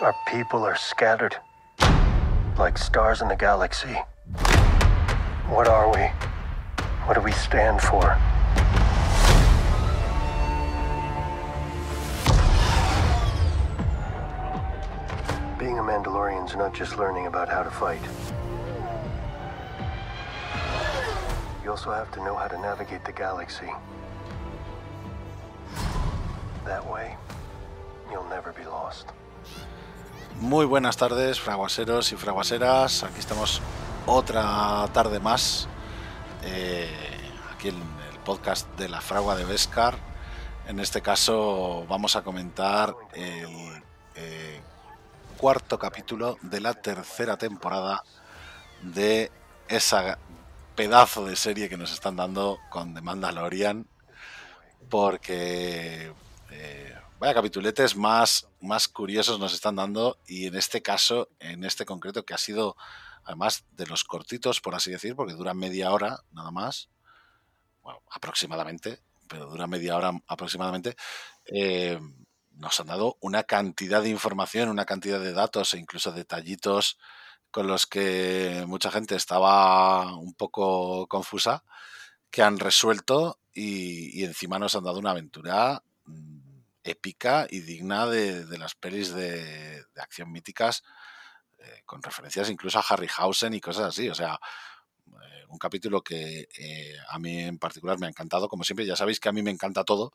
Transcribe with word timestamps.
Our 0.00 0.14
people 0.28 0.62
are 0.62 0.76
scattered, 0.76 1.34
like 2.56 2.78
stars 2.78 3.20
in 3.20 3.26
the 3.26 3.34
galaxy. 3.34 3.94
What 5.48 5.66
are 5.66 5.92
we? 5.92 6.02
What 7.04 7.14
do 7.14 7.20
we 7.20 7.32
stand 7.32 7.80
for? 7.80 8.16
Being 15.58 15.80
a 15.80 15.82
Mandalorian's 15.82 16.54
not 16.54 16.72
just 16.72 16.96
learning 16.96 17.26
about 17.26 17.48
how 17.48 17.64
to 17.64 17.70
fight. 17.70 18.00
You 21.64 21.70
also 21.70 21.90
have 21.90 22.12
to 22.12 22.20
know 22.20 22.36
how 22.36 22.46
to 22.46 22.56
navigate 22.60 23.04
the 23.04 23.10
galaxy. 23.10 23.72
That 26.64 26.88
way, 26.88 27.16
you'll 28.12 28.28
never 28.28 28.52
be 28.52 28.64
lost. 28.64 29.08
Muy 30.40 30.66
buenas 30.66 30.96
tardes, 30.96 31.40
fraguaseros 31.40 32.12
y 32.12 32.16
fraguaseras. 32.16 33.02
Aquí 33.02 33.18
estamos 33.18 33.60
otra 34.06 34.86
tarde 34.92 35.18
más. 35.18 35.68
eh, 36.44 36.88
aquí 37.52 37.70
en 37.70 37.74
el 37.74 38.18
podcast 38.24 38.68
de 38.78 38.88
la 38.88 39.00
fragua 39.00 39.34
de 39.34 39.44
Vescar. 39.44 39.98
En 40.68 40.78
este 40.78 41.02
caso 41.02 41.84
vamos 41.88 42.14
a 42.14 42.22
comentar 42.22 42.94
el 43.14 43.82
eh, 44.14 44.60
cuarto 45.36 45.76
capítulo 45.76 46.38
de 46.42 46.60
la 46.60 46.74
tercera 46.74 47.36
temporada 47.36 48.04
de 48.82 49.32
esa 49.66 50.18
pedazo 50.76 51.24
de 51.24 51.34
serie 51.34 51.68
que 51.68 51.76
nos 51.76 51.92
están 51.92 52.14
dando 52.14 52.60
con 52.70 52.94
The 52.94 53.00
Mandalorian. 53.00 53.88
Porque 54.88 56.12
eh, 56.50 56.97
vaya 57.18 57.34
capituletes 57.34 57.96
más, 57.96 58.48
más 58.60 58.88
curiosos 58.88 59.40
nos 59.40 59.52
están 59.52 59.76
dando 59.76 60.18
y 60.26 60.46
en 60.46 60.54
este 60.54 60.82
caso, 60.82 61.28
en 61.40 61.64
este 61.64 61.84
concreto 61.84 62.24
que 62.24 62.34
ha 62.34 62.38
sido 62.38 62.76
además 63.24 63.64
de 63.72 63.86
los 63.86 64.04
cortitos, 64.04 64.60
por 64.60 64.74
así 64.74 64.90
decir, 64.90 65.14
porque 65.14 65.34
dura 65.34 65.52
media 65.52 65.92
hora 65.92 66.24
nada 66.32 66.50
más, 66.50 66.88
bueno, 67.82 68.02
aproximadamente, 68.10 69.02
pero 69.28 69.46
dura 69.46 69.66
media 69.66 69.96
hora 69.96 70.12
aproximadamente, 70.26 70.96
eh, 71.44 72.00
nos 72.52 72.80
han 72.80 72.86
dado 72.86 73.18
una 73.20 73.44
cantidad 73.44 74.02
de 74.02 74.08
información, 74.08 74.68
una 74.68 74.86
cantidad 74.86 75.20
de 75.20 75.32
datos 75.32 75.74
e 75.74 75.78
incluso 75.78 76.12
detallitos 76.12 76.98
con 77.50 77.66
los 77.66 77.86
que 77.86 78.64
mucha 78.66 78.90
gente 78.90 79.14
estaba 79.14 80.16
un 80.16 80.34
poco 80.34 81.06
confusa, 81.06 81.64
que 82.30 82.42
han 82.42 82.58
resuelto 82.58 83.38
y, 83.52 84.24
encima 84.24 84.58
nos 84.58 84.74
han 84.74 84.84
dado 84.84 84.98
una 84.98 85.10
aventura 85.10 85.82
mm, 86.04 86.37
épica 86.90 87.46
y 87.50 87.60
digna 87.60 88.06
de, 88.06 88.58
las 88.58 88.74
pelis 88.74 89.12
de, 89.12 89.84
acción 89.96 90.30
míticas, 90.30 90.82
eh, 91.58 91.82
con 91.84 92.02
referencias 92.02 92.50
incluso 92.50 92.78
a 92.78 92.84
Harryhausen 92.88 93.54
y 93.54 93.60
cosas 93.60 93.86
así. 93.86 94.08
O 94.08 94.14
sea, 94.14 94.38
eh, 95.06 95.44
un 95.48 95.58
capítulo 95.58 96.02
que 96.02 96.48
eh, 96.58 96.96
a 97.08 97.18
mí 97.18 97.40
en 97.40 97.58
particular 97.58 97.98
me 97.98 98.06
ha 98.06 98.10
encantado. 98.10 98.48
Como 98.48 98.64
siempre, 98.64 98.86
ya 98.86 98.96
sabéis 98.96 99.20
que 99.20 99.28
a 99.28 99.32
mí 99.32 99.42
me 99.42 99.50
encanta 99.50 99.84
todo, 99.84 100.12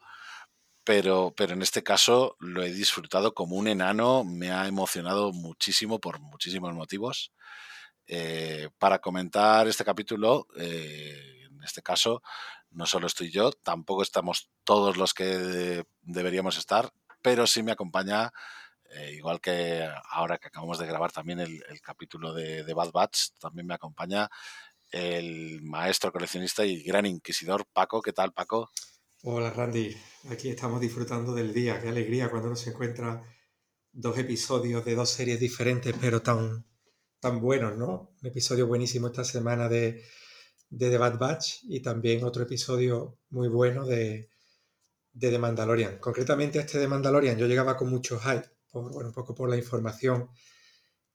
pero, 0.84 1.34
pero 1.36 1.54
en 1.54 1.62
este 1.62 1.84
caso 1.84 2.36
lo 2.40 2.64
he 2.64 2.72
disfrutado 2.72 3.34
como 3.34 3.56
un 3.56 3.68
enano. 3.68 4.24
Me 4.24 4.52
ha 4.52 4.68
emocionado 4.68 5.32
muchísimo 5.34 6.00
por 6.00 6.20
muchísimos 6.20 6.74
motivos. 6.74 7.34
Para 8.78 9.00
comentar 9.00 9.68
este 9.68 9.86
capítulo, 9.86 10.48
en 10.58 11.64
este 11.64 11.82
caso, 11.82 12.22
no 12.74 12.86
solo 12.86 13.08
estoy 13.08 13.32
yo, 13.32 13.52
tampoco 13.52 14.02
estamos 14.02 14.50
todos 14.64 14.98
los 14.98 15.14
que 15.14 15.26
de- 15.26 15.86
deberíamos 16.02 16.58
estar, 16.58 16.92
pero 17.22 17.48
sí 17.48 17.64
me 17.64 17.72
acompaña, 17.72 18.32
eh, 18.92 19.14
igual 19.16 19.40
que 19.42 19.88
ahora 20.12 20.38
que 20.38 20.48
acabamos 20.48 20.80
de 20.80 20.88
grabar 20.88 21.12
también 21.12 21.40
el, 21.40 21.62
capítulo 21.82 22.34
de, 22.34 22.64
de 22.64 22.74
Bad 22.74 22.92
Batch, 22.92 23.30
también 23.40 23.68
me 23.68 23.76
acompaña 23.76 24.30
el 24.92 25.62
maestro 25.64 26.12
coleccionista 26.12 26.66
y 26.66 26.84
gran 26.84 27.06
inquisidor 27.08 27.66
Paco. 27.66 28.02
¿Qué 28.02 28.14
tal, 28.14 28.32
Paco? 28.32 28.70
Hola 29.24 29.50
Randy, 29.50 29.96
aquí 30.30 30.50
estamos 30.50 30.80
disfrutando 30.82 31.34
del 31.34 31.54
día, 31.54 31.80
qué 31.82 31.90
alegría 31.90 32.30
cuando 32.30 32.50
uno 32.50 32.56
se 32.56 32.72
encuentra 32.72 33.24
dos 33.92 34.18
episodios 34.18 34.84
de 34.84 34.96
dos 34.96 35.10
series 35.10 35.40
diferentes, 35.40 35.96
pero 36.00 36.22
tan, 36.22 36.66
tan 37.20 37.40
buenos, 37.40 37.78
¿no? 37.78 38.14
Un 38.22 38.28
episodio 38.28 38.68
buenísimo 38.68 39.08
esta 39.08 39.24
semana 39.24 39.70
de, 39.70 40.04
de 40.74 40.90
The 40.90 40.98
Bad 40.98 41.20
Batch 41.20 41.58
y 41.64 41.82
también 41.82 42.24
otro 42.24 42.44
episodio 42.44 43.20
muy 43.30 43.48
bueno 43.48 43.86
de, 43.86 44.30
de 45.12 45.30
The 45.30 45.38
Mandalorian. 45.38 46.00
Concretamente 46.00 46.60
este 46.60 46.80
de 46.80 46.88
Mandalorian 46.88 47.38
yo 47.38 47.46
llegaba 47.46 47.78
con 47.78 47.90
mucho 47.90 48.20
hype, 48.20 48.50
por, 48.72 48.92
bueno, 48.92 49.10
un 49.10 49.14
poco 49.14 49.36
por 49.36 49.50
la 49.50 49.58
información 49.58 50.30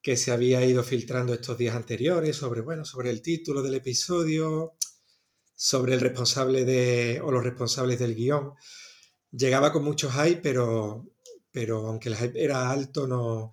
que 0.01 0.17
se 0.17 0.31
había 0.31 0.65
ido 0.65 0.85
filtrando 0.85 1.35
estos 1.35 1.59
días 1.59 1.75
anteriores 1.75 2.37
sobre, 2.37 2.61
bueno, 2.61 2.85
sobre 2.85 3.11
el 3.11 3.21
título 3.21 3.61
del 3.61 3.75
episodio, 3.75 4.75
sobre 5.57 5.95
el 5.95 6.01
responsable 6.01 6.65
de, 6.65 7.21
o 7.21 7.33
los 7.33 7.43
responsables 7.43 7.99
del 7.99 8.15
guion. 8.15 8.55
Llegaba 9.33 9.73
con 9.73 9.83
mucho 9.83 10.09
hype, 10.09 10.41
pero, 10.41 11.05
pero 11.51 11.89
aunque 11.89 12.11
el 12.11 12.17
hype 12.17 12.43
era 12.43 12.71
alto, 12.71 13.09
no, 13.09 13.53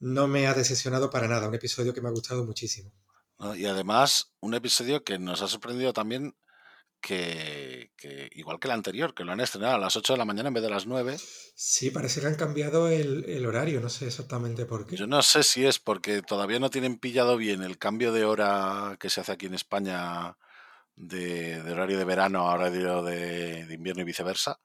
no 0.00 0.26
me 0.26 0.48
ha 0.48 0.54
decepcionado 0.54 1.08
para 1.08 1.28
nada. 1.28 1.46
Un 1.46 1.54
episodio 1.54 1.94
que 1.94 2.00
me 2.00 2.08
ha 2.08 2.12
gustado 2.12 2.44
muchísimo. 2.44 2.92
¿No? 3.40 3.56
Y 3.56 3.66
además, 3.66 4.32
un 4.40 4.54
episodio 4.54 5.02
que 5.02 5.18
nos 5.18 5.42
ha 5.42 5.48
sorprendido 5.48 5.92
también 5.92 6.34
que, 7.00 7.90
que, 7.96 8.28
igual 8.32 8.60
que 8.60 8.68
el 8.68 8.72
anterior, 8.72 9.14
que 9.14 9.24
lo 9.24 9.32
han 9.32 9.40
estrenado 9.40 9.74
a 9.74 9.78
las 9.78 9.96
8 9.96 10.12
de 10.12 10.18
la 10.18 10.24
mañana 10.24 10.48
en 10.48 10.54
vez 10.54 10.62
de 10.62 10.70
las 10.70 10.86
9. 10.86 11.16
Sí, 11.54 11.90
parece 11.90 12.20
que 12.20 12.26
han 12.26 12.34
cambiado 12.34 12.88
el, 12.88 13.24
el 13.24 13.46
horario, 13.46 13.80
no 13.80 13.88
sé 13.88 14.06
exactamente 14.06 14.66
por 14.66 14.86
qué. 14.86 14.96
Yo 14.96 15.06
no 15.06 15.22
sé 15.22 15.42
si 15.42 15.66
es 15.66 15.78
porque 15.78 16.22
todavía 16.22 16.60
no 16.60 16.70
tienen 16.70 16.98
pillado 16.98 17.36
bien 17.36 17.62
el 17.62 17.78
cambio 17.78 18.12
de 18.12 18.24
hora 18.24 18.96
que 19.00 19.10
se 19.10 19.20
hace 19.20 19.32
aquí 19.32 19.46
en 19.46 19.54
España 19.54 20.36
de, 20.94 21.62
de 21.62 21.72
horario 21.72 21.98
de 21.98 22.04
verano 22.04 22.50
a 22.50 22.54
horario 22.54 23.02
de, 23.02 23.64
de 23.66 23.74
invierno 23.74 24.02
y 24.02 24.06
viceversa. 24.06 24.60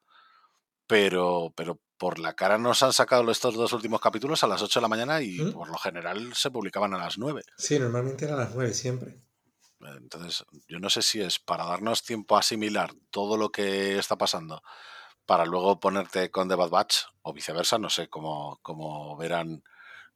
Pero, 0.88 1.54
pero 1.56 1.80
por 1.98 2.20
la 2.20 2.36
cara 2.36 2.58
nos 2.58 2.84
han 2.84 2.94
sacado 2.94 3.30
estos 3.32 3.56
dos 3.56 3.74
últimos 3.74 4.02
capítulos 4.02 4.44
a 4.44 4.48
las 4.48 4.62
8 4.62 4.80
de 4.80 4.82
la 4.82 4.88
mañana 4.88 5.22
y 5.22 5.40
¿Mm? 5.40 5.54
por 5.54 5.70
lo 5.70 5.78
general 5.78 6.34
se 6.34 6.52
publicaban 6.52 6.94
a 6.94 6.98
las 6.98 7.18
9. 7.18 7.42
Sí, 7.58 7.80
normalmente 7.80 8.26
era 8.26 8.36
a 8.36 8.40
las 8.40 8.56
9 8.56 8.74
siempre. 8.74 9.22
Entonces, 9.82 10.44
yo 10.68 10.80
no 10.80 10.90
sé 10.90 11.02
si 11.02 11.22
es 11.22 11.40
para 11.40 11.66
darnos 11.66 12.04
tiempo 12.04 12.36
a 12.36 12.40
asimilar 12.40 12.94
todo 13.12 13.38
lo 13.38 13.52
que 13.52 13.98
está 13.98 14.18
pasando 14.18 14.62
para 15.26 15.46
luego 15.46 15.80
ponerte 15.80 16.30
con 16.30 16.48
The 16.48 16.56
Bad 16.56 16.70
Batch 16.70 16.96
o 17.22 17.34
viceversa, 17.34 17.78
no 17.78 17.90
sé 17.90 18.08
cómo, 18.08 18.60
cómo 18.62 19.18
verán 19.18 19.64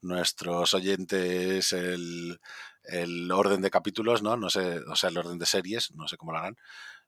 nuestros 0.02 0.74
oyentes 0.74 1.74
el, 1.74 2.40
el 2.84 3.32
orden 3.32 3.62
de 3.62 3.72
capítulos, 3.72 4.22
¿no? 4.22 4.38
No 4.38 4.50
sé, 4.50 4.80
o 4.80 4.96
sea, 4.96 5.10
el 5.10 5.18
orden 5.18 5.40
de 5.40 5.46
series, 5.46 5.92
no 5.96 6.08
sé 6.08 6.18
cómo 6.18 6.32
lo 6.32 6.40
harán. 6.40 6.58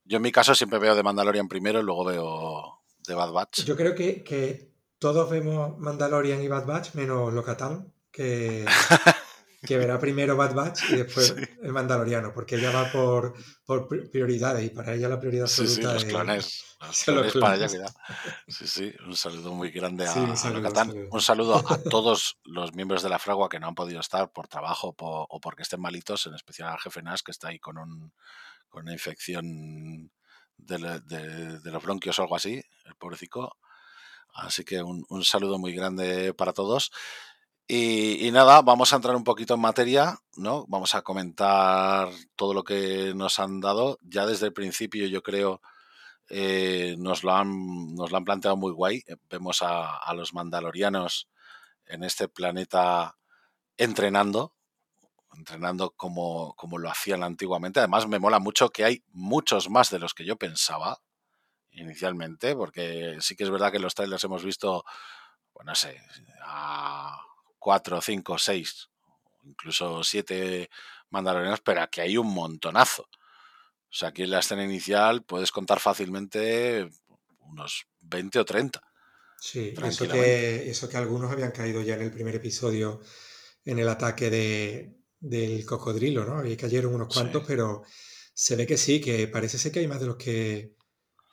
Yo 0.03 0.17
en 0.17 0.23
mi 0.23 0.31
caso 0.31 0.55
siempre 0.55 0.79
veo 0.79 0.95
The 0.95 1.03
Mandalorian 1.03 1.47
primero 1.47 1.79
y 1.79 1.83
luego 1.83 2.05
veo 2.05 2.80
The 3.05 3.13
Bad 3.15 3.31
Batch. 3.31 3.63
Yo 3.63 3.75
creo 3.75 3.95
que, 3.95 4.23
que 4.23 4.71
todos 4.99 5.29
vemos 5.29 5.77
Mandalorian 5.79 6.41
y 6.41 6.47
Bad 6.47 6.65
Batch, 6.65 6.93
menos 6.95 7.33
Locatán, 7.33 7.91
que, 8.11 8.65
que 9.65 9.77
verá 9.77 9.99
primero 9.99 10.35
Bad 10.35 10.53
Batch 10.53 10.89
y 10.91 10.95
después 10.97 11.27
Sí. 11.35 11.43
el 11.63 11.71
Mandaloriano, 11.73 12.33
porque 12.33 12.55
ella 12.55 12.71
va 12.71 12.91
por, 12.91 13.33
por 13.65 13.87
pri- 13.87 14.07
prioridades 14.09 14.63
y 14.65 14.69
para 14.69 14.93
ella 14.93 15.07
la 15.09 15.19
prioridad 15.19 15.47
Sí, 15.47 15.65
sí, 15.67 15.83
absoluta 15.85 15.93
los 15.93 16.03
es- 16.03 16.09
clones. 16.09 16.63
Los 16.81 17.03
clones 17.03 17.33
para 17.33 17.55
ella. 17.57 17.67
Sí, 18.47 18.67
sí, 18.67 18.91
un 19.05 19.15
saludo 19.15 19.53
muy 19.53 19.69
grande 19.69 20.07
a, 20.07 20.11
Sí, 20.13 20.19
un 20.19 20.31
a 20.31 20.35
saludo, 20.35 20.57
un 20.57 20.63
Locatán. 20.63 20.87
saludo. 20.89 21.07
Un 21.11 21.21
saludo 21.21 21.55
a 21.67 21.77
todos 21.89 22.39
los 22.43 22.73
miembros 22.73 23.03
de 23.03 23.09
la 23.09 23.19
Fragua 23.19 23.49
que 23.49 23.59
no 23.59 23.67
han 23.67 23.75
podido 23.75 23.99
estar 23.99 24.31
por 24.31 24.47
trabajo 24.47 24.95
o 24.99 25.39
porque 25.39 25.61
estén 25.61 25.79
malitos, 25.79 26.25
en 26.25 26.33
especial 26.33 26.69
al 26.69 26.79
jefe 26.79 27.03
Nas, 27.03 27.21
que 27.21 27.29
está 27.31 27.49
ahí 27.49 27.59
con, 27.59 27.77
un, 27.77 28.11
con 28.67 28.81
una 28.83 28.93
infección 28.93 30.11
de, 30.61 31.59
los 31.71 31.83
bronquios 31.83 32.19
o 32.19 32.23
algo 32.23 32.35
así, 32.35 32.61
el 32.85 32.95
pobrecito. 32.95 33.57
Así 34.33 34.63
que 34.63 34.81
un, 34.81 35.05
un 35.09 35.23
saludo 35.23 35.59
muy 35.59 35.73
grande 35.73 36.33
para 36.33 36.53
todos. 36.53 36.91
Y, 37.67 38.29
nada, 38.31 38.61
vamos 38.61 38.91
a 38.91 38.97
entrar 38.97 39.15
un 39.15 39.23
poquito 39.23 39.53
en 39.53 39.61
materia, 39.61 40.17
¿no? 40.35 40.65
Vamos 40.67 40.93
a 40.93 41.03
comentar 41.03 42.09
todo 42.35 42.53
lo 42.53 42.63
que 42.65 43.13
nos 43.15 43.39
han 43.39 43.61
dado. 43.61 43.97
Ya 44.01 44.25
desde 44.25 44.47
el 44.47 44.53
principio, 44.53 45.07
yo 45.07 45.23
creo, 45.23 45.61
eh, 46.27 46.95
nos, 46.97 47.23
lo 47.23 47.33
han, 47.33 47.95
nos 47.95 48.11
lo 48.11 48.17
han 48.17 48.25
planteado 48.25 48.57
muy 48.57 48.73
guay. 48.73 49.03
Vemos 49.29 49.61
a 49.61 50.13
los 50.13 50.33
mandalorianos 50.33 51.29
en 51.85 52.03
este 52.03 52.27
planeta 52.27 53.17
entrenando, 53.77 54.53
entrenando 55.35 55.91
como, 55.91 56.53
como 56.55 56.77
lo 56.77 56.89
hacían 56.89 57.23
antiguamente. 57.23 57.79
Además, 57.79 58.07
me 58.07 58.19
mola 58.19 58.39
mucho 58.39 58.69
que 58.69 58.83
hay 58.83 59.03
muchos 59.11 59.69
más 59.69 59.89
de 59.89 59.99
los 59.99 60.13
que 60.13 60.25
yo 60.25 60.37
pensaba 60.37 61.01
inicialmente, 61.71 62.55
porque 62.55 63.17
sí 63.21 63.35
que 63.35 63.43
es 63.43 63.49
verdad 63.49 63.71
que 63.71 63.77
en 63.77 63.83
los 63.83 63.95
trailers 63.95 64.23
hemos 64.23 64.43
visto, 64.43 64.83
pues 65.53 65.65
no 65.65 65.75
sé, 65.75 66.01
a 66.43 67.17
cuatro, 67.59 68.01
cinco, 68.01 68.37
seis, 68.37 68.89
incluso 69.43 70.03
siete 70.03 70.69
mandalorianos, 71.09 71.61
pero 71.61 71.81
aquí 71.81 72.01
hay 72.01 72.17
un 72.17 72.33
montonazo. 72.33 73.03
O 73.03 73.93
sea, 73.93 74.09
aquí 74.09 74.23
en 74.23 74.31
la 74.31 74.39
escena 74.39 74.63
inicial 74.63 75.23
puedes 75.23 75.51
contar 75.51 75.79
fácilmente 75.79 76.89
unos 77.39 77.85
20 78.01 78.39
o 78.39 78.45
30. 78.45 78.81
Sí, 79.39 79.73
eso 79.83 80.07
que, 80.07 80.69
eso 80.69 80.87
que 80.87 80.97
algunos 80.97 81.31
habían 81.31 81.51
caído 81.51 81.81
ya 81.81 81.95
en 81.95 82.03
el 82.03 82.11
primer 82.11 82.35
episodio 82.35 83.01
en 83.65 83.79
el 83.79 83.89
ataque 83.89 84.29
de, 84.29 85.00
del 85.21 85.65
cocodrilo, 85.65 86.25
¿no? 86.25 86.39
Ahí 86.39 86.57
cayeron 86.57 86.95
unos 86.95 87.13
cuantos, 87.13 87.43
pero 87.47 87.83
se 88.33 88.55
ve 88.55 88.65
que 88.65 88.77
sí, 88.77 88.99
que 88.99 89.27
parece 89.27 89.57
ser 89.57 89.71
que 89.71 89.79
hay 89.79 89.87
más 89.87 90.01
de 90.01 90.07
los 90.07 90.17
que 90.17 90.75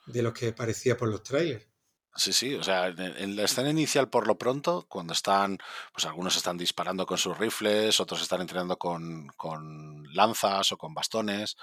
de 0.05 0.23
los 0.23 0.33
que 0.33 0.53
parecía 0.53 0.95
por 0.97 1.09
los 1.09 1.23
trailers. 1.23 1.67
Sí, 2.15 2.33
sí, 2.33 2.55
o 2.55 2.63
sea, 2.63 2.87
en, 2.87 3.35
la 3.35 3.43
escena 3.43 3.69
inicial 3.69 4.09
por 4.09 4.27
lo 4.27 4.37
pronto, 4.37 4.85
cuando 4.89 5.13
están, 5.13 5.57
pues 5.93 6.05
algunos 6.05 6.35
están 6.35 6.57
disparando 6.57 7.05
con 7.05 7.17
sus 7.17 7.37
rifles, 7.37 7.99
otros 7.99 8.21
están 8.21 8.41
entrenando 8.41 8.77
con, 8.77 9.27
con 9.37 10.03
lanzas 10.13 10.71
o 10.71 10.77
con 10.77 10.93
bastones, 10.93 11.55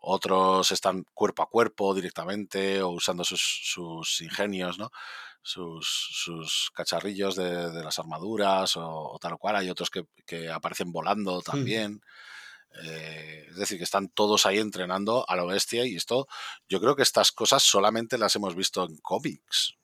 otros 0.00 0.70
están 0.72 1.04
cuerpo 1.12 1.42
a 1.42 1.50
cuerpo 1.50 1.92
directamente 1.94 2.80
o 2.82 2.90
usando 2.90 3.24
sus, 3.24 3.42
sus 3.64 4.20
ingenios, 4.22 4.78
¿no? 4.78 4.90
Sus, 5.42 5.86
sus 6.12 6.70
cacharrillos 6.74 7.34
de, 7.34 7.70
de, 7.70 7.82
las 7.82 7.98
armaduras 7.98 8.76
o, 8.76 9.18
tal 9.20 9.34
o 9.34 9.38
cual. 9.38 9.56
Hay 9.56 9.70
otros 9.70 9.90
que, 9.90 10.04
que 10.26 10.50
aparecen 10.50 10.92
volando 10.92 11.40
también. 11.42 12.02
Eh, 12.82 13.46
es 13.50 13.56
decir, 13.56 13.78
que 13.78 13.84
están 13.84 14.08
todos 14.08 14.46
ahí 14.46 14.58
entrenando 14.58 15.28
a 15.28 15.36
lo 15.36 15.46
bestia 15.46 15.84
y 15.84 15.96
esto, 15.96 16.28
yo 16.68 16.80
creo 16.80 16.94
que 16.94 17.02
estas 17.02 17.32
cosas 17.32 17.62
solamente 17.62 18.16
las 18.16 18.36
hemos 18.36 18.54
visto 18.54 18.84
en 18.84 18.96
cómics. 18.98 19.74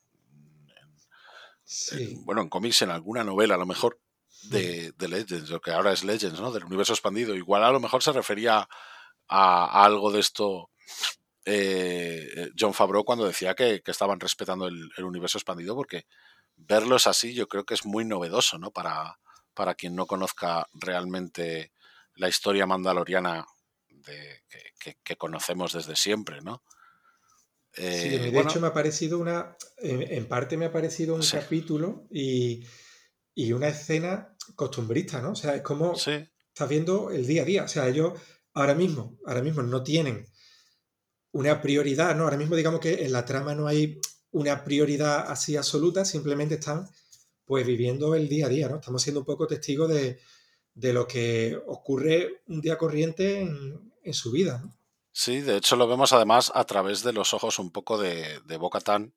bueno, 2.23 2.41
en 2.41 2.49
cómics, 2.49 2.81
en 2.83 2.91
alguna 2.91 3.23
novela 3.23 3.55
a 3.55 3.57
lo 3.57 3.65
mejor 3.65 3.99
de, 4.43 4.93
de, 4.93 5.07
Legends, 5.07 5.49
lo 5.49 5.59
que 5.59 5.71
ahora 5.71 5.91
es 5.91 6.03
Legends, 6.03 6.39
¿no? 6.39 6.51
Del 6.51 6.63
universo 6.63 6.93
expandido. 6.93 7.35
Igual 7.35 7.63
a 7.63 7.71
lo 7.71 7.79
mejor 7.79 8.03
se 8.03 8.13
refería 8.13 8.67
a, 9.27 9.83
algo 9.83 10.11
de 10.11 10.21
esto 10.21 10.69
eh, 11.49 12.51
John 12.59 12.73
Favreau 12.73 13.05
cuando 13.05 13.25
decía 13.25 13.55
que, 13.55 13.81
estaban 13.85 14.19
respetando 14.19 14.67
el, 14.67 14.91
universo 14.97 15.37
expandido, 15.37 15.75
porque 15.75 16.05
verlos 16.57 17.07
así 17.07 17.33
yo 17.33 17.47
creo 17.47 17.63
que 17.63 17.73
es 17.73 17.85
muy 17.85 18.03
novedoso, 18.03 18.57
¿no? 18.57 18.71
Para, 18.71 19.17
para 19.53 19.73
quien 19.73 19.95
no 19.95 20.05
conozca 20.07 20.67
realmente 20.73 21.71
la 22.15 22.27
historia 22.27 22.65
mandaloriana 22.65 23.45
de, 23.87 24.43
que, 25.01 25.15
conocemos 25.15 25.71
desde 25.71 25.95
siempre, 25.95 26.41
¿no? 26.41 26.63
sí, 27.71 27.81
de 27.81 28.27
eh, 28.27 28.39
hecho 28.41 28.59
me 28.59 28.67
ha 28.67 28.73
parecido 28.73 29.19
una, 29.19 29.55
en, 29.77 30.27
parte 30.27 30.57
me 30.57 30.65
ha 30.65 30.71
parecido 30.71 31.15
un 31.15 31.21
capítulo 31.21 32.07
y, 32.11 32.65
una 33.53 33.69
escena 33.69 34.35
costumbrista, 34.55 35.21
¿no? 35.21 35.31
O 35.31 35.35
sea, 35.35 35.55
es 35.55 35.61
como 35.61 35.93
estás 35.93 36.67
viendo 36.67 37.09
el 37.11 37.25
día 37.25 37.43
a 37.43 37.45
día, 37.45 37.63
o 37.63 37.67
sea, 37.69 37.87
ellos 37.87 38.19
ahora 38.53 38.73
mismo, 38.73 39.17
ahora 39.25 39.41
mismo 39.41 39.61
no 39.61 39.81
tienen 39.81 40.27
una 41.37 41.61
prioridad, 41.61 42.15
¿no? 42.15 42.23
Ahora 42.23 42.37
mismo 42.37 42.55
digamos 42.55 42.79
que 42.79 43.05
en 43.05 43.11
la 43.11 43.23
trama 43.23 43.53
no 43.53 43.67
hay 43.67 43.99
una 44.31 44.63
prioridad 44.63 45.29
así 45.29 45.55
absoluta, 45.55 46.03
simplemente 46.03 46.55
están 46.55 46.89
pues 47.45 47.65
viviendo 47.65 48.15
el 48.15 48.27
día 48.27 48.47
a 48.47 48.49
día, 48.49 48.67
¿no? 48.67 48.77
Estamos 48.77 49.03
siendo 49.03 49.19
un 49.19 49.25
poco 49.25 49.45
testigos 49.45 49.87
de, 49.89 50.19
de 50.73 50.93
lo 50.93 51.07
que 51.07 51.55
ocurre 51.67 52.41
un 52.47 52.59
día 52.59 52.77
corriente 52.77 53.41
en, 53.41 54.13
su 54.13 54.31
vida. 54.31 54.63
Sí, 55.11 55.41
de 55.41 55.57
hecho 55.57 55.75
lo 55.75 55.87
vemos 55.87 56.11
además 56.13 56.51
a 56.55 56.63
través 56.63 57.03
de 57.03 57.13
los 57.13 57.33
ojos 57.33 57.59
un 57.59 57.71
poco 57.71 57.97
de, 57.97 58.39
de 58.45 58.57
Bocatán, 58.57 59.13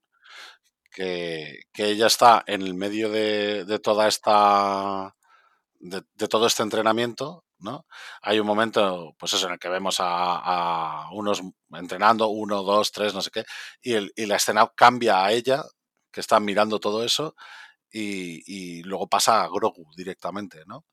que, 0.92 1.60
ella 1.74 2.06
está 2.06 2.44
en 2.46 2.62
el 2.62 2.74
medio 2.74 3.08
de, 3.08 3.78
toda 3.82 4.08
esta. 4.08 5.16
De, 5.78 6.02
todo 6.28 6.46
este 6.46 6.64
entrenamiento, 6.64 7.44
¿no? 7.60 7.86
Hay 8.22 8.40
un 8.40 8.46
momento, 8.46 9.14
pues 9.18 9.32
eso, 9.34 9.46
en 9.46 9.54
el 9.54 9.58
que 9.58 9.68
vemos 9.68 9.96
a, 9.98 11.08
unos 11.12 11.42
entrenando, 11.72 12.28
uno, 12.28 12.62
dos, 12.62 12.92
tres, 12.92 13.14
no 13.14 13.22
sé 13.22 13.30
qué, 13.30 13.44
y, 13.82 13.94
el, 13.94 14.12
y 14.16 14.26
la 14.26 14.36
escena 14.36 14.70
cambia 14.74 15.24
a 15.24 15.32
ella, 15.32 15.62
que 16.12 16.20
está 16.20 16.40
mirando 16.40 16.80
todo 16.80 17.04
eso, 17.04 17.34
y, 17.92 18.42
y 18.46 18.82
luego 18.82 19.08
pasa 19.08 19.42
a 19.42 19.48
Grogu 19.48 19.90
directamente, 19.96 20.64
¿no? 20.66 20.84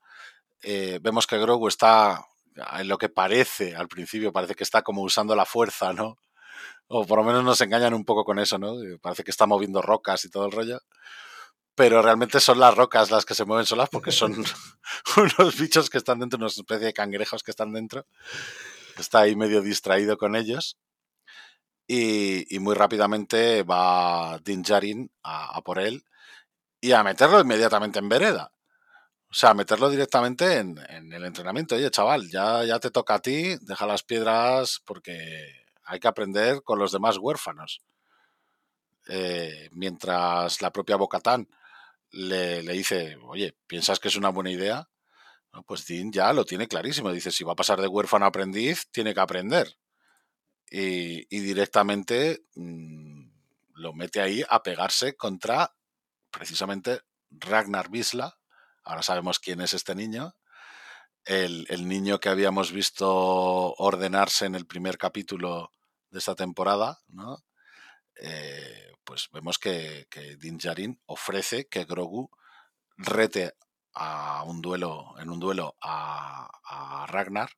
Eh, 0.62 0.98
vemos 1.02 1.26
que 1.26 1.38
Grogu 1.38 1.68
está 1.68 2.24
en 2.78 2.88
lo 2.88 2.98
que 2.98 3.08
parece 3.08 3.76
al 3.76 3.88
principio, 3.88 4.32
parece 4.32 4.54
que 4.54 4.64
está 4.64 4.82
como 4.82 5.02
usando 5.02 5.36
la 5.36 5.44
fuerza, 5.44 5.92
¿no? 5.92 6.18
O 6.88 7.06
por 7.06 7.18
lo 7.18 7.24
menos 7.24 7.44
nos 7.44 7.60
engañan 7.60 7.94
un 7.94 8.04
poco 8.04 8.24
con 8.24 8.38
eso, 8.38 8.58
¿no? 8.58 8.74
Parece 9.00 9.24
que 9.24 9.30
está 9.30 9.46
moviendo 9.46 9.82
rocas 9.82 10.24
y 10.24 10.30
todo 10.30 10.46
el 10.46 10.52
rollo. 10.52 10.80
Pero 11.78 12.02
realmente 12.02 12.40
son 12.40 12.58
las 12.58 12.74
rocas 12.74 13.12
las 13.12 13.24
que 13.24 13.36
se 13.36 13.44
mueven 13.44 13.64
solas 13.64 13.88
porque 13.88 14.10
son 14.10 14.32
unos 15.16 15.56
bichos 15.60 15.88
que 15.88 15.98
están 15.98 16.18
dentro, 16.18 16.36
una 16.36 16.48
especie 16.48 16.86
de 16.86 16.92
cangrejos 16.92 17.44
que 17.44 17.52
están 17.52 17.72
dentro. 17.72 18.04
Está 18.98 19.20
ahí 19.20 19.36
medio 19.36 19.62
distraído 19.62 20.18
con 20.18 20.34
ellos. 20.34 20.76
Y, 21.86 22.58
muy 22.58 22.74
rápidamente 22.74 23.62
va 23.62 24.40
Din 24.44 24.62
Djarin 24.62 25.08
a, 25.22 25.56
a 25.56 25.62
por 25.62 25.78
él 25.78 26.04
y 26.80 26.90
a 26.90 27.04
meterlo 27.04 27.40
inmediatamente 27.40 28.00
en 28.00 28.08
vereda. 28.08 28.52
O 29.30 29.34
sea, 29.34 29.54
meterlo 29.54 29.88
directamente 29.88 30.56
en, 30.56 30.78
el 31.12 31.24
entrenamiento. 31.24 31.76
Oye, 31.76 31.92
chaval, 31.92 32.28
ya, 32.28 32.64
ya 32.64 32.80
te 32.80 32.90
toca 32.90 33.14
a 33.14 33.22
ti, 33.22 33.56
deja 33.60 33.86
las 33.86 34.02
piedras 34.02 34.82
porque 34.84 35.64
hay 35.84 36.00
que 36.00 36.08
aprender 36.08 36.60
con 36.64 36.80
los 36.80 36.90
demás 36.90 37.18
huérfanos. 37.18 37.82
Eh, 39.06 39.68
mientras 39.70 40.60
la 40.60 40.72
propia 40.72 40.96
Bocatán 40.96 41.48
le, 42.10 42.62
dice, 42.62 43.16
oye, 43.22 43.56
¿piensas 43.66 44.00
que 44.00 44.08
es 44.08 44.16
una 44.16 44.30
buena 44.30 44.50
idea? 44.50 44.88
pues 45.66 45.86
Dean 45.86 46.12
ya 46.12 46.32
lo 46.32 46.44
tiene 46.44 46.68
clarísimo. 46.68 47.10
Dice, 47.10 47.32
si 47.32 47.42
va 47.42 47.52
a 47.52 47.56
pasar 47.56 47.80
de 47.80 47.88
huérfano 47.88 48.24
a 48.24 48.28
aprendiz, 48.28 48.86
tiene 48.92 49.12
que 49.12 49.20
aprender. 49.20 49.76
Y, 50.70 51.24
directamente 51.30 52.44
mm, 52.54 53.28
lo 53.74 53.92
mete 53.92 54.20
ahí 54.20 54.44
a 54.48 54.62
pegarse 54.62 55.16
contra 55.16 55.74
precisamente 56.30 57.00
Ragnar 57.30 57.90
Visla, 57.90 58.38
ahora 58.84 59.02
sabemos 59.02 59.38
quién 59.38 59.60
es 59.60 59.74
este 59.74 59.94
niño, 59.94 60.34
el, 61.24 61.88
niño 61.88 62.20
que 62.20 62.28
habíamos 62.28 62.72
visto 62.72 63.74
ordenarse 63.74 64.46
en 64.46 64.54
el 64.54 64.66
primer 64.66 64.96
capítulo 64.96 65.72
de 66.10 66.18
esta 66.18 66.34
temporada, 66.34 67.00
¿no? 67.08 67.44
Eh, 68.16 68.92
pues 69.08 69.28
vemos 69.32 69.58
que, 69.58 70.06
que 70.10 70.36
Din 70.36 70.58
Djarin 70.58 71.00
ofrece 71.06 71.66
que 71.66 71.86
Grogu 71.86 72.30
rete 72.98 73.54
a 73.94 74.44
un 74.44 74.60
duelo, 74.60 75.14
en 75.18 75.30
un 75.30 75.40
duelo 75.40 75.76
a, 75.80 76.46
a 76.62 77.06
Ragnar, 77.06 77.52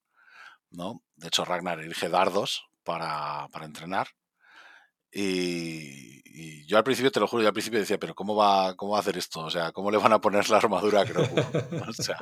¿no? 0.71 1.03
De 1.17 1.27
hecho, 1.27 1.45
Ragnar 1.45 1.81
elige 1.81 2.09
dardos 2.09 2.69
para, 2.85 3.49
para 3.49 3.67
entrenar 3.67 4.09
y, 5.13 6.67
yo 6.67 6.79
al 6.79 6.85
principio, 6.85 7.11
te 7.11 7.19
lo 7.19 7.27
juro, 7.27 7.43
yo 7.43 7.49
al 7.49 7.53
principio 7.53 7.81
decía, 7.81 7.99
pero 7.99 8.15
¿cómo 8.15 8.37
va, 8.37 8.77
¿cómo 8.77 8.93
va 8.93 8.99
a 8.99 9.01
hacer 9.01 9.19
esto? 9.19 9.41
O 9.41 9.51
sea, 9.51 9.73
¿cómo 9.73 9.91
le 9.91 9.99
van 9.99 10.13
a 10.13 10.21
poner 10.21 10.49
la 10.51 10.59
armadura 10.59 11.01
a 11.01 11.05
Grogu? 11.05 11.35
O 11.89 11.93
sea, 11.93 12.17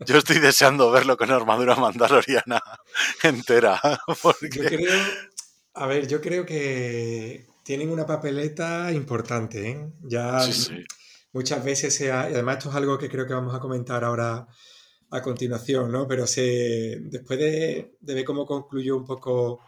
yo 0.00 0.18
estoy 0.18 0.40
deseando 0.40 0.90
verlo 0.90 1.16
con 1.16 1.30
armadura 1.30 1.76
mandaloriana 1.76 2.60
entera. 3.22 3.80
Yo 4.42 4.64
creo, 4.64 5.02
a 5.74 5.86
ver, 5.86 6.08
yo 6.08 6.20
creo 6.20 6.44
que 6.44 7.46
tienen 7.62 7.90
una 7.90 8.06
papeleta 8.06 8.92
importante, 8.92 9.70
¿eh? 9.70 9.92
Ya 10.02 10.38
muchas 11.32 11.64
veces, 11.64 11.94
sea, 11.94 12.30
y 12.30 12.34
además 12.34 12.58
esto 12.58 12.70
es 12.70 12.76
algo 12.76 12.98
que 12.98 13.08
creo 13.08 13.26
que 13.26 13.34
vamos 13.34 13.54
a 13.54 13.60
comentar 13.60 14.04
ahora 14.04 14.46
a 15.10 15.22
continuación, 15.22 15.92
¿no? 15.92 16.06
Pero 16.06 16.26
se, 16.26 16.98
después 17.02 17.38
de, 17.38 17.96
de 18.00 18.14
ver 18.14 18.24
cómo 18.24 18.46
concluyó 18.46 18.96
un 18.96 19.04
poco 19.04 19.60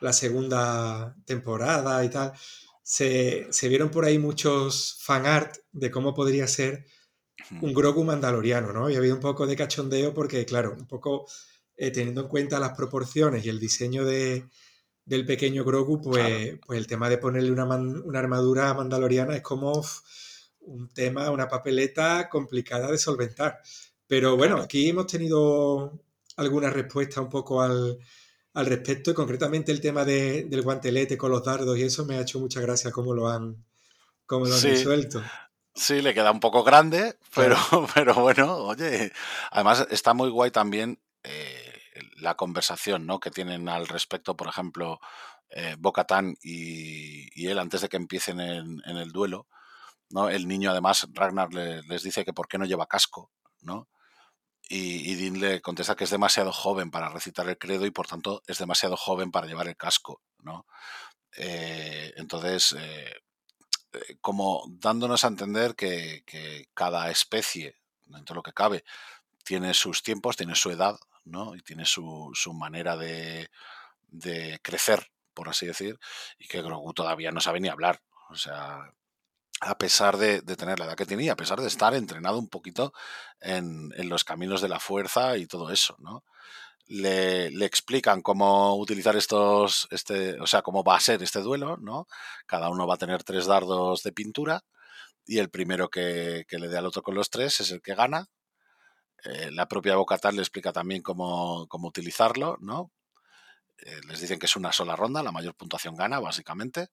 la 0.00 0.12
segunda 0.12 1.14
temporada 1.24 2.04
y 2.04 2.10
tal, 2.10 2.32
se, 2.82 3.68
vieron 3.68 3.90
por 3.90 4.04
ahí 4.04 4.18
muchos 4.18 4.98
fan 5.00 5.26
art 5.26 5.56
de 5.70 5.90
cómo 5.90 6.12
podría 6.12 6.48
ser 6.48 6.86
un 7.60 7.72
Grogu 7.72 8.04
mandaloriano, 8.04 8.72
¿no? 8.72 8.90
Y 8.90 8.96
había 8.96 9.14
un 9.14 9.20
poco 9.20 9.46
de 9.46 9.56
cachondeo 9.56 10.12
porque, 10.12 10.44
claro, 10.44 10.74
un 10.78 10.86
poco 10.86 11.26
eh, 11.76 11.90
teniendo 11.90 12.22
en 12.22 12.28
cuenta 12.28 12.58
las 12.58 12.76
proporciones 12.76 13.44
y 13.44 13.48
el 13.48 13.60
diseño 13.60 14.04
de, 14.04 14.48
del 15.10 15.26
pequeño 15.26 15.64
Grogu, 15.64 16.00
pues, 16.00 16.56
pues 16.64 16.78
el 16.78 16.86
tema 16.86 17.08
de 17.08 17.18
ponerle 17.18 17.50
una, 17.50 17.64
una 17.64 18.18
armadura 18.20 18.72
mandaloriana 18.74 19.34
es 19.34 19.42
como 19.42 19.84
un 20.60 20.88
tema, 20.90 21.32
una 21.32 21.48
papeleta 21.48 22.28
complicada 22.28 22.88
de 22.92 22.96
solventar. 22.96 23.60
Pero 24.06 24.36
bueno, 24.36 24.58
aquí 24.58 24.88
hemos 24.88 25.08
tenido 25.08 26.00
alguna 26.36 26.70
respuesta 26.70 27.20
un 27.20 27.28
poco 27.28 27.60
al, 27.60 27.98
al 28.54 28.66
respecto 28.66 29.10
y 29.10 29.14
concretamente 29.14 29.72
el 29.72 29.80
tema 29.80 30.04
del 30.04 30.62
guantelete 30.62 31.18
con 31.18 31.32
los 31.32 31.42
dardos 31.42 31.76
y 31.76 31.82
eso 31.82 32.04
me 32.04 32.14
ha 32.14 32.20
hecho 32.20 32.38
mucha 32.38 32.60
gracia 32.60 32.92
cómo 32.92 33.12
lo 33.12 33.28
han, 33.28 33.56
cómo 34.26 34.46
lo 34.46 34.54
han 34.54 34.62
resuelto. 34.62 35.20
Sí, 35.74 36.02
le 36.02 36.14
queda 36.14 36.30
un 36.30 36.40
poco 36.40 36.62
grande, 36.62 37.16
pero, 37.34 37.56
pero 37.94 38.14
bueno, 38.14 38.58
oye, 38.58 39.10
además 39.50 39.88
está 39.90 40.14
muy 40.14 40.30
guay 40.30 40.52
también 40.52 41.00
eh, 41.24 41.59
la 42.20 42.36
conversación 42.36 43.06
¿no? 43.06 43.20
que 43.20 43.30
tienen 43.30 43.68
al 43.68 43.88
respecto, 43.88 44.36
por 44.36 44.48
ejemplo, 44.48 45.00
eh, 45.50 45.76
Bocatán 45.78 46.36
y, 46.42 47.46
él 47.46 47.58
antes 47.58 47.80
de 47.80 47.88
que 47.88 47.96
empiecen 47.96 48.40
en, 48.40 48.80
el 48.84 49.12
duelo. 49.12 49.46
¿no? 50.10 50.28
El 50.28 50.48
niño, 50.48 50.70
además, 50.70 51.06
Ragnar 51.12 51.52
les 51.52 52.02
dice 52.02 52.24
que 52.24 52.32
por 52.32 52.48
qué 52.48 52.58
no 52.58 52.64
lleva 52.64 52.86
casco, 52.86 53.30
¿no? 53.60 53.88
y, 54.72 55.16
Dean 55.16 55.40
le 55.40 55.60
contesta 55.60 55.96
que 55.96 56.04
es 56.04 56.10
demasiado 56.10 56.52
joven 56.52 56.92
para 56.92 57.08
recitar 57.08 57.48
el 57.48 57.58
credo 57.58 57.86
y 57.86 57.90
por 57.90 58.06
tanto 58.06 58.42
es 58.46 58.58
demasiado 58.58 58.96
joven 58.96 59.32
para 59.32 59.48
llevar 59.48 59.66
el 59.66 59.76
casco, 59.76 60.22
¿no? 60.38 60.64
Eh, 61.36 62.12
entonces, 62.16 62.76
eh, 62.78 63.12
eh, 63.92 64.16
como 64.20 64.64
dándonos 64.68 65.24
a 65.24 65.28
entender 65.28 65.74
que, 65.74 66.24
cada 66.72 67.10
especie, 67.10 67.76
dentro 68.06 68.34
de 68.34 68.38
lo 68.38 68.42
que 68.44 68.52
cabe, 68.52 68.84
tiene 69.44 69.74
sus 69.74 70.04
tiempos, 70.04 70.36
tiene 70.36 70.54
su 70.54 70.70
edad, 70.70 70.96
¿no? 71.24 71.54
Y 71.54 71.60
tiene 71.62 71.84
su, 71.84 72.32
manera 72.54 72.96
de, 72.96 73.48
crecer, 74.62 75.10
por 75.34 75.48
así 75.48 75.66
decir, 75.66 75.98
y 76.38 76.46
que 76.48 76.62
Grogu 76.62 76.92
todavía 76.92 77.30
no 77.30 77.40
sabe 77.40 77.60
ni 77.60 77.68
hablar. 77.68 78.00
O 78.30 78.36
sea, 78.36 78.92
a 79.60 79.78
pesar 79.78 80.16
de, 80.16 80.42
tener 80.42 80.78
la 80.78 80.86
edad 80.86 80.96
que 80.96 81.06
tenía, 81.06 81.32
a 81.32 81.36
pesar 81.36 81.60
de 81.60 81.68
estar 81.68 81.94
entrenado 81.94 82.38
un 82.38 82.48
poquito 82.48 82.92
en, 83.40 83.92
en, 83.96 84.08
los 84.08 84.24
caminos 84.24 84.60
de 84.62 84.68
la 84.68 84.80
fuerza 84.80 85.36
y 85.36 85.46
todo 85.46 85.70
eso, 85.70 85.96
¿no? 85.98 86.24
le, 86.90 87.64
explican 87.64 88.20
cómo 88.20 88.76
utilizar 88.76 89.16
estos, 89.16 89.86
este, 89.90 90.40
o 90.40 90.46
sea, 90.46 90.62
cómo 90.62 90.82
va 90.82 90.96
a 90.96 91.00
ser 91.00 91.22
este 91.22 91.40
duelo, 91.40 91.76
¿no? 91.76 92.06
Cada 92.46 92.68
uno 92.68 92.86
va 92.86 92.94
a 92.94 92.98
tener 92.98 93.22
tres 93.22 93.46
dardos 93.46 94.02
de 94.02 94.12
pintura 94.12 94.64
y 95.24 95.38
el 95.38 95.50
primero 95.50 95.88
que, 95.88 96.44
le 96.50 96.68
dé 96.68 96.78
al 96.78 96.86
otro 96.86 97.02
con 97.02 97.14
los 97.14 97.30
tres 97.30 97.60
es 97.60 97.70
el 97.70 97.80
que 97.80 97.94
gana. 97.94 98.26
Eh, 99.24 99.50
la 99.52 99.68
propia 99.68 99.96
Bocatal 99.96 100.36
le 100.36 100.42
explica 100.42 100.72
también 100.72 101.02
cómo, 101.02 101.66
utilizarlo, 101.70 102.56
¿no? 102.60 102.92
Eh, 103.78 104.00
les 104.08 104.20
dicen 104.20 104.38
que 104.38 104.46
es 104.46 104.56
una 104.56 104.72
sola 104.72 104.96
ronda, 104.96 105.22
la 105.22 105.32
mayor 105.32 105.54
puntuación 105.54 105.94
gana, 105.96 106.20
básicamente. 106.20 106.88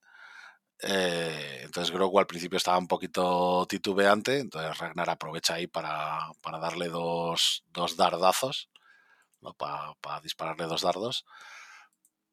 Eh, 0.79 1.61
entonces 1.63 1.91
Grogu 1.91 2.19
al 2.19 2.27
principio 2.27 2.57
estaba 2.57 2.77
un 2.77 2.87
poquito 2.87 3.65
titubeante, 3.67 4.39
entonces 4.39 4.77
Ragnar 4.77 5.09
aprovecha 5.09 5.55
ahí 5.55 5.67
para, 5.67 6.19
darle 6.61 6.89
dos, 6.89 7.63
dos 7.73 7.97
dardazos 7.97 8.69
para 9.55 10.21
dispararle 10.21 10.65
dos 10.65 10.81
dardos. 10.81 11.25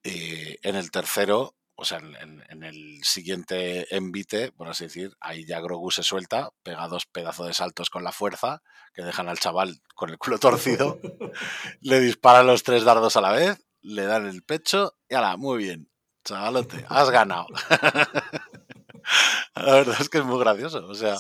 Y 0.03 0.57
en 0.67 0.77
el 0.77 0.91
tercero, 0.91 1.55
o 1.77 1.85
sea, 1.85 1.99
en, 1.99 2.63
el 2.63 3.01
siguiente 3.03 3.95
envite, 3.95 4.53
por 4.53 4.69
así 4.69 4.85
decir, 4.85 5.17
ahí 5.21 5.45
ya 5.45 5.61
Grogu 5.61 5.91
se 5.91 6.03
suelta, 6.03 6.51
pega 6.63 6.89
dos 6.89 7.07
pedazos 7.07 7.49
de 7.49 7.55
saltos 7.55 7.91
con 7.91 8.05
la 8.05 8.13
fuerza, 8.13 8.63
que 8.95 9.03
dejan 9.03 9.29
al 9.29 9.39
chaval 9.39 9.81
con 9.95 10.11
el 10.11 10.19
culo 10.19 10.39
torcido, 10.39 11.01
le 11.81 12.01
disparan 12.01 12.47
los 12.47 12.63
tres 12.63 12.85
dardos 12.85 13.17
a 13.17 13.21
la 13.21 13.33
vez, 13.33 13.65
le 13.81 14.05
dan 14.05 14.27
el 14.27 14.43
pecho 14.43 14.97
y 15.09 15.15
ala, 15.15 15.37
muy 15.37 15.59
bien, 15.59 15.91
chavalote, 16.25 16.87
has 16.89 17.11
ganado. 17.11 17.47
la 19.57 19.75
verdad 19.75 19.97
es 20.01 20.09
que 20.09 20.19
es 20.19 20.25
muy 20.25 20.39
gracioso, 20.39 20.87
o 20.87 20.95
sea, 20.95 21.17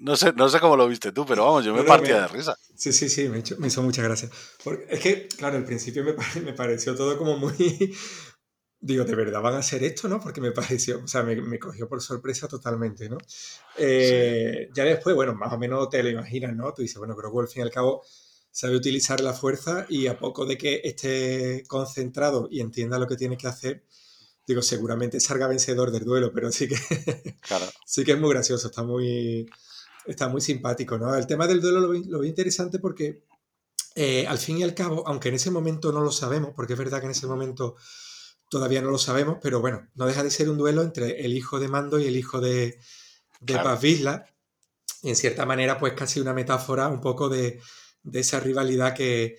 no 0.00 0.16
sé, 0.16 0.32
no 0.32 0.48
sé 0.48 0.60
cómo 0.60 0.76
lo 0.76 0.88
viste 0.88 1.12
tú, 1.12 1.26
pero 1.26 1.44
vamos, 1.44 1.62
yo 1.62 1.74
me 1.74 1.82
partía 1.82 2.22
de 2.22 2.28
risa. 2.28 2.56
Sí, 2.74 2.90
sí, 2.94 3.10
sí, 3.10 3.28
me, 3.28 3.42
hizo 3.66 3.82
muchas 3.82 4.02
gracias. 4.02 4.32
Porque 4.64 4.86
es 4.88 5.00
que, 5.00 5.28
claro, 5.28 5.58
al 5.58 5.64
principio 5.64 6.02
me, 6.02 6.14
me, 6.40 6.54
pareció 6.54 6.96
todo 6.96 7.18
como 7.18 7.36
muy... 7.36 7.94
Digo, 8.82 9.04
¿de 9.04 9.14
verdad 9.14 9.42
van 9.42 9.54
a 9.54 9.58
hacer 9.58 9.84
esto, 9.84 10.08
no? 10.08 10.20
Porque 10.20 10.40
me 10.40 10.52
pareció, 10.52 11.02
o 11.04 11.06
sea, 11.06 11.22
me, 11.22 11.58
cogió 11.58 11.86
por 11.86 12.00
sorpresa 12.00 12.48
totalmente, 12.48 13.10
¿no? 13.10 13.18
Eh, 13.76 14.70
ya 14.74 14.84
después, 14.84 15.14
bueno, 15.14 15.34
más 15.34 15.52
o 15.52 15.58
menos 15.58 15.90
te 15.90 16.02
lo 16.02 16.08
imaginas, 16.08 16.56
¿no? 16.56 16.72
Tú 16.72 16.82
dices, 16.82 16.96
bueno, 16.96 17.14
creo 17.14 17.30
que 17.30 17.40
al 17.40 17.48
fin 17.48 17.60
y 17.60 17.64
al 17.64 17.70
cabo 17.70 18.02
sabe 18.50 18.76
utilizar 18.76 19.20
la 19.20 19.34
fuerza 19.34 19.86
y 19.88 20.06
a 20.06 20.18
poco 20.18 20.46
de 20.46 20.56
que 20.56 20.80
esté 20.82 21.62
concentrado 21.68 22.48
y 22.50 22.60
entienda 22.60 22.98
lo 22.98 23.06
que 23.06 23.16
tiene 23.16 23.36
que 23.36 23.46
hacer, 23.46 23.84
digo, 24.46 24.62
seguramente 24.62 25.20
salga 25.20 25.46
vencedor 25.46 25.90
del 25.90 26.04
duelo, 26.04 26.32
pero 26.32 26.50
sí 26.50 26.66
que, 26.66 26.76
claro. 27.42 27.66
sí 27.84 28.02
que 28.02 28.12
es 28.12 28.18
muy 28.18 28.30
gracioso, 28.30 28.68
está 28.68 28.82
muy, 28.82 29.46
está 30.06 30.28
muy 30.28 30.40
simpático, 30.40 30.98
¿no? 30.98 31.14
El 31.14 31.26
tema 31.26 31.46
del 31.46 31.60
duelo 31.60 31.80
lo 31.80 31.90
vi, 31.90 32.04
lo 32.04 32.24
interesante 32.24 32.78
porque 32.78 33.24
eh, 33.94 34.26
al 34.26 34.38
fin 34.38 34.58
y 34.58 34.62
al 34.62 34.74
cabo, 34.74 35.06
aunque 35.06 35.28
en 35.28 35.34
ese 35.34 35.50
momento 35.50 35.92
no 35.92 36.00
lo 36.00 36.12
sabemos, 36.12 36.52
porque 36.56 36.72
es 36.72 36.78
verdad 36.78 37.00
que 37.00 37.06
en 37.06 37.12
ese 37.12 37.26
momento 37.26 37.76
todavía 38.50 38.82
no 38.82 38.90
lo 38.90 38.98
sabemos, 38.98 39.38
pero 39.40 39.60
bueno, 39.60 39.88
no 39.94 40.06
deja 40.06 40.22
de 40.22 40.30
ser 40.30 40.50
un 40.50 40.58
duelo 40.58 40.82
entre 40.82 41.24
el 41.24 41.32
hijo 41.32 41.58
de 41.58 41.68
Mando 41.68 41.98
y 41.98 42.06
el 42.06 42.16
hijo 42.16 42.40
de, 42.40 42.78
de 43.40 43.54
Paz 43.54 43.80
Vizla, 43.80 44.26
y 45.02 45.08
en 45.08 45.16
cierta 45.16 45.46
manera, 45.46 45.78
pues 45.78 45.94
casi 45.94 46.20
una 46.20 46.34
metáfora 46.34 46.88
un 46.88 47.00
poco 47.00 47.28
de, 47.30 47.60
esa 48.12 48.40
rivalidad 48.40 48.94
que, 48.94 49.36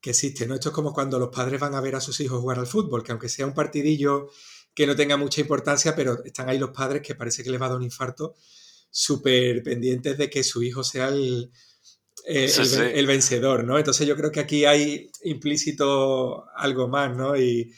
que, 0.00 0.10
existe, 0.10 0.46
¿no? 0.46 0.54
Esto 0.54 0.70
es 0.70 0.74
como 0.74 0.94
cuando 0.94 1.18
los 1.18 1.28
padres 1.28 1.60
van 1.60 1.74
a 1.74 1.80
ver 1.80 1.96
a 1.96 2.00
sus 2.00 2.18
hijos 2.20 2.40
jugar 2.40 2.58
al 2.58 2.66
fútbol, 2.66 3.02
que 3.02 3.12
aunque 3.12 3.28
sea 3.28 3.46
un 3.46 3.52
partidillo 3.52 4.30
que 4.74 4.86
no 4.86 4.96
tenga 4.96 5.16
mucha 5.16 5.40
importancia, 5.40 5.94
pero 5.94 6.24
están 6.24 6.48
ahí 6.48 6.58
los 6.58 6.70
padres 6.70 7.02
que 7.02 7.14
parece 7.14 7.42
que 7.42 7.50
les 7.50 7.60
va 7.60 7.66
a 7.66 7.70
dar 7.70 7.78
un 7.78 7.84
infarto 7.84 8.34
súper 8.90 9.62
pendientes 9.62 10.16
de 10.16 10.30
que 10.30 10.44
su 10.44 10.62
hijo 10.62 10.84
sea 10.84 11.08
el, 11.08 11.50
el, 12.24 13.06
vencedor, 13.06 13.64
¿no? 13.64 13.78
Entonces 13.78 14.06
yo 14.06 14.16
creo 14.16 14.30
que 14.30 14.40
aquí 14.40 14.64
hay 14.64 15.10
implícito 15.24 16.46
algo 16.56 16.88
más, 16.88 17.14
¿no? 17.16 17.36
Y, 17.36 17.72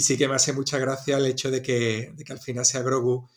sí 0.00 0.16
que 0.16 0.28
me 0.28 0.34
hace 0.34 0.52
mucha 0.52 0.78
gracia 0.78 1.18
el 1.18 1.26
hecho 1.26 1.50
de 1.50 1.62
que, 1.62 2.12
de 2.14 2.24
que 2.24 2.32
al 2.32 2.40
final 2.40 2.64
sea 2.64 2.82
Grogu 2.82 3.28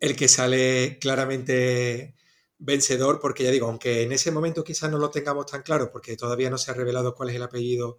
el 0.00 0.16
que 0.16 0.28
sale 0.28 0.98
claramente 1.00 2.14
vencedor, 2.58 3.20
porque 3.20 3.44
ya 3.44 3.50
digo, 3.50 3.66
aunque 3.66 4.02
en 4.02 4.12
ese 4.12 4.30
momento 4.30 4.64
quizás 4.64 4.90
no 4.90 4.98
lo 4.98 5.10
tengamos 5.10 5.46
tan 5.46 5.62
claro, 5.62 5.90
porque 5.90 6.16
todavía 6.16 6.50
no 6.50 6.58
se 6.58 6.70
ha 6.70 6.74
revelado 6.74 7.14
cuál 7.14 7.30
es 7.30 7.36
el 7.36 7.42
apellido 7.42 7.98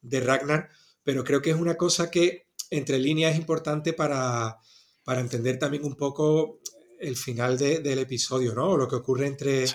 de 0.00 0.20
Ragnar, 0.20 0.70
pero 1.02 1.24
creo 1.24 1.42
que 1.42 1.50
es 1.50 1.56
una 1.56 1.76
cosa 1.76 2.10
que 2.10 2.48
entre 2.70 2.98
líneas 2.98 3.32
es 3.34 3.38
importante 3.38 3.92
para, 3.92 4.58
para 5.04 5.20
entender 5.20 5.58
también 5.58 5.84
un 5.84 5.96
poco 5.96 6.60
el 6.98 7.16
final 7.16 7.58
del 7.58 7.98
episodio, 7.98 8.54
¿no? 8.54 8.76
lo 8.76 8.88
que 8.88 8.96
ocurre 8.96 9.26
entre, 9.26 9.66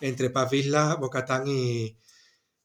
entre 0.00 0.30
Paz 0.30 0.50
Vizla, 0.50 0.96
Bocatán 0.96 1.44
y, 1.46 1.96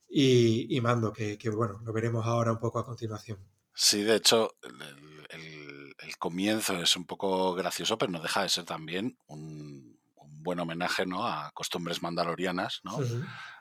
y, 0.09 0.79
Mando, 0.81 1.11
que, 1.11 1.37
bueno, 1.49 1.81
lo 1.83 1.91
veremos 1.91 2.25
ahora 2.25 2.51
un 2.51 2.59
poco 2.59 2.79
a 2.79 2.85
continuación. 2.85 3.39
Sí, 3.73 4.03
de 4.03 4.15
hecho, 4.15 4.51
el, 4.61 6.17
comienzo 6.19 6.81
es 6.81 6.95
un 6.95 7.05
poco 7.05 7.53
gracioso, 7.53 7.97
pero 7.97 8.11
no 8.11 8.21
deja 8.21 8.43
de 8.43 8.49
ser 8.49 8.63
también 8.63 9.17
un, 9.27 9.99
buen 10.15 10.59
homenaje 10.59 11.05
¿no? 11.05 11.27
a 11.27 11.51
costumbres 11.53 12.01
mandalorianas, 12.01 12.81
¿no? 12.83 12.99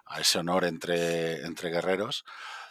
a 0.07 0.21
ese 0.21 0.39
honor 0.39 0.65
entre, 0.65 1.45
entre 1.45 1.71
guerreros. 1.71 2.25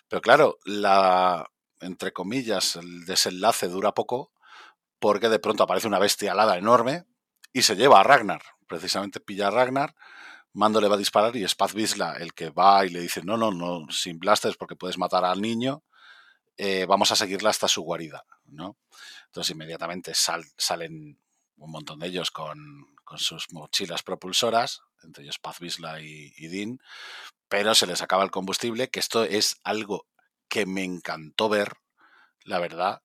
Pero 0.07 0.21
claro, 0.21 0.57
la, 0.65 1.49
entre 1.79 2.11
comillas, 2.13 2.75
el 2.75 3.05
desenlace 3.05 3.67
dura 3.67 3.93
poco 3.93 4.31
porque 4.99 5.29
de 5.29 5.39
pronto 5.39 5.63
aparece 5.63 5.87
una 5.87 5.99
bestia 5.99 6.33
alada 6.33 6.57
enorme 6.57 7.05
y 7.51 7.63
se 7.63 7.75
lleva 7.75 7.99
a 7.99 8.03
Ragnar. 8.03 8.41
Precisamente 8.67 9.19
pilla 9.19 9.47
a 9.47 9.51
Ragnar, 9.51 9.95
Mando 10.53 10.81
le 10.81 10.89
va 10.89 10.95
a 10.95 10.97
disparar 10.97 11.35
y 11.37 11.43
es 11.45 11.55
Paz 11.55 11.73
el 11.75 12.33
que 12.33 12.49
va 12.49 12.85
y 12.85 12.89
le 12.89 12.99
dice, 12.99 13.21
no, 13.23 13.37
no, 13.37 13.51
no, 13.51 13.85
sin 13.89 14.19
blasters 14.19 14.57
porque 14.57 14.75
puedes 14.75 14.97
matar 14.97 15.23
al 15.23 15.41
niño, 15.41 15.83
eh, 16.57 16.85
vamos 16.85 17.11
a 17.11 17.15
seguirla 17.15 17.49
hasta 17.49 17.67
su 17.67 17.81
guarida, 17.81 18.25
¿no? 18.45 18.77
Entonces 19.25 19.51
inmediatamente 19.51 20.13
salen 20.13 21.19
un 21.57 21.71
montón 21.71 21.99
de 21.99 22.07
ellos 22.07 22.31
con, 22.31 22.87
sus 23.17 23.51
mochilas 23.51 24.03
propulsoras, 24.03 24.83
entre 25.03 25.23
ellos 25.23 25.37
Paz 25.37 25.59
Vizla 25.59 26.01
y, 26.01 26.33
y 26.37 26.47
Dean, 26.47 26.79
pero 27.49 27.75
se 27.75 27.85
les 27.85 28.01
acaba 28.01 28.23
el 28.23 28.31
combustible, 28.31 28.89
que 28.89 29.01
esto 29.01 29.25
es 29.25 29.59
algo 29.65 30.07
que 30.47 30.65
me 30.65 30.83
encantó 30.85 31.49
ver, 31.49 31.73
la 32.45 32.59
verdad, 32.59 33.01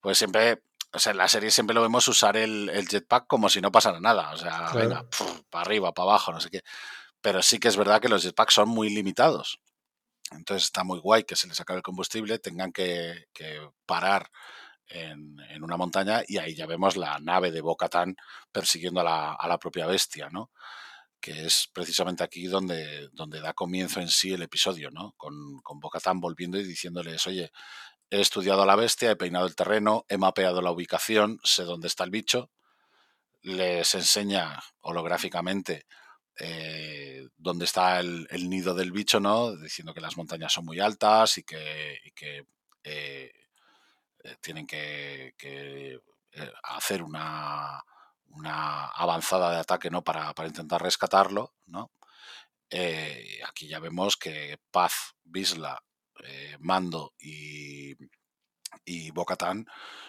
pues 0.00 0.16
siempre 0.16 0.62
o 0.92 0.98
sea, 0.98 1.12
en 1.12 1.18
la 1.18 1.28
serie 1.28 1.50
siempre 1.50 1.74
lo 1.74 1.82
vemos 1.82 2.08
usar 2.08 2.36
el, 2.36 2.70
jetpack 2.88 3.26
como 3.26 3.48
si 3.48 3.60
no 3.60 3.70
pasara 3.70 4.00
nada. 4.00 4.30
O 4.32 4.36
sea, 4.36 4.70
venga, 4.74 5.06
para 5.48 5.62
arriba, 5.62 5.92
para 5.92 6.10
abajo, 6.10 6.32
no 6.32 6.40
sé 6.40 6.50
qué. 6.50 6.62
Pero 7.20 7.42
sí 7.42 7.58
que 7.58 7.68
es 7.68 7.76
verdad 7.76 8.00
que 8.00 8.08
los 8.08 8.22
jetpacks 8.22 8.54
son 8.54 8.68
muy 8.68 8.90
limitados. 8.90 9.60
Entonces 10.30 10.64
está 10.64 10.84
muy 10.84 10.98
guay 11.00 11.24
que 11.24 11.36
se 11.36 11.48
les 11.48 11.60
acabe 11.60 11.78
el 11.78 11.82
combustible, 11.82 12.38
tengan 12.38 12.72
que, 12.72 13.26
parar 13.86 14.30
en, 14.86 15.38
una 15.62 15.76
montaña 15.76 16.22
y 16.26 16.38
ahí 16.38 16.54
ya 16.54 16.66
vemos 16.66 16.96
la 16.96 17.18
nave 17.20 17.50
de 17.50 17.60
Bocatán 17.60 18.16
persiguiendo 18.52 19.00
a 19.00 19.48
la, 19.48 19.58
propia 19.58 19.86
bestia, 19.86 20.28
¿no? 20.30 20.50
Que 21.20 21.46
es 21.46 21.68
precisamente 21.72 22.24
aquí 22.24 22.46
donde, 22.46 23.08
donde 23.12 23.40
da 23.40 23.52
comienzo 23.52 24.00
en 24.00 24.08
sí 24.08 24.32
el 24.32 24.42
episodio, 24.42 24.90
¿no? 24.90 25.14
Con, 25.16 25.60
con 25.62 25.80
Bocatán 25.80 26.20
volviendo 26.20 26.58
y 26.58 26.64
diciéndoles, 26.64 27.26
oye, 27.26 27.50
He 28.12 28.20
estudiado 28.20 28.62
a 28.62 28.66
la 28.66 28.74
bestia, 28.74 29.12
he 29.12 29.16
peinado 29.16 29.46
el 29.46 29.54
terreno, 29.54 30.04
he 30.08 30.18
mapeado 30.18 30.60
la 30.62 30.72
ubicación, 30.72 31.38
sé 31.44 31.62
dónde 31.62 31.86
está 31.86 32.02
el 32.02 32.10
bicho. 32.10 32.50
Les 33.42 33.94
enseña 33.94 34.60
holográficamente 34.80 35.86
eh, 36.42 37.28
dónde 37.36 37.66
está 37.66 38.00
el, 38.00 38.26
nido 38.48 38.74
del 38.74 38.92
bicho, 38.92 39.20
¿no? 39.20 39.54
Diciendo 39.56 39.92
que 39.92 40.00
las 40.00 40.16
montañas 40.16 40.50
son 40.50 40.64
muy 40.64 40.80
altas 40.80 41.36
y 41.36 41.42
que, 41.42 42.00
eh, 42.82 43.32
eh, 44.24 44.36
tienen 44.40 44.66
que, 44.66 46.00
hacer 46.62 47.02
una, 47.02 47.82
avanzada 48.94 49.50
de 49.52 49.58
ataque, 49.58 49.90
¿no? 49.90 50.02
Para, 50.02 50.32
intentar 50.46 50.82
rescatarlo, 50.82 51.54
¿no? 51.66 51.90
aquí 53.48 53.66
ya 53.66 53.80
vemos 53.80 54.16
que 54.16 54.58
Paz, 54.70 55.16
Bisla 55.24 55.82
Mando 56.60 57.14
y, 57.18 57.96
y 58.84 59.10
Bocatán 59.10 59.66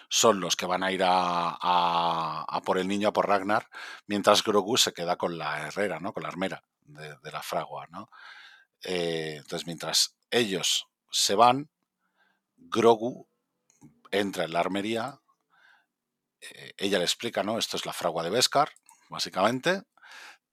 son 0.08 0.40
los 0.40 0.56
que 0.56 0.66
van 0.66 0.82
a 0.82 0.92
ir 0.92 1.02
a, 1.04 2.60
por 2.64 2.78
el 2.78 2.88
niño, 2.88 3.08
a 3.08 3.12
por 3.12 3.28
Ragnar, 3.28 3.68
mientras 4.06 4.42
Grogu 4.42 4.76
se 4.76 4.92
queda 4.92 5.16
con 5.16 5.38
la 5.38 5.66
herrera, 5.66 6.00
¿no? 6.00 6.12
con 6.12 6.22
la 6.22 6.28
armera 6.28 6.64
de, 6.82 7.32
la 7.32 7.42
fragua. 7.42 7.86
¿no? 7.90 8.10
Eh, 8.82 9.36
entonces, 9.38 9.66
mientras 9.66 10.16
ellos 10.30 10.86
se 11.10 11.34
van, 11.34 11.70
Grogu 12.56 13.26
entra 14.10 14.44
en 14.44 14.52
la 14.52 14.60
armería 14.60 15.22
eh, 16.42 16.74
ella 16.76 16.98
le 16.98 17.04
explica, 17.04 17.42
¿no? 17.42 17.58
Esto 17.58 17.76
es 17.76 17.86
la 17.86 17.92
fragua 17.92 18.24
de 18.24 18.30
Beskar, 18.30 18.70
básicamente. 19.08 19.82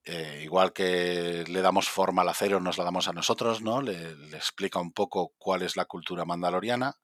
Eh, 0.04 0.40
igual 0.44 0.72
que 0.72 1.44
le 1.46 1.62
damos 1.62 1.88
forma 1.88 2.22
al 2.22 2.28
acero, 2.28 2.60
nos 2.60 2.78
la 2.78 2.84
damos 2.84 3.08
a 3.08 3.12
nosotros, 3.12 3.60
¿no? 3.60 3.82
Le, 3.82 4.12
explica 4.36 4.78
un 4.78 4.92
poco 4.92 5.32
cuál 5.38 5.62
es 5.62 5.76
la 5.76 5.84
cultura 5.86 6.24
mandaloriana, 6.24 6.96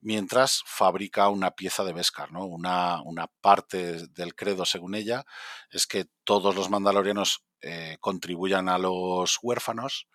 mientras 0.00 0.62
fabrica 0.66 1.28
una 1.28 1.52
pieza 1.52 1.84
de 1.84 1.92
Beskar, 1.92 2.32
¿no? 2.32 2.44
Una, 2.44 3.02
una 3.02 3.26
parte 3.40 4.06
del 4.08 4.34
credo, 4.34 4.64
según 4.64 4.94
ella, 4.94 5.24
es 5.70 5.86
que 5.86 6.06
todos 6.24 6.54
los 6.54 6.70
mandalorianos 6.70 7.44
eh, 7.60 7.96
contribuyan 8.00 8.68
a 8.68 8.78
los 8.78 9.38
huérfanos, 9.42 10.08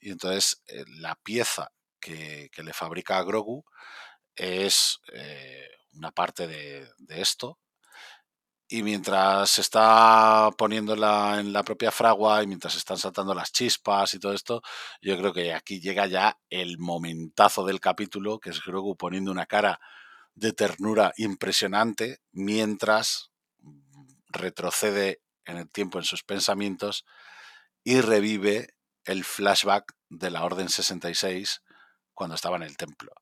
y 0.00 0.10
entonces 0.10 0.62
la 1.00 1.16
pieza 1.16 1.72
que, 2.00 2.50
le 2.56 2.72
fabrica 2.72 3.18
a 3.18 3.24
Grogu 3.24 3.64
es 4.36 5.00
una 5.94 6.10
parte 6.12 6.46
de, 6.46 6.88
esto. 7.08 7.58
Y 8.74 8.82
mientras 8.82 9.50
se 9.50 9.60
está 9.60 10.50
poniéndola 10.58 11.38
en 11.38 11.52
la 11.52 11.62
propia 11.62 11.92
fragua 11.92 12.42
y 12.42 12.48
mientras 12.48 12.74
están 12.74 12.98
saltando 12.98 13.32
las 13.32 13.52
chispas 13.52 14.14
y 14.14 14.18
todo 14.18 14.32
esto, 14.32 14.62
yo 15.00 15.16
creo 15.16 15.32
que 15.32 15.54
aquí 15.54 15.78
llega 15.78 16.08
ya 16.08 16.40
el 16.50 16.78
momentazo 16.78 17.64
del 17.64 17.78
capítulo, 17.78 18.40
que 18.40 18.50
es 18.50 18.60
Grogu 18.64 18.96
poniendo 18.96 19.30
una 19.30 19.46
cara 19.46 19.78
de 20.34 20.52
ternura 20.52 21.12
impresionante 21.18 22.18
mientras 22.32 23.30
retrocede 24.26 25.20
en 25.44 25.58
el 25.58 25.70
tiempo 25.70 25.98
en 25.98 26.04
sus 26.04 26.24
pensamientos 26.24 27.04
y 27.84 28.00
revive 28.00 28.74
el 29.04 29.22
flashback 29.22 29.94
de 30.08 30.32
la 30.32 30.42
Orden 30.42 30.68
66 30.68 31.62
cuando 32.12 32.34
estaba 32.34 32.56
en 32.56 32.64
el 32.64 32.76
templo. 32.76 33.12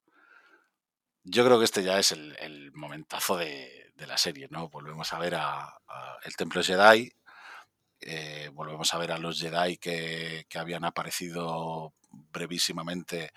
Yo 1.25 1.45
creo 1.45 1.59
que 1.59 1.67
este 1.67 1.83
ya 1.83 1.99
es 1.99 2.11
el, 2.11 2.73
momentazo 2.73 3.37
de, 3.37 3.82
la 3.97 4.19
serie, 4.19 4.49
¿no? 4.51 4.69
Volvemos 4.69 5.13
a 5.13 5.19
ver 5.19 5.35
a, 5.37 5.73
el 6.25 6.35
Templo 6.37 6.63
Jedi, 6.63 7.13
eh, 8.01 8.51
volvemos 8.53 8.93
a 8.95 8.99
ver 8.99 9.13
a 9.13 9.19
los 9.19 9.41
Jedi 9.41 9.77
que, 9.77 10.47
habían 10.55 10.85
aparecido 10.85 11.95
brevísimamente 12.11 13.33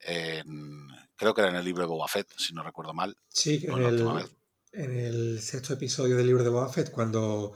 en, 0.00 0.88
creo 1.16 1.34
que 1.34 1.40
era 1.40 1.50
en 1.50 1.56
el 1.56 1.64
libro 1.64 1.82
de 1.82 1.88
Boba 1.88 2.08
Fett, 2.08 2.28
si 2.36 2.52
no 2.52 2.62
recuerdo 2.62 2.94
mal. 2.94 3.16
Sí, 3.28 3.64
en 3.66 3.82
el, 3.82 4.28
en 4.72 4.98
el, 4.98 5.40
sexto 5.40 5.74
episodio 5.74 6.16
del 6.16 6.26
libro 6.26 6.42
de 6.42 6.50
Boba 6.50 6.72
Fett, 6.72 6.90
cuando 6.90 7.54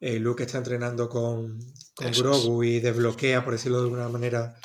eh, 0.00 0.18
Luke 0.18 0.44
está 0.44 0.58
entrenando 0.58 1.08
con, 1.08 1.58
con 1.94 2.12
Grogu 2.12 2.64
y 2.64 2.80
desbloquea, 2.80 3.44
por 3.44 3.54
decirlo 3.54 3.78
de 3.78 3.84
alguna 3.84 4.08
manera, 4.08 4.58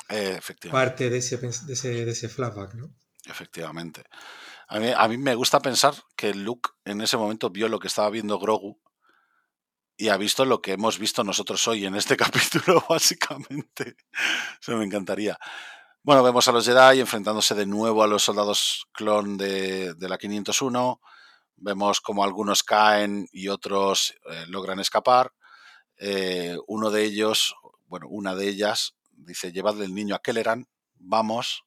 parte 0.70 1.10
de 1.10 1.18
ese, 1.18 1.38
de 1.38 1.72
ese, 1.72 2.04
de 2.04 2.10
ese 2.10 2.28
flashback, 2.28 2.74
¿no? 2.74 2.94
Efectivamente. 3.26 4.04
A 4.72 5.08
mí, 5.08 5.18
me 5.18 5.34
gusta 5.34 5.58
pensar 5.58 5.94
que 6.16 6.32
Luke 6.32 6.70
en 6.84 7.00
ese 7.00 7.16
momento 7.16 7.50
vio 7.50 7.68
lo 7.68 7.80
que 7.80 7.88
estaba 7.88 8.08
viendo 8.08 8.38
Grogu 8.38 8.80
y 9.96 10.10
ha 10.10 10.16
visto 10.16 10.44
lo 10.44 10.62
que 10.62 10.74
hemos 10.74 11.00
visto 11.00 11.24
nosotros 11.24 11.66
hoy 11.66 11.86
en 11.86 11.96
este 11.96 12.16
capítulo, 12.16 12.84
básicamente. 12.88 13.96
Eso 14.60 14.76
me 14.76 14.84
encantaría. 14.84 15.36
Bueno, 16.04 16.22
vemos 16.22 16.46
a 16.46 16.52
los 16.52 16.64
Jedi 16.64 17.00
enfrentándose 17.00 17.56
de 17.56 17.66
nuevo 17.66 18.04
a 18.04 18.06
los 18.06 18.22
soldados 18.22 18.86
clon 18.92 19.36
de, 19.36 19.92
la 19.98 20.16
501. 20.16 21.00
Vemos 21.56 22.00
como 22.00 22.22
algunos 22.22 22.62
caen 22.62 23.26
y 23.32 23.48
otros 23.48 24.14
eh, 24.30 24.44
logran 24.46 24.78
escapar. 24.78 25.32
Eh, 25.96 26.56
uno 26.68 26.92
de 26.92 27.02
ellos, 27.02 27.56
bueno, 27.86 28.06
una 28.08 28.36
de 28.36 28.48
ellas, 28.48 28.94
dice, 29.10 29.50
llevadle 29.50 29.84
el 29.84 29.96
niño 29.96 30.14
a 30.14 30.22
Kelleran, 30.22 30.68
vamos. 30.94 31.64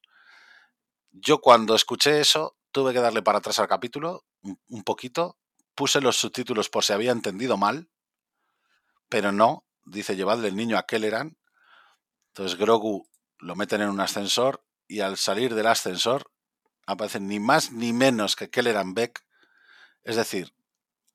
Yo 1.11 1.41
cuando 1.41 1.75
escuché 1.75 2.21
eso 2.21 2.55
tuve 2.73 2.91
que 2.91 2.99
darle 2.99 3.21
para 3.21 3.37
atrás 3.37 3.59
al 3.59 3.69
capítulo 3.69 4.25
un, 4.41 4.83
poquito, 4.83 5.37
puse 5.75 6.01
los 6.01 6.17
subtítulos 6.17 6.69
por 6.69 6.83
si 6.83 6.91
había 6.91 7.11
entendido 7.11 7.55
mal, 7.55 7.89
pero 9.07 9.31
no, 9.31 9.65
dice 9.85 10.17
llevadle 10.17 10.49
el 10.49 10.57
niño 10.57 10.77
a 10.77 10.85
Kelleran. 10.85 11.37
Entonces 12.29 12.57
Grogu 12.57 13.07
lo 13.37 13.55
meten 13.55 13.81
en 13.81 13.89
un 13.89 14.01
ascensor 14.01 14.65
y 14.87 14.99
al 14.99 15.17
salir 15.17 15.53
del 15.53 15.67
ascensor 15.67 16.31
aparecen 16.85 17.27
ni 17.27 17.39
más 17.39 17.71
ni 17.71 17.93
menos 17.93 18.35
que 18.35 18.49
Kelleran 18.49 18.93
Beck, 18.93 19.23
es 20.03 20.15
decir, 20.15 20.53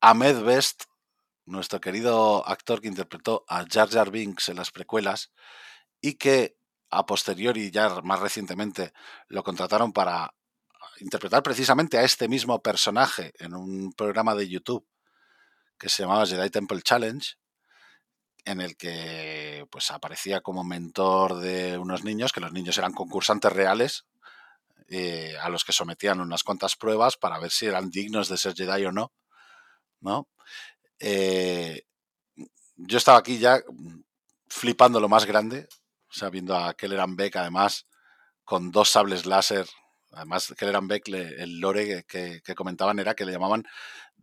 Ahmed 0.01 0.41
Best, 0.41 0.85
nuestro 1.45 1.81
querido 1.81 2.47
actor 2.47 2.81
que 2.81 2.87
interpretó 2.87 3.43
a 3.47 3.65
Jar 3.69 3.89
Jar 3.89 4.11
Binks 4.11 4.49
en 4.49 4.55
las 4.55 4.71
precuelas 4.71 5.31
y 5.99 6.13
que 6.13 6.57
a 6.89 7.05
posteriori, 7.05 7.69
ya 7.69 8.01
más 8.01 8.19
recientemente, 8.19 8.93
lo 9.27 9.43
contrataron 9.43 9.93
para 9.93 10.33
interpretar 11.01 11.43
precisamente 11.43 11.97
a 11.97 12.03
este 12.03 12.27
mismo 12.27 12.61
personaje 12.61 13.33
en 13.39 13.53
un 13.53 13.93
programa 13.93 14.35
de 14.35 14.47
YouTube 14.47 14.85
que 15.77 15.89
se 15.89 16.03
llamaba 16.03 16.25
Jedi 16.25 16.49
Temple 16.49 16.81
Challenge, 16.81 17.35
en 18.45 18.61
el 18.61 18.75
que 18.75 19.65
pues 19.69 19.91
aparecía 19.91 20.41
como 20.41 20.63
mentor 20.63 21.39
de 21.39 21.77
unos 21.77 22.03
niños, 22.03 22.31
que 22.31 22.41
los 22.41 22.51
niños 22.51 22.77
eran 22.77 22.93
concursantes 22.93 23.51
reales, 23.51 24.05
eh, 24.89 25.35
a 25.41 25.49
los 25.49 25.63
que 25.63 25.71
sometían 25.71 26.19
unas 26.19 26.43
cuantas 26.43 26.75
pruebas 26.75 27.15
para 27.15 27.39
ver 27.39 27.51
si 27.51 27.67
eran 27.67 27.89
dignos 27.89 28.27
de 28.27 28.37
ser 28.37 28.55
Jedi 28.55 28.85
o 28.85 28.91
no. 28.91 29.13
¿no? 30.01 30.27
Eh, 30.99 31.83
yo 32.75 32.97
estaba 32.97 33.19
aquí 33.19 33.39
ya 33.39 33.61
flipando 34.47 34.99
lo 34.99 35.09
más 35.09 35.25
grande, 35.25 35.67
o 36.09 36.13
sea, 36.13 36.29
viendo 36.29 36.55
a 36.55 36.73
Kelleran 36.73 37.15
Beck 37.15 37.35
además 37.35 37.87
con 38.43 38.71
dos 38.71 38.89
sables 38.89 39.25
láser 39.25 39.67
Además, 40.11 40.53
Kelleran 40.57 40.87
Beck, 40.87 41.07
el 41.07 41.59
lore 41.59 42.03
que, 42.03 42.41
comentaban 42.55 42.99
era 42.99 43.13
que 43.13 43.25
le 43.25 43.31
llamaban 43.31 43.63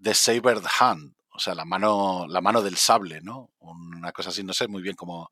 The 0.00 0.14
Sabered 0.14 0.64
Hand, 0.80 1.14
o 1.30 1.38
sea, 1.38 1.54
la 1.54 1.64
mano, 1.64 2.26
la 2.28 2.40
mano 2.40 2.62
del 2.62 2.76
sable, 2.76 3.20
¿no? 3.20 3.50
Una 3.58 4.12
cosa 4.12 4.30
así, 4.30 4.42
no 4.42 4.52
sé 4.52 4.68
muy 4.68 4.82
bien 4.82 4.96
cómo, 4.96 5.30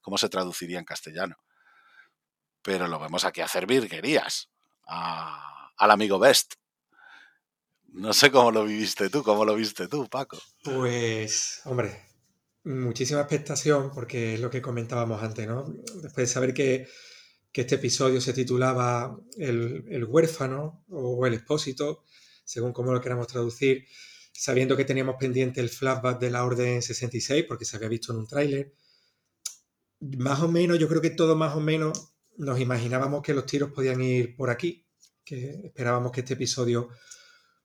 cómo 0.00 0.18
se 0.18 0.28
traduciría 0.28 0.78
en 0.78 0.84
castellano. 0.84 1.36
Pero 2.62 2.86
lo 2.86 3.00
vemos 3.00 3.24
aquí 3.24 3.40
hacer 3.40 3.66
virguerías 3.66 4.48
al 4.86 5.90
amigo 5.90 6.18
Best. 6.18 6.54
No 7.88 8.12
sé 8.12 8.30
cómo 8.30 8.50
lo 8.50 8.64
viviste 8.64 9.10
tú, 9.10 9.22
cómo 9.22 9.44
lo 9.44 9.54
viste 9.54 9.88
tú, 9.88 10.08
Paco. 10.08 10.38
Pues, 10.62 11.60
hombre, 11.64 12.08
muchísima 12.64 13.20
expectación, 13.20 13.90
porque 13.92 14.34
es 14.34 14.40
lo 14.40 14.48
que 14.48 14.62
comentábamos 14.62 15.22
antes, 15.22 15.46
¿no? 15.46 15.64
Después 16.02 16.16
de 16.16 16.26
saber 16.26 16.54
que 16.54 16.88
que 17.52 17.60
este 17.60 17.74
episodio 17.74 18.20
se 18.20 18.32
titulaba 18.32 19.18
el, 19.36 20.04
huérfano 20.08 20.84
o 20.88 21.26
el 21.26 21.34
expósito, 21.34 22.02
según 22.44 22.72
como 22.72 22.92
lo 22.92 23.00
queramos 23.00 23.26
traducir, 23.26 23.86
sabiendo 24.32 24.76
que 24.76 24.86
teníamos 24.86 25.16
pendiente 25.20 25.60
el 25.60 25.68
flashback 25.68 26.18
de 26.18 26.30
la 26.30 26.44
Orden 26.44 26.80
66, 26.80 27.44
porque 27.46 27.66
se 27.66 27.76
había 27.76 27.90
visto 27.90 28.12
en 28.12 28.18
un 28.20 28.26
tráiler. 28.26 28.74
Más 30.00 30.40
o 30.40 30.48
menos, 30.48 30.78
yo 30.78 30.88
creo 30.88 31.02
que 31.02 31.10
todo 31.10 31.36
más 31.36 31.54
o 31.54 31.60
menos 31.60 32.14
nos 32.38 32.58
imaginábamos 32.58 33.22
que 33.22 33.34
los 33.34 33.44
tiros 33.44 33.70
podían 33.70 34.00
ir 34.00 34.34
por 34.34 34.48
aquí, 34.48 34.86
que 35.22 35.66
esperábamos 35.66 36.10
que 36.10 36.20
este 36.20 36.34
episodio 36.34 36.88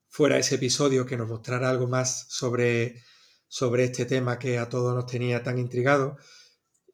fuera 0.10 0.38
ese 0.38 0.56
episodio 0.56 1.06
que 1.06 1.18
nos 1.18 1.30
mostrara 1.30 1.70
algo 1.70 1.88
más 1.88 2.28
sobre, 2.30 3.04
sobre 3.48 3.86
este 3.86 4.06
tema 4.06 4.38
que 4.38 4.58
a 4.58 4.68
todos 4.70 4.94
nos 4.94 5.06
tenía 5.06 5.44
tan 5.44 5.58
intrigados. 5.58 6.22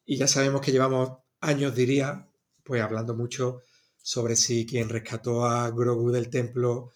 Y 0.06 0.18
ya 0.18 0.28
sabemos 0.28 0.62
que 0.62 0.72
llevamos 0.72 1.20
años, 1.42 1.76
diría, 1.76 2.30
pues 2.64 2.82
hablando 2.82 3.16
mucho 3.16 3.62
sobre 4.02 4.36
si 4.36 4.66
quien 4.66 4.90
rescató 4.90 5.46
a 5.46 5.70
Grogu 5.70 6.12
del 6.12 6.30
templo 6.30 6.92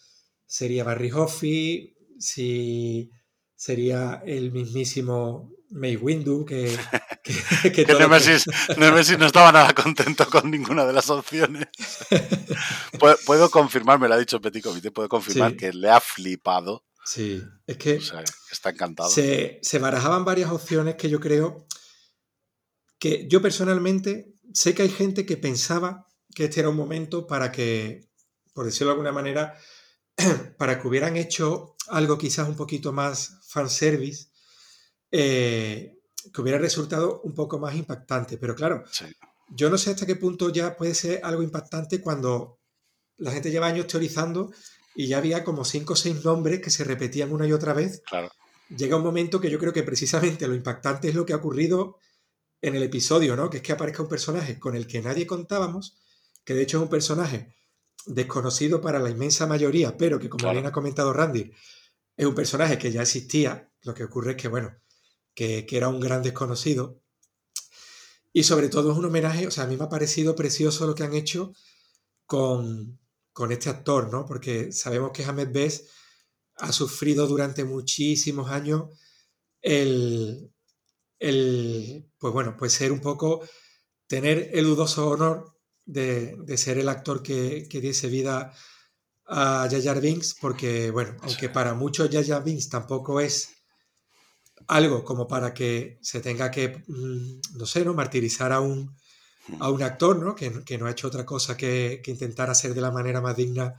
sería 0.45 0.83
Barry 0.83 1.11
Hoffy, 1.11 1.95
si 2.19 3.09
sería 3.55 4.21
el 4.25 4.51
mismísimo 4.51 5.51
May 5.69 5.95
Windu, 5.95 6.45
que... 6.45 6.77
que, 7.23 7.71
que, 7.71 7.85
Nemesis, 7.85 9.17
no 9.17 9.25
estaba 9.25 9.51
nada 9.51 9.73
contento 9.73 10.29
con 10.29 10.49
ninguna 10.49 10.85
de 10.85 10.93
las 10.93 11.09
opciones. 11.09 11.67
puedo, 13.25 13.49
confirmar, 13.49 13.99
me 13.99 14.07
lo 14.07 14.13
ha 14.15 14.19
dicho 14.19 14.39
Petit 14.39 14.63
Comité, 14.63 14.91
puedo 14.91 15.09
confirmar 15.09 15.55
que 15.55 15.73
le 15.73 15.89
ha 15.89 15.99
flipado. 15.99 16.85
Sí, 17.03 17.41
es 17.65 17.77
que... 17.77 17.99
está 18.51 18.69
encantado. 18.69 19.09
Se, 19.09 19.59
se 19.61 19.79
barajaban 19.79 20.25
varias 20.25 20.51
opciones 20.51 20.95
que 20.95 21.09
yo 21.09 21.19
creo 21.19 21.67
que 22.99 23.27
yo 23.27 23.41
personalmente 23.41 24.36
sé 24.57 24.73
que 24.73 24.81
hay 24.81 24.89
gente 24.89 25.27
que 25.27 25.37
pensaba 25.37 26.07
que 26.33 26.45
este 26.45 26.61
era 26.61 26.69
un 26.69 26.75
momento 26.75 27.27
para 27.27 27.51
que, 27.51 28.09
por 28.53 28.65
decirlo 28.65 28.87
de 28.87 28.93
alguna 28.93 29.11
manera, 29.11 29.55
para 30.57 30.81
que 30.81 30.87
hubieran 30.87 31.15
hecho 31.15 31.75
algo 31.89 32.17
quizás 32.17 32.49
un 32.49 32.55
poquito 32.55 32.91
más 32.91 33.37
fanservice, 33.47 34.29
eh, 35.11 35.99
que 36.33 36.41
hubiera 36.41 36.57
resultado 36.57 37.21
un 37.23 37.35
poco 37.35 37.59
más 37.59 37.75
impactante. 37.75 38.39
Pero 38.39 38.55
claro, 38.55 38.83
yo 39.49 39.69
no 39.69 39.77
sé 39.77 39.91
hasta 39.91 40.07
qué 40.07 40.15
punto 40.15 40.49
ya 40.49 40.75
puede 40.75 40.95
ser 40.95 41.21
algo 41.23 41.43
impactante 41.43 42.01
cuando 42.01 42.59
la 43.17 43.31
gente 43.31 43.51
lleva 43.51 43.67
años 43.67 43.85
teorizando 43.85 44.51
y 44.95 45.07
ya 45.07 45.19
había 45.19 45.43
como 45.43 45.65
cinco 45.65 45.93
o 45.93 45.95
seis 45.95 46.25
nombres 46.25 46.61
que 46.61 46.71
se 46.71 46.83
repetían 46.83 47.31
una 47.31 47.45
y 47.45 47.53
otra 47.53 47.73
vez. 47.73 48.01
Llega 48.75 48.97
un 48.97 49.03
momento 49.03 49.39
que 49.39 49.51
yo 49.51 49.59
creo 49.59 49.71
que 49.71 49.83
precisamente 49.83 50.47
lo 50.47 50.55
impactante 50.55 51.09
es 51.09 51.15
lo 51.15 51.27
que 51.27 51.33
ha 51.33 51.37
ocurrido 51.37 51.99
en 52.61 52.75
el 52.75 52.83
episodio, 52.83 53.35
¿no? 53.35 53.49
Que 53.49 53.57
es 53.57 53.63
que 53.63 53.73
aparezca 53.73 54.03
un 54.03 54.09
personaje 54.09 54.59
con 54.59 54.75
el 54.75 54.87
que 54.87 55.01
nadie 55.01 55.27
contábamos, 55.27 55.97
que 56.43 56.53
de 56.53 56.63
hecho 56.63 56.77
es 56.77 56.83
un 56.83 56.89
personaje 56.89 57.55
desconocido 58.05 58.81
para 58.81 58.99
la 58.99 59.09
inmensa 59.09 59.47
mayoría, 59.47 59.97
pero 59.97 60.19
que 60.19 60.29
como 60.29 60.51
bien 60.51 60.65
ha 60.65 60.71
comentado 60.71 61.13
Randy, 61.13 61.51
es 62.15 62.25
un 62.25 62.35
personaje 62.35 62.77
que 62.77 62.91
ya 62.91 63.01
existía, 63.01 63.71
lo 63.83 63.93
que 63.93 64.03
ocurre 64.03 64.31
es 64.31 64.37
que, 64.37 64.47
bueno, 64.47 64.75
que, 65.35 65.65
que 65.65 65.77
era 65.77 65.89
un 65.89 65.99
gran 65.99 66.23
desconocido. 66.23 67.01
Y 68.33 68.43
sobre 68.43 68.69
todo 68.69 68.91
es 68.91 68.97
un 68.97 69.05
homenaje, 69.05 69.47
o 69.47 69.51
sea, 69.51 69.65
a 69.65 69.67
mí 69.67 69.77
me 69.77 69.83
ha 69.83 69.89
parecido 69.89 70.35
precioso 70.35 70.87
lo 70.87 70.95
que 70.95 71.03
han 71.03 71.13
hecho 71.13 71.53
con, 72.25 72.99
con 73.33 73.51
este 73.51 73.69
actor, 73.69 74.11
¿no? 74.11 74.25
Porque 74.25 74.71
sabemos 74.71 75.11
que 75.11 75.23
Ahmed 75.23 75.51
Bess 75.51 75.89
ha 76.55 76.71
sufrido 76.71 77.27
durante 77.27 77.63
muchísimos 77.63 78.49
años 78.49 78.85
el, 79.61 80.51
el, 81.19 82.09
pues 82.17 82.33
bueno, 82.33 82.55
pues 82.57 82.73
ser 82.73 82.91
un 82.91 83.01
poco, 83.01 83.41
tener 84.07 84.51
el 84.53 84.65
dudoso 84.65 85.09
honor 85.09 85.53
de, 85.85 86.35
de 86.37 86.57
ser 86.57 86.77
el 86.77 86.89
actor 86.89 87.23
que, 87.23 87.67
que, 87.69 87.81
diese 87.81 88.07
vida 88.07 88.53
a 89.25 89.67
Jar 89.69 89.99
Binks, 90.01 90.35
porque 90.39 90.91
bueno, 90.91 91.15
aunque 91.21 91.49
para 91.49 91.73
muchos 91.73 92.09
Jar 92.09 92.43
Binks 92.43 92.69
tampoco 92.69 93.19
es 93.19 93.49
algo 94.67 95.03
como 95.03 95.27
para 95.27 95.53
que 95.53 95.97
se 96.01 96.21
tenga 96.21 96.51
que, 96.51 96.83
mm, 96.87 97.57
no 97.57 97.65
sé, 97.65 97.85
¿no? 97.85 97.93
martirizar 97.93 98.51
a 98.51 98.59
un, 98.59 98.95
a 99.59 99.69
un 99.69 99.83
actor, 99.83 100.17
¿no? 100.17 100.35
Que, 100.35 100.63
que, 100.63 100.77
no 100.77 100.87
ha 100.87 100.91
hecho 100.91 101.07
otra 101.07 101.25
cosa 101.25 101.55
que, 101.55 102.01
que, 102.03 102.11
intentar 102.11 102.49
hacer 102.49 102.73
de 102.73 102.81
la 102.81 102.91
manera 102.91 103.21
más 103.21 103.35
digna 103.35 103.75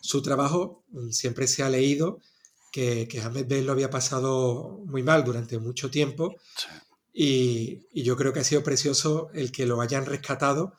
su 0.00 0.22
trabajo. 0.22 0.84
Mm, 0.90 1.10
siempre 1.10 1.46
se 1.48 1.62
ha 1.62 1.68
leído 1.68 2.20
que, 2.72 3.06
que 3.06 3.20
Ahmed 3.20 3.52
lo 3.62 3.72
había 3.72 3.90
pasado 3.90 4.80
muy 4.86 5.04
mal 5.04 5.22
durante 5.22 5.58
mucho 5.58 5.90
tiempo 5.90 6.34
sí. 6.56 6.66
y, 7.12 7.86
y, 7.92 8.02
yo 8.02 8.16
creo 8.16 8.32
que 8.32 8.40
ha 8.40 8.44
sido 8.44 8.64
precioso 8.64 9.30
el 9.34 9.52
que 9.52 9.66
lo 9.66 9.80
hayan 9.80 10.06
rescatado 10.06 10.74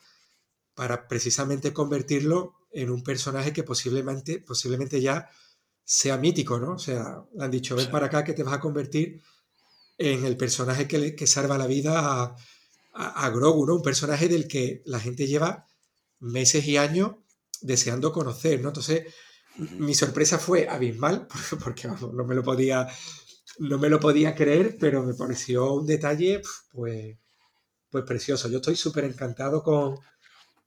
para 0.74 1.06
precisamente 1.06 1.72
convertirlo 1.72 2.56
en 2.72 2.90
un 2.90 3.02
personaje 3.04 3.52
que 3.52 3.62
posiblemente, 3.62 4.40
posiblemente 4.40 5.00
ya 5.00 5.30
sea 5.84 6.18
mítico, 6.18 6.58
¿no? 6.58 6.72
O 6.72 6.78
sea, 6.78 7.24
le 7.32 7.44
han 7.44 7.50
dicho, 7.50 7.76
ven 7.76 7.86
sí. 7.86 7.92
para 7.92 8.06
acá 8.06 8.24
que 8.24 8.32
te 8.32 8.42
vas 8.42 8.54
a 8.54 8.60
convertir 8.60 9.22
en 9.96 10.24
el 10.24 10.36
personaje 10.36 10.88
que, 10.88 10.98
le, 10.98 11.14
que 11.14 11.28
salva 11.28 11.56
la 11.56 11.68
vida 11.68 12.00
a, 12.00 12.36
a, 12.92 13.26
a, 13.26 13.30
Grogu, 13.30 13.66
¿no? 13.66 13.76
Un 13.76 13.82
personaje 13.82 14.28
del 14.28 14.48
que 14.48 14.82
la 14.86 14.98
gente 14.98 15.28
lleva 15.28 15.68
meses 16.18 16.66
y 16.66 16.76
años 16.76 17.12
deseando 17.60 18.10
conocer, 18.10 18.60
¿no? 18.60 18.68
Entonces, 18.68 19.14
mi 19.56 19.94
sorpresa 19.94 20.38
fue 20.38 20.68
abismal, 20.68 21.26
porque 21.62 21.88
vamos, 21.88 22.12
no 22.12 22.24
me 22.24 22.34
lo 22.34 22.42
podía 22.42 22.88
no 23.58 23.78
me 23.78 23.88
lo 23.88 24.00
podía 24.00 24.34
creer, 24.34 24.76
pero 24.78 25.02
me 25.02 25.14
pareció 25.14 25.74
un 25.74 25.86
detalle 25.86 26.42
pues, 26.72 27.16
pues 27.90 28.04
precioso. 28.04 28.48
Yo 28.48 28.56
estoy 28.56 28.76
súper 28.76 29.04
encantado 29.04 29.62
con, 29.62 29.98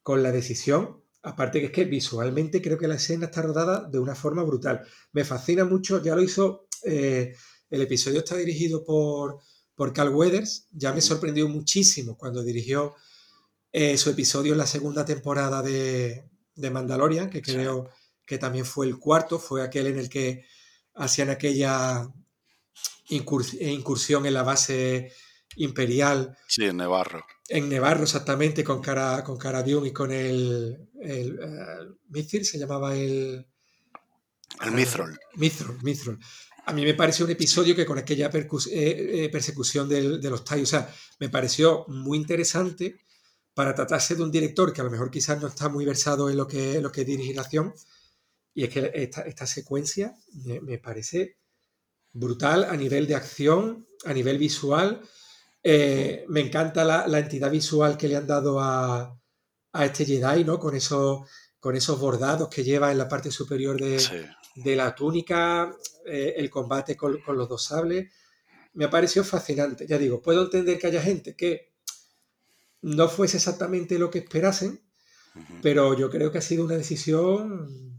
con 0.02 0.24
la 0.24 0.32
decisión. 0.32 1.04
Aparte 1.24 1.60
que 1.60 1.66
es 1.68 1.72
que 1.72 1.86
visualmente 1.86 2.62
creo 2.62 2.78
que 2.78 2.88
la 2.88 2.96
escena 2.96 3.26
está 3.26 3.42
rodada 3.42 3.88
de 3.90 4.00
una 4.00 4.16
forma 4.16 4.44
brutal. 4.44 4.86
Me 5.12 5.26
fascina 5.26 5.66
mucho, 5.66 6.02
ya 6.02 6.16
lo 6.16 6.22
hizo, 6.22 6.68
eh, 6.84 7.36
el 7.70 7.82
episodio 7.82 8.20
está 8.20 8.38
dirigido 8.38 8.86
por, 8.86 9.40
por 9.76 9.92
Carl 9.92 10.14
Weathers, 10.16 10.68
ya 10.72 10.94
me 10.94 11.02
sorprendió 11.02 11.50
muchísimo 11.50 12.18
cuando 12.18 12.44
dirigió 12.44 12.96
eh, 13.74 13.98
su 13.98 14.10
episodio 14.10 14.54
en 14.54 14.60
la 14.60 14.68
segunda 14.68 15.04
temporada 15.04 15.62
de, 15.62 16.30
de 16.56 16.72
Mandalorian, 16.72 17.30
que 17.30 17.42
creo 17.42 17.90
sí. 17.92 18.07
Que 18.28 18.38
también 18.38 18.66
fue 18.66 18.86
el 18.86 19.00
cuarto, 19.00 19.40
fue 19.40 19.64
aquel 19.64 19.88
en 19.88 19.98
el 19.98 20.10
que 20.10 20.46
hacían 20.94 21.30
aquella 21.30 22.08
incursión 23.10 24.26
en 24.26 24.34
la 24.34 24.44
base 24.44 25.14
imperial. 25.56 26.38
Sí, 26.48 26.66
en 26.66 26.78
Nevarro. 26.78 27.26
En 27.48 27.70
Nevarro, 27.70 28.04
exactamente, 28.04 28.64
con 28.64 28.82
Cara, 28.82 29.24
con 29.24 29.40
y 29.86 29.92
con 29.94 30.12
el, 30.12 30.90
el, 31.02 31.40
el 31.40 31.98
Mithril, 32.10 32.46
se 32.46 32.60
llamaba 32.60 32.96
el... 32.96 33.48
El 34.62 34.72
Mithril. 34.72 35.12
Uh, 35.12 35.40
Mithril, 35.40 35.78
Mithril. 35.82 36.20
A 36.66 36.74
mí 36.74 36.84
me 36.84 36.96
pareció 36.96 37.24
un 37.24 37.32
episodio 37.32 37.74
que 37.74 37.86
con 37.86 37.98
aquella 37.98 38.28
eh, 38.28 38.44
eh, 38.72 39.30
persecución 39.32 39.88
del, 39.88 40.20
de 40.20 40.30
los 40.30 40.44
TIE, 40.44 40.64
o 40.64 40.66
sea, 40.66 40.94
me 41.20 41.30
pareció 41.30 41.86
muy 41.88 42.18
interesante 42.18 43.00
para 43.54 43.74
tratarse 43.74 44.16
de 44.16 44.24
un 44.24 44.32
director 44.32 44.74
que 44.74 44.82
a 44.82 44.84
lo 44.84 44.92
mejor 44.92 45.10
quizás 45.10 45.42
no 45.42 45.48
está 45.48 45.70
muy 45.70 45.86
versado 45.86 46.30
en 46.30 46.36
lo 46.36 46.46
que, 46.46 46.76
en 46.76 46.84
lo 46.84 46.92
que 46.92 47.02
es 47.02 47.08
y 48.58 48.64
es 48.64 48.70
que 48.72 48.92
esta, 48.96 49.22
esta 49.22 49.46
secuencia 49.46 50.16
me, 50.46 50.60
me, 50.62 50.80
parece 50.80 51.38
brutal 52.12 52.64
a 52.64 52.76
nivel 52.76 53.06
de 53.06 53.14
acción, 53.14 53.86
a 54.04 54.14
nivel 54.14 54.40
visual. 54.40 55.00
Eh, 55.62 56.26
me 56.28 56.40
encanta 56.40 56.84
la, 56.84 57.06
la, 57.06 57.20
entidad 57.20 57.52
visual 57.52 58.00
que 58.00 58.08
le 58.08 58.16
han 58.16 58.26
dado 58.26 58.60
a, 58.60 59.16
a, 59.74 59.86
este 59.86 60.06
Jedi, 60.06 60.44
¿no? 60.44 60.58
Con 60.58 60.76
esos, 60.76 61.30
con 61.60 61.76
esos 61.76 62.00
bordados 62.00 62.50
que 62.50 62.64
lleva 62.64 62.92
en 62.92 62.98
la 62.98 63.08
parte 63.08 63.30
superior 63.30 63.80
de, 63.80 64.00
sí. 64.00 64.26
de 64.56 64.76
la 64.76 64.96
túnica, 64.96 65.72
eh, 66.08 66.34
el 66.38 66.50
combate 66.50 66.98
con, 66.98 67.22
con, 67.22 67.38
los 67.38 67.48
dos 67.48 67.64
sables. 67.64 68.12
Me 68.74 68.86
ha 68.86 68.90
parecido 68.90 69.24
fascinante. 69.24 69.86
Ya 69.86 70.00
digo, 70.00 70.20
puedo 70.20 70.46
entender 70.46 70.80
que 70.80 70.88
haya 70.88 71.04
gente 71.04 71.36
que 71.36 71.74
no 72.82 73.08
fuese 73.08 73.38
exactamente 73.38 74.00
lo 74.00 74.10
que 74.10 74.18
esperasen, 74.18 74.82
uh 75.36 75.40
-huh. 75.40 75.60
pero 75.62 75.94
yo 75.96 76.10
creo 76.10 76.32
que 76.32 76.40
ha 76.40 76.42
sido 76.42 76.66
una 76.66 76.76
decisión 76.76 77.97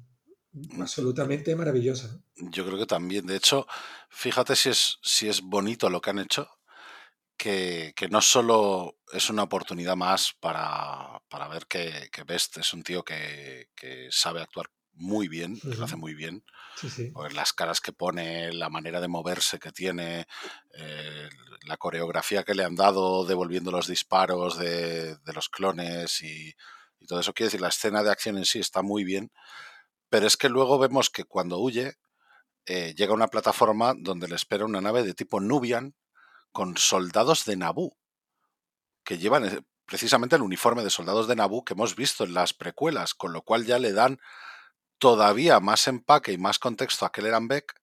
absolutamente 0.79 1.55
maravillosa. 1.55 2.21
Yo 2.37 2.65
creo 2.67 2.79
que 2.79 2.87
también. 2.87 3.27
De 3.27 3.37
hecho, 3.37 3.67
fíjate 4.09 4.57
si 4.57 4.71
es, 4.71 4.99
si 5.03 5.29
es 5.29 5.41
bonito 5.41 5.91
lo 5.91 6.01
que 6.01 6.11
han 6.11 6.19
hecho, 6.19 6.49
que, 7.37 7.93
que 7.97 8.09
no 8.09 8.21
solo 8.21 8.99
es 9.13 9.31
una 9.31 9.45
oportunidad 9.45 9.97
más 9.97 10.35
para, 10.41 11.23
para 11.29 11.49
ver 11.49 11.67
que, 11.67 12.09
que, 12.13 12.25
Best 12.25 12.59
es 12.59 12.73
un 12.75 12.83
tío 12.83 13.05
que, 13.05 13.69
que 13.77 14.09
sabe 14.11 14.43
actuar 14.43 14.71
muy 14.99 15.29
bien, 15.29 15.53
uh 15.53 15.57
-huh. 15.57 15.77
lo 15.77 15.85
hace 15.85 15.97
muy 15.97 16.15
bien. 16.15 16.45
Sí, 16.77 16.91
sí. 16.91 17.13
Las 17.33 17.53
caras 17.53 17.81
que 17.81 17.93
pone, 17.93 18.53
la 18.53 18.69
manera 18.69 19.01
de 19.01 19.09
moverse 19.09 19.59
que 19.59 19.73
tiene, 19.73 20.27
eh, 20.75 21.29
la 21.63 21.77
coreografía 21.77 22.43
que 22.45 22.55
le 22.55 22.65
han 22.65 22.75
dado 22.75 23.25
devolviendo 23.25 23.71
los 23.71 23.87
disparos 23.87 24.59
de, 24.59 25.17
de 25.17 25.33
los 25.33 25.49
clones 25.49 26.21
y, 26.23 26.55
y, 27.01 27.07
todo 27.07 27.21
eso. 27.21 27.33
Quiere 27.33 27.49
decir, 27.49 27.61
la 27.61 27.69
escena 27.69 28.03
de 28.03 28.11
acción 28.11 28.39
en 28.39 28.45
sí 28.45 28.59
está 28.59 28.83
muy 28.83 29.05
bien, 29.05 29.31
pero 30.09 30.27
es 30.27 30.37
que 30.37 30.49
luego 30.49 30.79
vemos 30.79 31.11
que 31.11 31.25
cuando 31.25 31.59
huye, 31.59 31.99
eh, 32.66 32.94
llega 32.94 33.12
a 33.12 33.16
una 33.16 33.29
plataforma 33.29 33.94
donde 33.97 34.29
le 34.29 34.37
espera 34.37 34.64
una 34.64 34.81
nave 34.81 35.03
de 35.03 35.14
tipo 35.14 35.40
Nubian 35.40 35.94
con 36.53 36.77
soldados 36.77 37.44
de 37.44 37.57
Naboo, 37.57 37.97
que 39.05 39.18
llevan 39.18 39.44
eh, 39.47 39.61
precisamente 39.87 40.37
el 40.37 40.42
uniforme 40.42 40.85
de 40.85 40.90
soldados 40.90 41.29
de 41.29 41.37
Naboo 41.37 41.64
que 41.64 41.75
hemos 41.75 41.97
visto 41.97 42.25
en 42.25 42.35
las 42.35 42.53
precuelas, 42.53 43.14
con 43.14 43.33
lo 43.33 43.42
cual 43.42 43.64
ya 43.64 43.79
le 43.79 43.92
dan 43.92 44.18
todavía 44.99 45.61
más 45.61 45.88
empaque 45.88 46.33
y 46.33 46.38
más 46.38 46.59
contexto 46.59 47.07
a 47.07 47.12
Kelleran 47.12 47.49
Beck, 47.49 47.75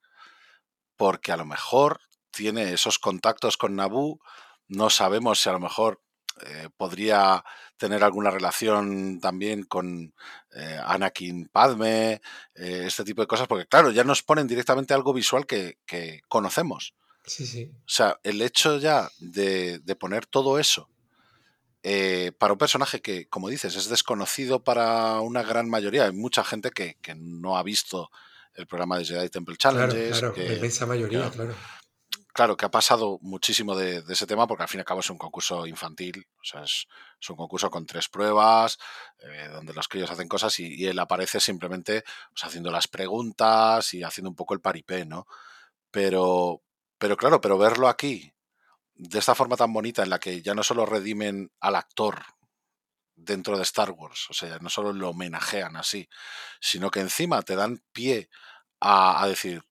porque 0.98 1.32
a 1.32 1.38
lo 1.38 1.46
mejor 1.46 2.00
tiene 2.32 2.74
esos 2.74 3.00
contactos 3.00 3.58
con 3.58 3.76
Naboo, 3.76 4.20
no 4.68 4.90
sabemos 4.90 5.40
si 5.40 5.50
a 5.50 5.54
lo 5.54 5.60
mejor 5.60 6.02
eh, 6.42 6.70
podría 6.76 7.44
tener 7.78 8.04
alguna 8.04 8.32
relación 8.32 9.20
también 9.20 9.64
con 9.64 10.14
eh, 10.56 10.80
Anakin 10.84 11.48
Padme, 11.48 12.22
eh, 12.56 12.84
este 12.86 13.04
tipo 13.04 13.22
de 13.22 13.28
cosas, 13.28 13.48
porque 13.48 13.66
claro, 13.66 13.92
ya 13.92 14.04
nos 14.04 14.24
ponen 14.24 14.48
directamente 14.48 14.94
algo 14.94 15.14
visual 15.14 15.46
que, 15.46 15.78
que 15.86 16.22
conocemos. 16.28 16.94
Sí, 17.26 17.46
sí. 17.46 17.72
O 17.80 17.90
sea, 17.90 18.20
el 18.24 18.42
hecho 18.42 18.78
ya 18.78 19.10
de, 19.20 19.80
de 19.80 19.96
poner 19.96 20.26
todo 20.26 20.60
eso 20.60 20.90
eh, 21.84 22.32
para 22.38 22.54
un 22.54 22.60
personaje 22.60 23.02
que, 23.02 23.28
como 23.28 23.50
dices, 23.50 23.76
es 23.76 23.90
desconocido 23.90 24.64
para 24.64 25.20
una 25.22 25.44
gran 25.44 25.70
mayoría, 25.70 26.06
hay 26.06 26.14
mucha 26.14 26.44
gente 26.44 26.72
que, 26.72 26.98
que 27.02 27.16
no 27.16 27.58
ha 27.58 27.64
visto 27.64 28.10
el 28.54 28.68
programa 28.68 28.98
de 28.98 29.06
Jedi 29.06 29.30
Temple 29.30 29.58
Challenges. 29.58 30.20
Claro, 30.20 30.34
claro, 30.34 30.34
que, 30.34 30.50
la 30.50 30.54
inmensa 30.56 30.86
mayoría, 30.86 31.20
claro. 31.20 31.34
claro 31.34 31.56
claro, 32.36 32.58
que 32.58 32.66
ha 32.66 32.70
pasado 32.70 33.18
muchísimo 33.22 33.78
de, 33.78 34.04
ese 34.10 34.28
tema 34.28 34.46
porque 34.46 34.64
al 34.64 34.70
fin 34.70 34.80
y 34.80 34.82
al 34.82 34.86
cabo 34.86 35.00
es 35.00 35.10
un 35.10 35.18
concurso 35.18 35.66
infantil, 35.66 36.28
o 36.42 36.44
sea, 36.44 36.64
es, 36.64 36.86
un 37.30 37.38
concurso 37.38 37.72
con 37.72 37.86
tres 37.86 38.10
pruebas, 38.10 38.78
eh, 39.20 39.48
donde 39.54 39.74
los 39.74 39.88
críos 39.88 40.12
hacen 40.12 40.28
cosas 40.28 40.60
y, 40.60 40.86
él 40.86 41.00
aparece 41.00 41.40
simplemente 41.40 42.04
pues, 42.32 42.44
haciendo 42.44 42.72
las 42.72 42.90
preguntas 42.90 43.94
y 43.94 44.04
haciendo 44.04 44.30
un 44.30 44.36
poco 44.36 44.54
el 44.54 44.60
paripé, 44.60 45.06
¿no? 45.06 45.28
Pero, 45.92 46.62
pero 46.98 47.16
claro, 47.16 47.40
pero 47.40 47.58
verlo 47.58 47.88
aquí, 47.88 48.34
de 48.96 49.20
esta 49.20 49.34
forma 49.34 49.56
tan 49.56 49.72
bonita 49.72 50.04
en 50.04 50.10
la 50.10 50.20
que 50.20 50.42
ya 50.42 50.54
no 50.54 50.64
solo 50.64 50.86
redimen 50.86 51.52
al 51.62 51.76
actor 51.76 52.22
dentro 53.16 53.56
de 53.58 53.64
Star 53.64 53.92
Wars, 53.92 54.28
o 54.30 54.34
sea, 54.34 54.60
no 54.60 54.70
solo 54.70 54.92
lo 54.92 55.12
homenajean 55.12 55.78
así, 55.78 56.10
sino 56.60 56.92
que 56.92 57.00
encima 57.00 57.42
te 57.44 57.56
dan 57.56 57.82
pie 57.94 58.30
a 58.82 59.26
decir, 59.28 59.64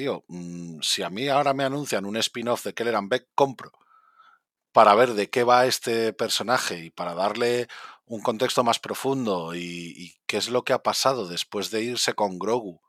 tío, 0.00 0.24
mmm, 0.28 0.80
si 0.80 1.02
a 1.02 1.10
mí 1.10 1.28
ahora 1.28 1.52
me 1.52 1.64
anuncian 1.64 2.06
un 2.06 2.16
spin-off 2.16 2.64
de 2.64 2.72
Keller 2.72 2.96
Beck, 3.02 3.28
compro 3.34 3.70
para 4.72 4.94
ver 4.94 5.12
de 5.12 5.28
qué 5.28 5.44
va 5.44 5.66
este 5.66 6.14
personaje 6.14 6.84
y 6.84 6.90
para 6.90 7.14
darle 7.14 7.68
un 8.06 8.22
contexto 8.22 8.64
más 8.64 8.78
profundo 8.78 9.54
y, 9.54 9.92
y 9.96 10.14
qué 10.26 10.38
es 10.38 10.48
lo 10.48 10.62
que 10.62 10.72
ha 10.72 10.82
pasado 10.82 11.28
después 11.28 11.70
de 11.70 11.82
irse 11.82 12.14
con 12.14 12.38
Grogu, 12.38 12.80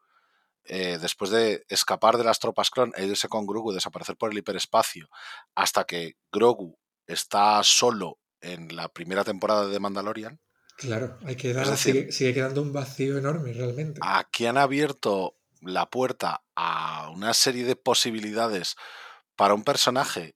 eh, 0.64 1.00
después 1.02 1.32
de 1.32 1.66
escapar 1.68 2.18
de 2.18 2.24
las 2.24 2.40
tropas 2.40 2.70
clon 2.70 2.94
e 2.96 3.06
irse 3.06 3.28
con 3.28 3.46
Grogu, 3.46 3.74
desaparecer 3.74 4.16
por 4.16 4.32
el 4.32 4.38
hiperespacio, 4.38 5.10
hasta 5.54 5.84
que 5.84 6.16
Grogu 6.32 6.78
está 7.08 7.62
solo 7.64 8.20
en 8.40 8.74
la 8.74 8.88
primera 8.88 9.26
temporada 9.26 9.68
de 9.68 9.80
Mandalorian. 9.82 10.40
Claro, 10.78 11.18
hay 11.26 11.36
que 11.36 11.54
dar, 11.54 11.66
es 11.66 11.72
decir, 11.72 11.94
sigue, 11.94 12.12
sigue, 12.12 12.34
quedando 12.36 12.62
un 12.62 12.72
vacío 12.72 13.18
enorme 13.18 13.52
realmente. 13.52 14.00
Aquí 14.02 14.46
han 14.46 14.58
abierto 14.58 15.36
la 15.62 15.90
puerta 15.90 16.44
a 16.56 17.10
una 17.10 17.34
serie 17.34 17.64
de 17.64 17.76
posibilidades 17.76 18.76
para 19.36 19.54
un 19.54 19.64
personaje 19.64 20.36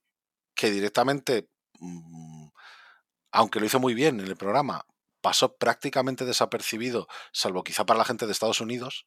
que 0.54 0.70
directamente, 0.70 1.48
mm, 1.80 2.48
aunque 3.32 3.60
lo 3.60 3.66
hizo 3.66 3.80
muy 3.80 3.94
bien 3.94 4.20
en 4.20 4.26
el 4.26 4.36
programa, 4.36 4.86
pasó 5.20 5.56
prácticamente 5.56 6.24
desapercibido, 6.24 7.08
salvo 7.32 7.64
quizá 7.64 7.84
para 7.84 7.98
la 7.98 8.04
gente 8.04 8.26
de 8.26 8.32
Estados 8.32 8.60
Unidos, 8.60 9.06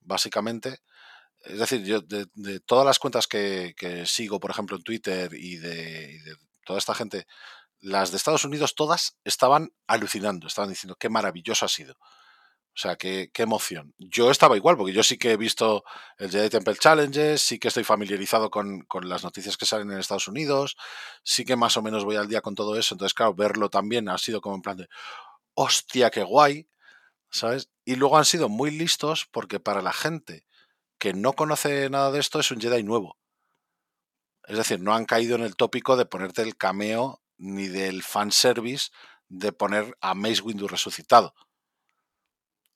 básicamente. 0.00 0.78
Es 1.40 1.58
decir, 1.58 1.84
yo 1.84 2.00
de, 2.00 2.60
todas 2.60 2.86
las 2.86 2.98
cuentas 2.98 3.26
que, 3.26 3.74
sigo, 4.06 4.40
por 4.40 4.50
ejemplo, 4.50 4.76
en 4.76 4.82
Twitter 4.82 5.32
y 5.34 5.56
de, 5.56 6.20
toda 6.64 6.78
esta 6.78 6.94
gente, 6.94 7.26
las 7.80 8.10
de 8.10 8.16
Estados 8.16 8.44
Unidos 8.44 8.74
todas 8.74 9.16
estaban 9.24 9.72
alucinando, 9.86 10.46
estaban 10.46 10.70
diciendo 10.70 10.96
qué 10.98 11.08
maravilloso 11.08 11.66
ha 11.66 11.68
sido. 11.68 11.96
O 12.78 12.80
sea, 12.80 12.94
qué, 12.94 13.28
qué, 13.34 13.42
emoción. 13.42 13.92
Yo 13.98 14.30
estaba 14.30 14.56
igual, 14.56 14.76
porque 14.76 14.92
yo 14.92 15.02
sí 15.02 15.18
que 15.18 15.32
he 15.32 15.36
visto 15.36 15.82
el 16.16 16.30
Jedi 16.30 16.48
Temple 16.48 16.76
Challenges, 16.76 17.42
sí 17.42 17.58
que 17.58 17.66
estoy 17.66 17.82
familiarizado 17.82 18.52
con, 18.52 18.82
con, 18.82 19.08
las 19.08 19.24
noticias 19.24 19.56
que 19.56 19.66
salen 19.66 19.90
en 19.90 19.98
Estados 19.98 20.28
Unidos, 20.28 20.76
sí 21.24 21.44
que 21.44 21.56
más 21.56 21.76
o 21.76 21.82
menos 21.82 22.04
voy 22.04 22.14
al 22.14 22.28
día 22.28 22.40
con 22.40 22.54
todo 22.54 22.78
eso. 22.78 22.94
Entonces, 22.94 23.14
claro, 23.14 23.34
verlo 23.34 23.68
también 23.68 24.08
ha 24.08 24.16
sido 24.16 24.40
como 24.40 24.54
en 24.54 24.62
plan 24.62 24.76
de, 24.76 24.88
hostia, 25.54 26.10
qué 26.10 26.22
guay, 26.22 26.68
¿sabes? 27.30 27.68
Y 27.84 27.96
luego 27.96 28.16
han 28.16 28.24
sido 28.24 28.48
muy 28.48 28.70
listos 28.70 29.26
porque 29.32 29.58
para 29.58 29.82
la 29.82 29.92
gente 29.92 30.46
que 30.98 31.14
no 31.14 31.32
conoce 31.32 31.90
nada 31.90 32.12
de 32.12 32.20
esto 32.20 32.38
es 32.38 32.52
un 32.52 32.60
Jedi 32.60 32.84
nuevo. 32.84 33.18
Es 34.46 34.56
decir, 34.56 34.80
no 34.80 34.94
han 34.94 35.04
caído 35.04 35.34
en 35.34 35.42
el 35.42 35.56
tópico 35.56 35.96
de 35.96 36.06
ponerte 36.06 36.42
el 36.42 36.56
cameo 36.56 37.20
ni 37.38 37.66
del 37.66 38.04
fanservice 38.04 38.90
de 39.28 39.50
poner 39.50 39.96
a 40.00 40.14
Mace 40.14 40.42
Windu 40.42 40.68
resucitado 40.68 41.34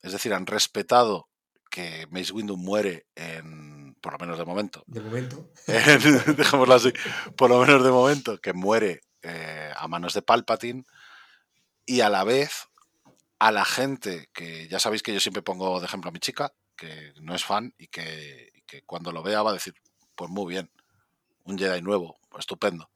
es 0.03 0.11
decir, 0.11 0.33
han 0.33 0.45
respetado 0.45 1.29
que 1.71 2.05
Mace 2.11 2.33
Windu 2.33 2.57
muere 2.57 3.07
en, 3.15 3.95
por 3.95 4.13
lo 4.13 4.19
menos 4.19 4.37
de 4.37 4.45
momento. 4.45 4.83
De 4.85 5.01
momento. 5.01 5.49
dejémoslo 6.37 6.75
así, 6.75 6.93
por 7.35 7.49
lo 7.49 7.59
menos 7.59 7.83
de 7.83 7.89
momento, 7.89 8.37
que 8.39 8.53
muere 8.53 9.01
eh, 9.23 9.71
a 9.75 9.87
manos 9.87 10.13
de 10.13 10.21
Palpatine 10.21 10.83
y 11.85 12.01
a 12.01 12.09
la 12.09 12.23
vez 12.23 12.67
a 13.39 13.51
la 13.51 13.65
gente 13.65 14.29
que 14.33 14.67
ya 14.67 14.79
sabéis 14.79 15.01
que 15.01 15.13
yo 15.13 15.19
siempre 15.19 15.41
pongo 15.41 15.79
de 15.79 15.85
ejemplo 15.85 16.09
a 16.09 16.13
mi 16.13 16.19
chica, 16.19 16.53
que 16.75 17.13
no 17.21 17.33
es 17.33 17.43
fan 17.43 17.73
y 17.77 17.87
que, 17.87 18.51
que 18.67 18.83
cuando 18.83 19.11
lo 19.11 19.23
vea 19.23 19.41
va 19.41 19.49
a 19.49 19.53
decir, 19.53 19.73
pues 20.15 20.29
muy 20.29 20.53
bien, 20.53 20.69
un 21.43 21.57
Jedi 21.57 21.81
nuevo, 21.81 22.19
estupendo 22.37 22.92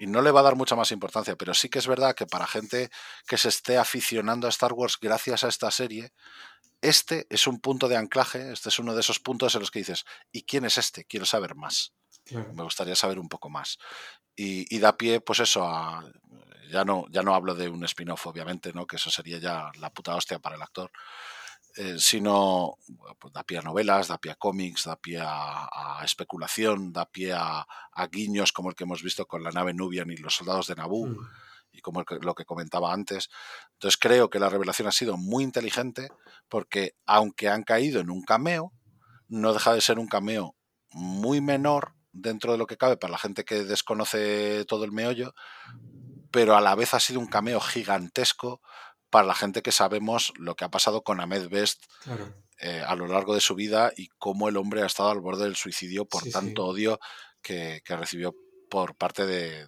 y 0.00 0.06
no 0.06 0.22
le 0.22 0.30
va 0.30 0.40
a 0.40 0.44
dar 0.44 0.56
mucha 0.56 0.76
más 0.76 0.92
importancia, 0.92 1.36
pero 1.36 1.52
sí 1.52 1.68
que 1.68 1.78
es 1.78 1.86
verdad 1.86 2.14
que 2.14 2.24
para 2.26 2.46
gente 2.46 2.90
que 3.28 3.36
se 3.36 3.50
esté 3.50 3.76
aficionando 3.76 4.46
a 4.46 4.50
Star 4.50 4.72
Wars 4.72 4.96
gracias 4.98 5.44
a 5.44 5.48
esta 5.48 5.70
serie, 5.70 6.14
este 6.80 7.26
es 7.28 7.46
un 7.46 7.60
punto 7.60 7.86
de 7.86 7.98
anclaje, 7.98 8.50
este 8.50 8.70
es 8.70 8.78
uno 8.78 8.94
de 8.94 9.00
esos 9.00 9.20
puntos 9.20 9.54
en 9.54 9.60
los 9.60 9.70
que 9.70 9.80
dices, 9.80 10.06
¿y 10.32 10.44
quién 10.44 10.64
es 10.64 10.78
este? 10.78 11.04
Quiero 11.04 11.26
saber 11.26 11.54
más. 11.54 11.92
Me 12.30 12.62
gustaría 12.62 12.96
saber 12.96 13.18
un 13.18 13.28
poco 13.28 13.50
más. 13.50 13.76
Y, 14.34 14.78
da 14.78 14.96
pie, 14.96 15.20
pues 15.20 15.40
eso, 15.40 15.64
a, 15.64 16.02
ya 16.70 16.82
no, 16.82 17.04
ya 17.10 17.22
no 17.22 17.34
hablo 17.34 17.54
de 17.54 17.68
un 17.68 17.84
spin-off, 17.84 18.26
obviamente, 18.26 18.72
¿no? 18.72 18.86
Que 18.86 18.96
eso 18.96 19.10
sería 19.10 19.36
ya 19.36 19.70
la 19.78 19.90
puta 19.90 20.16
hostia 20.16 20.38
para 20.38 20.56
el 20.56 20.62
actor. 20.62 20.90
Eh, 21.76 21.96
sino 21.98 22.76
pues, 23.18 23.32
da 23.32 23.44
pie 23.44 23.58
a 23.58 23.62
novelas, 23.62 24.08
da 24.08 24.18
pie 24.18 24.32
a 24.32 24.34
cómics, 24.34 24.84
da 24.84 24.96
pie 24.96 25.20
a, 25.22 26.00
especulación, 26.04 26.92
da 26.92 27.06
pie 27.06 27.32
a, 27.32 27.66
guiños 28.10 28.52
como 28.52 28.70
el 28.70 28.74
que 28.74 28.84
hemos 28.84 29.02
visto 29.02 29.26
con 29.26 29.44
la 29.44 29.52
nave 29.52 29.72
Nubian 29.72 30.10
y 30.10 30.16
los 30.16 30.34
soldados 30.34 30.66
de 30.66 30.74
Naboo. 30.74 31.06
Mm. 31.06 31.28
Y 31.72 31.80
como 31.82 32.02
lo 32.02 32.34
que 32.34 32.44
comentaba 32.44 32.92
antes. 32.92 33.30
Entonces 33.74 33.96
creo 33.96 34.28
que 34.28 34.40
la 34.40 34.48
revelación 34.48 34.88
ha 34.88 34.92
sido 34.92 35.16
muy 35.16 35.44
inteligente 35.44 36.08
porque 36.48 36.96
aunque 37.06 37.48
han 37.48 37.62
caído 37.62 38.00
en 38.00 38.10
un 38.10 38.22
cameo, 38.22 38.72
no 39.28 39.52
deja 39.52 39.72
de 39.72 39.80
ser 39.80 40.00
un 40.00 40.08
cameo 40.08 40.56
muy 40.90 41.40
menor 41.40 41.94
dentro 42.12 42.50
de 42.50 42.58
lo 42.58 42.66
que 42.66 42.76
cabe 42.76 42.96
para 42.96 43.12
la 43.12 43.18
gente 43.18 43.44
que 43.44 43.62
desconoce 43.62 44.64
todo 44.64 44.84
el 44.84 44.90
meollo, 44.90 45.32
pero 46.32 46.56
a 46.56 46.60
la 46.60 46.74
vez 46.74 46.92
ha 46.92 47.00
sido 47.00 47.20
un 47.20 47.28
cameo 47.28 47.60
gigantesco 47.60 48.60
para 49.10 49.26
la 49.26 49.34
gente 49.34 49.62
que 49.62 49.72
sabemos 49.72 50.32
lo 50.36 50.54
que 50.54 50.64
ha 50.64 50.70
pasado 50.70 51.02
con 51.02 51.20
Ahmed 51.20 51.48
Best 51.48 51.84
eh, 52.58 52.82
a 52.86 52.94
lo 52.94 53.06
largo 53.06 53.34
de 53.34 53.40
su 53.40 53.54
vida 53.54 53.92
y 53.96 54.08
cómo 54.18 54.48
el 54.48 54.56
hombre 54.56 54.82
ha 54.82 54.86
estado 54.86 55.10
al 55.10 55.20
borde 55.20 55.44
del 55.44 55.56
suicidio 55.56 56.04
por 56.04 56.28
tanto 56.30 56.64
odio 56.66 57.00
que, 57.42 57.82
recibió 57.86 58.34
por 58.68 58.94
parte 58.94 59.26
de, 59.26 59.66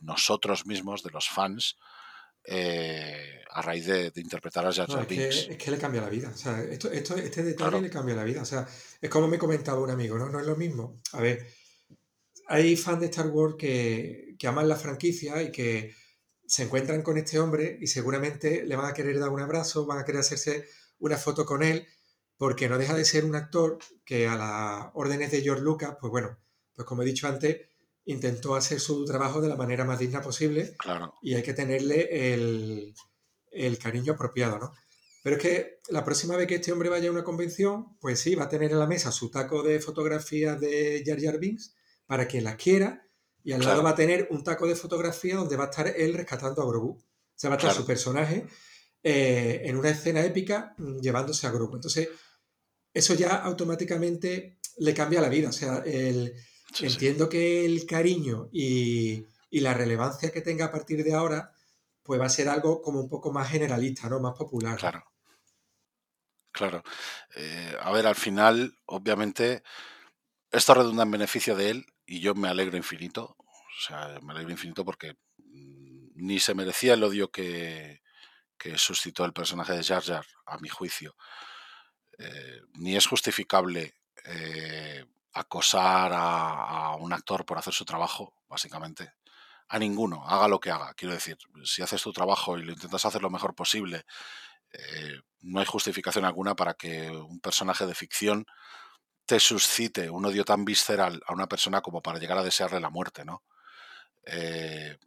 nosotros 0.00 0.66
mismos, 0.66 1.02
de 1.02 1.10
los 1.10 1.28
fans, 1.28 1.76
eh, 2.44 3.42
a 3.50 3.60
raíz 3.60 3.86
de, 3.86 4.12
interpretar 4.16 4.66
a 4.66 4.72
Jar 4.72 4.88
Jar 4.88 5.06
es, 5.12 5.48
que, 5.58 5.70
le 5.70 5.78
cambia 5.78 6.00
la 6.00 6.08
vida. 6.08 6.32
este 6.32 7.42
detalle 7.42 7.82
le 7.82 7.90
cambia 7.90 8.14
la 8.14 8.24
vida. 8.24 8.42
O 8.42 8.46
sea, 8.46 8.66
es 9.00 9.10
como 9.10 9.28
me 9.28 9.38
comentaba 9.38 9.80
un 9.80 9.90
amigo, 9.90 10.16
¿no? 10.16 10.30
No 10.30 10.40
es 10.40 10.46
lo 10.46 10.56
mismo. 10.56 11.00
A 11.12 11.20
ver, 11.20 11.46
hay 12.46 12.76
fans 12.76 13.00
de 13.00 13.06
Star 13.06 13.26
Wars 13.26 13.56
que, 13.58 14.36
que 14.38 14.46
aman 14.46 14.68
la 14.68 14.76
franquicia 14.76 15.42
y 15.42 15.52
que 15.52 15.94
se 16.50 16.64
encuentran 16.64 17.02
con 17.02 17.16
este 17.16 17.38
hombre 17.38 17.78
y 17.80 17.86
seguramente 17.86 18.64
le 18.66 18.74
van 18.74 18.86
a 18.86 18.92
querer 18.92 19.20
dar 19.20 19.28
un 19.28 19.38
abrazo, 19.38 19.86
van 19.86 20.00
a 20.00 20.04
querer 20.04 20.22
hacerse 20.22 20.66
una 20.98 21.16
foto 21.16 21.46
con 21.46 21.62
él, 21.62 21.86
porque 22.36 22.68
no 22.68 22.76
deja 22.76 22.92
de 22.96 23.04
ser 23.04 23.24
un 23.24 23.36
actor 23.36 23.78
que 24.04 24.26
a 24.26 24.34
las 24.34 24.90
órdenes 24.94 25.30
de 25.30 25.42
George 25.42 25.62
Lucas, 25.62 25.96
pues 26.00 26.10
bueno, 26.10 26.36
pues 26.74 26.88
como 26.88 27.02
he 27.02 27.06
dicho 27.06 27.28
antes, 27.28 27.68
intentó 28.04 28.56
hacer 28.56 28.80
su 28.80 29.04
trabajo 29.04 29.40
de 29.40 29.48
la 29.48 29.54
manera 29.54 29.84
más 29.84 30.00
digna 30.00 30.22
posible 30.22 30.74
claro. 30.76 31.14
y 31.22 31.34
hay 31.34 31.44
que 31.44 31.54
tenerle 31.54 32.34
el, 32.34 32.96
el 33.52 33.78
cariño 33.78 34.14
apropiado, 34.14 34.58
¿no? 34.58 34.72
Pero 35.22 35.36
es 35.36 35.42
que 35.42 35.78
la 35.88 36.04
próxima 36.04 36.34
vez 36.34 36.48
que 36.48 36.56
este 36.56 36.72
hombre 36.72 36.88
vaya 36.88 37.10
a 37.10 37.12
una 37.12 37.22
convención, 37.22 37.96
pues 38.00 38.18
sí, 38.18 38.34
va 38.34 38.46
a 38.46 38.48
tener 38.48 38.72
en 38.72 38.80
la 38.80 38.88
mesa 38.88 39.12
su 39.12 39.30
taco 39.30 39.62
de 39.62 39.78
fotografías 39.78 40.58
de 40.58 41.04
Jar 41.06 41.20
Jar 41.20 41.38
Binks 41.38 41.76
para 42.06 42.26
quien 42.26 42.42
las 42.42 42.56
quiera 42.56 43.06
y 43.42 43.52
al 43.52 43.64
lado 43.64 43.82
va 43.82 43.90
a 43.90 43.94
tener 43.94 44.28
un 44.30 44.44
taco 44.44 44.66
de 44.66 44.76
fotografía 44.76 45.36
donde 45.36 45.56
va 45.56 45.64
a 45.64 45.70
estar 45.70 45.88
él 45.88 46.14
rescatando 46.14 46.62
a 46.62 46.66
Grogu. 46.66 46.90
O 46.90 47.02
sea, 47.34 47.48
va 47.48 47.56
a 47.56 47.58
estar 47.58 47.72
su 47.72 47.86
personaje 47.86 48.46
eh, 49.02 49.62
en 49.64 49.76
una 49.76 49.90
escena 49.90 50.22
épica 50.22 50.74
mm, 50.76 50.98
llevándose 50.98 51.46
a 51.46 51.50
Grogu. 51.50 51.76
Entonces, 51.76 52.08
eso 52.92 53.14
ya 53.14 53.36
automáticamente 53.36 54.58
le 54.78 54.94
cambia 54.94 55.20
la 55.20 55.28
vida. 55.28 55.48
O 55.48 55.52
sea, 55.52 55.82
entiendo 55.84 57.28
que 57.28 57.64
el 57.64 57.86
cariño 57.86 58.48
y, 58.52 59.26
la 59.50 59.74
relevancia 59.74 60.30
que 60.30 60.42
tenga 60.42 60.66
a 60.66 60.70
partir 60.70 61.02
de 61.02 61.14
ahora, 61.14 61.52
pues 62.02 62.20
va 62.20 62.26
a 62.26 62.30
ser 62.30 62.48
algo 62.48 62.80
como 62.82 63.00
un 63.00 63.08
poco 63.08 63.32
más 63.32 63.50
generalista, 63.50 64.08
¿no? 64.08 64.20
Más 64.20 64.36
popular. 64.36 64.76
Claro. 64.78 65.04
Claro. 66.52 66.82
Eh, 67.36 67.76
a 67.80 67.92
ver, 67.92 68.06
al 68.06 68.14
final, 68.16 68.76
obviamente, 68.86 69.62
esto 70.50 70.74
redunda 70.74 71.04
en 71.04 71.10
beneficio 71.10 71.56
de 71.56 71.70
él 71.70 71.86
y 72.10 72.18
yo 72.18 72.34
me 72.34 72.48
alegro 72.48 72.76
infinito. 72.76 73.36
O 73.38 73.82
sea, 73.86 74.18
me 74.22 74.32
alegro 74.32 74.50
infinito 74.50 74.84
porque 74.84 75.12
mm, 75.38 76.08
ni 76.16 76.40
se 76.40 76.54
merecía 76.54 76.94
el 76.94 77.04
odio 77.04 77.30
que, 77.30 78.00
suscitó 78.76 79.24
el 79.24 79.32
personaje 79.32 79.72
de 79.72 79.84
Jar 79.84 80.02
Jar, 80.02 80.26
a 80.46 80.58
mi 80.58 80.68
juicio. 80.68 81.14
Eh, 82.18 82.62
ni 82.74 82.96
es 82.96 83.06
justificable 83.06 83.94
eh, 84.24 85.06
acosar 85.34 86.10
a, 86.12 86.96
un 86.96 87.12
actor 87.12 87.46
por 87.46 87.58
hacer 87.58 87.72
su 87.72 87.84
trabajo, 87.84 88.34
básicamente. 88.48 89.12
A 89.68 89.78
ninguno, 89.78 90.26
haga 90.26 90.48
lo 90.48 90.58
que 90.58 90.72
haga. 90.72 90.92
Quiero 90.94 91.14
decir, 91.14 91.38
si 91.62 91.80
haces 91.80 92.02
tu 92.02 92.12
trabajo 92.12 92.58
y 92.58 92.64
lo 92.64 92.72
intentas 92.72 93.04
hacer 93.04 93.22
lo 93.22 93.30
mejor 93.30 93.54
posible, 93.54 94.04
eh, 94.72 95.20
no 95.42 95.60
hay 95.60 95.66
justificación 95.66 96.24
alguna 96.24 96.56
para 96.56 96.74
que 96.74 97.08
un 97.08 97.38
personaje 97.38 97.86
de 97.86 97.94
ficción 97.94 98.46
te 99.30 99.38
suscite 99.38 100.10
un 100.10 100.26
odio 100.26 100.44
tan 100.44 100.64
visceral 100.64 101.22
a 101.24 101.32
una 101.32 101.46
persona 101.46 101.80
como 101.80 102.02
para 102.02 102.18
llegar 102.18 102.36
a 102.36 102.42
desearle 102.42 102.80
la 102.80 102.90
muerte, 102.90 103.24
¿no? 103.24 103.44
Eh, 104.26 104.98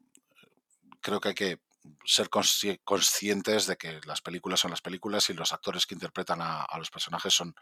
creo 1.01 1.19
que 1.19 1.27
hay 1.27 1.35
que 1.35 1.59
ser 2.05 2.29
conscientes 2.29 3.67
de 3.67 3.75
que 3.75 3.99
las 4.05 4.21
películas 4.21 4.61
son 4.61 4.71
las 4.71 4.79
películas 4.79 5.29
y 5.29 5.33
los 5.33 5.51
actores 5.51 5.85
que 5.85 5.95
interpretan 5.95 6.39
a, 6.41 6.65
los 6.77 6.89
personajes 6.89 7.33
son 7.33 7.53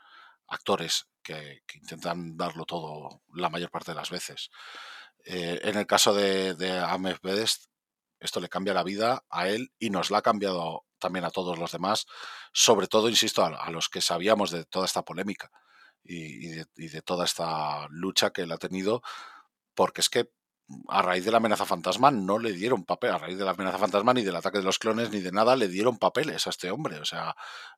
actores 0.49 1.07
que, 1.23 1.63
intentan 1.73 2.37
darlo 2.37 2.65
todo 2.65 3.23
la 3.33 3.49
mayor 3.49 3.71
parte 3.71 3.93
de 3.93 3.95
las 3.95 4.11
veces. 4.11 4.51
Eh, 5.25 5.61
en 5.63 5.79
el 5.79 5.87
caso 5.87 6.13
de, 6.13 6.53
de 6.53 6.77
Ahmed 6.77 7.17
esto 8.19 8.39
le 8.39 8.49
cambia 8.49 8.75
la 8.75 8.83
vida 8.83 9.25
a 9.31 9.47
él 9.47 9.71
y 9.79 9.89
nos 9.89 10.11
la 10.11 10.19
ha 10.19 10.21
cambiado 10.21 10.85
también 10.99 11.25
a 11.25 11.31
todos 11.31 11.57
los 11.57 11.71
demás, 11.71 12.05
sobre 12.53 12.85
todo, 12.85 13.09
insisto, 13.09 13.43
a 13.43 13.71
los 13.71 13.89
que 13.89 13.99
sabíamos 13.99 14.51
de 14.51 14.63
toda 14.65 14.85
esta 14.85 15.01
polémica 15.01 15.49
y, 16.03 16.47
de, 16.47 17.01
toda 17.01 17.25
esta 17.25 17.87
lucha 17.89 18.31
que 18.31 18.41
él 18.41 18.51
ha 18.51 18.57
tenido, 18.57 19.01
porque 19.75 20.01
es 20.01 20.09
que 20.09 20.31
a 20.87 21.01
raíz 21.01 21.25
de 21.25 21.31
la 21.31 21.37
amenaza 21.37 21.65
fantasma 21.65 22.11
no 22.11 22.39
le 22.39 22.53
dieron 22.53 22.85
papel, 22.85 23.11
a 23.11 23.17
raíz 23.17 23.37
de 23.37 23.45
la 23.45 23.51
amenaza 23.51 23.77
fantasma 23.77 24.13
ni 24.13 24.23
del 24.23 24.35
ataque 24.35 24.59
de 24.59 24.63
los 24.63 24.79
clones 24.79 25.11
ni 25.11 25.19
de 25.19 25.31
nada 25.31 25.55
le 25.55 25.67
dieron 25.67 25.97
papeles 25.97 26.47
a 26.47 26.49
este 26.49 26.71
hombre, 26.71 26.97
o 26.99 27.05
sea, 27.05 27.35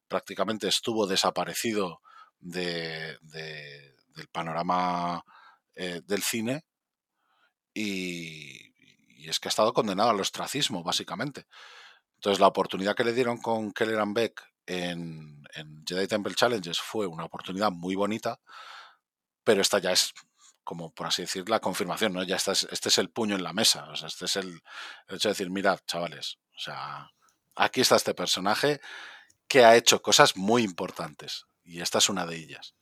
prácticamente 0.08 0.68
estuvo 0.68 1.08
desaparecido 1.08 2.02
de, 2.40 3.18
del 3.22 4.28
panorama 4.32 5.24
eh, 5.76 6.02
del 6.06 6.22
cine 6.22 6.66
y, 7.74 8.74
y, 9.18 9.30
es 9.30 9.40
que 9.40 9.48
ha 9.48 9.50
estado 9.50 9.74
condenado 9.74 10.12
al 10.12 10.20
ostracismo, 10.20 10.84
básicamente. 10.84 11.48
Entonces 12.16 12.40
la 12.40 12.48
oportunidad 12.48 12.96
que 12.96 13.04
le 13.04 13.14
dieron 13.14 13.38
con 13.38 13.72
Kelleran 13.72 14.14
Beck 14.14 14.42
en, 14.66 15.43
Jedi 15.86 16.08
Temple 16.08 16.36
Challenges 16.36 16.80
fue 16.80 17.08
una 17.08 17.26
oportunidad 17.26 17.72
muy 17.72 17.96
bonita, 17.96 18.40
pero 19.44 19.62
esta 19.62 19.80
ya 19.80 19.92
es 19.92 20.14
como 20.64 20.94
por 20.94 21.08
así 21.08 21.24
decir, 21.24 21.50
la 21.50 21.60
confirmación, 21.60 22.14
¿no? 22.14 22.24
Ya 22.24 22.38
está, 22.38 22.54
este 22.54 22.90
es 22.90 22.98
el 22.98 23.10
puño 23.10 23.36
en 23.36 23.44
la 23.44 23.54
mesa, 23.54 23.90
o 23.90 23.96
sea, 23.96 24.08
este 24.08 24.26
es 24.26 24.36
el, 24.38 24.62
hecho 25.10 25.28
de 25.28 25.34
decir, 25.34 25.50
mirad, 25.50 25.80
chavales, 25.86 26.38
o 26.56 26.60
sea, 26.60 27.12
aquí 27.56 27.82
está 27.82 27.96
este 27.96 28.14
personaje 28.14 28.80
que 29.48 29.66
ha 29.66 29.76
hecho 29.76 30.02
cosas 30.02 30.38
muy 30.38 30.64
importantes 30.64 31.46
y 31.64 31.82
esta 31.82 31.98
es 31.98 32.10
una 32.10 32.26
de 32.26 32.38
ellas. 32.38 32.76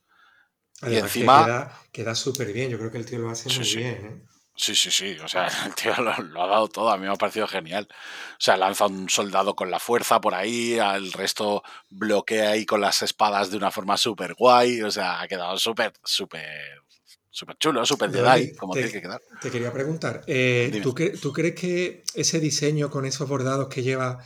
y 0.83 0.95
encima... 0.95 1.71
queda, 1.91 2.15
súper 2.15 2.53
bien, 2.53 2.69
yo 2.69 2.77
creo 2.77 2.91
que 2.91 2.97
el 2.99 3.05
tío 3.05 3.19
lo 3.19 3.29
hace 3.29 3.49
muy 3.49 3.75
bien, 3.75 4.05
¿eh? 4.05 4.40
Sí, 4.61 4.75
sí, 4.75 4.91
sí. 4.91 5.17
O 5.23 5.27
sea, 5.27 5.47
el 5.65 5.73
tío 5.73 5.93
lo, 5.97 6.11
ha 6.11 6.47
dado 6.47 6.67
todo. 6.67 6.91
A 6.91 6.97
mí 6.97 7.05
me 7.05 7.11
ha 7.11 7.15
parecido 7.15 7.47
genial. 7.47 7.87
O 7.89 8.35
sea, 8.37 8.57
lanza 8.57 8.85
un 8.85 9.09
soldado 9.09 9.55
con 9.55 9.71
la 9.71 9.79
fuerza 9.79 10.21
por 10.21 10.35
ahí, 10.35 10.77
al 10.77 11.11
resto 11.11 11.63
bloquea 11.89 12.51
ahí 12.51 12.65
con 12.65 12.79
las 12.79 13.01
espadas 13.01 13.49
de 13.49 13.57
una 13.57 13.71
forma 13.71 13.97
súper 13.97 14.35
guay. 14.35 14.83
O 14.83 14.91
sea, 14.91 15.19
ha 15.19 15.27
quedado 15.27 15.57
súper, 15.57 15.93
súper, 16.03 16.83
súper 17.31 17.57
chulo, 17.57 17.83
súper 17.87 18.11
Jedi, 18.11 18.55
como 18.55 18.73
te, 18.73 18.81
tiene 18.81 18.93
que 18.93 19.01
quedar. 19.01 19.21
Te 19.41 19.49
quería 19.49 19.73
preguntar, 19.73 20.21
eh, 20.27 20.79
¿tú, 20.83 20.93
¿tú, 21.19 21.33
crees 21.33 21.55
que 21.55 22.03
ese 22.13 22.39
diseño 22.39 22.91
con 22.91 23.05
esos 23.05 23.27
bordados 23.27 23.67
que 23.67 23.81
lleva 23.81 24.19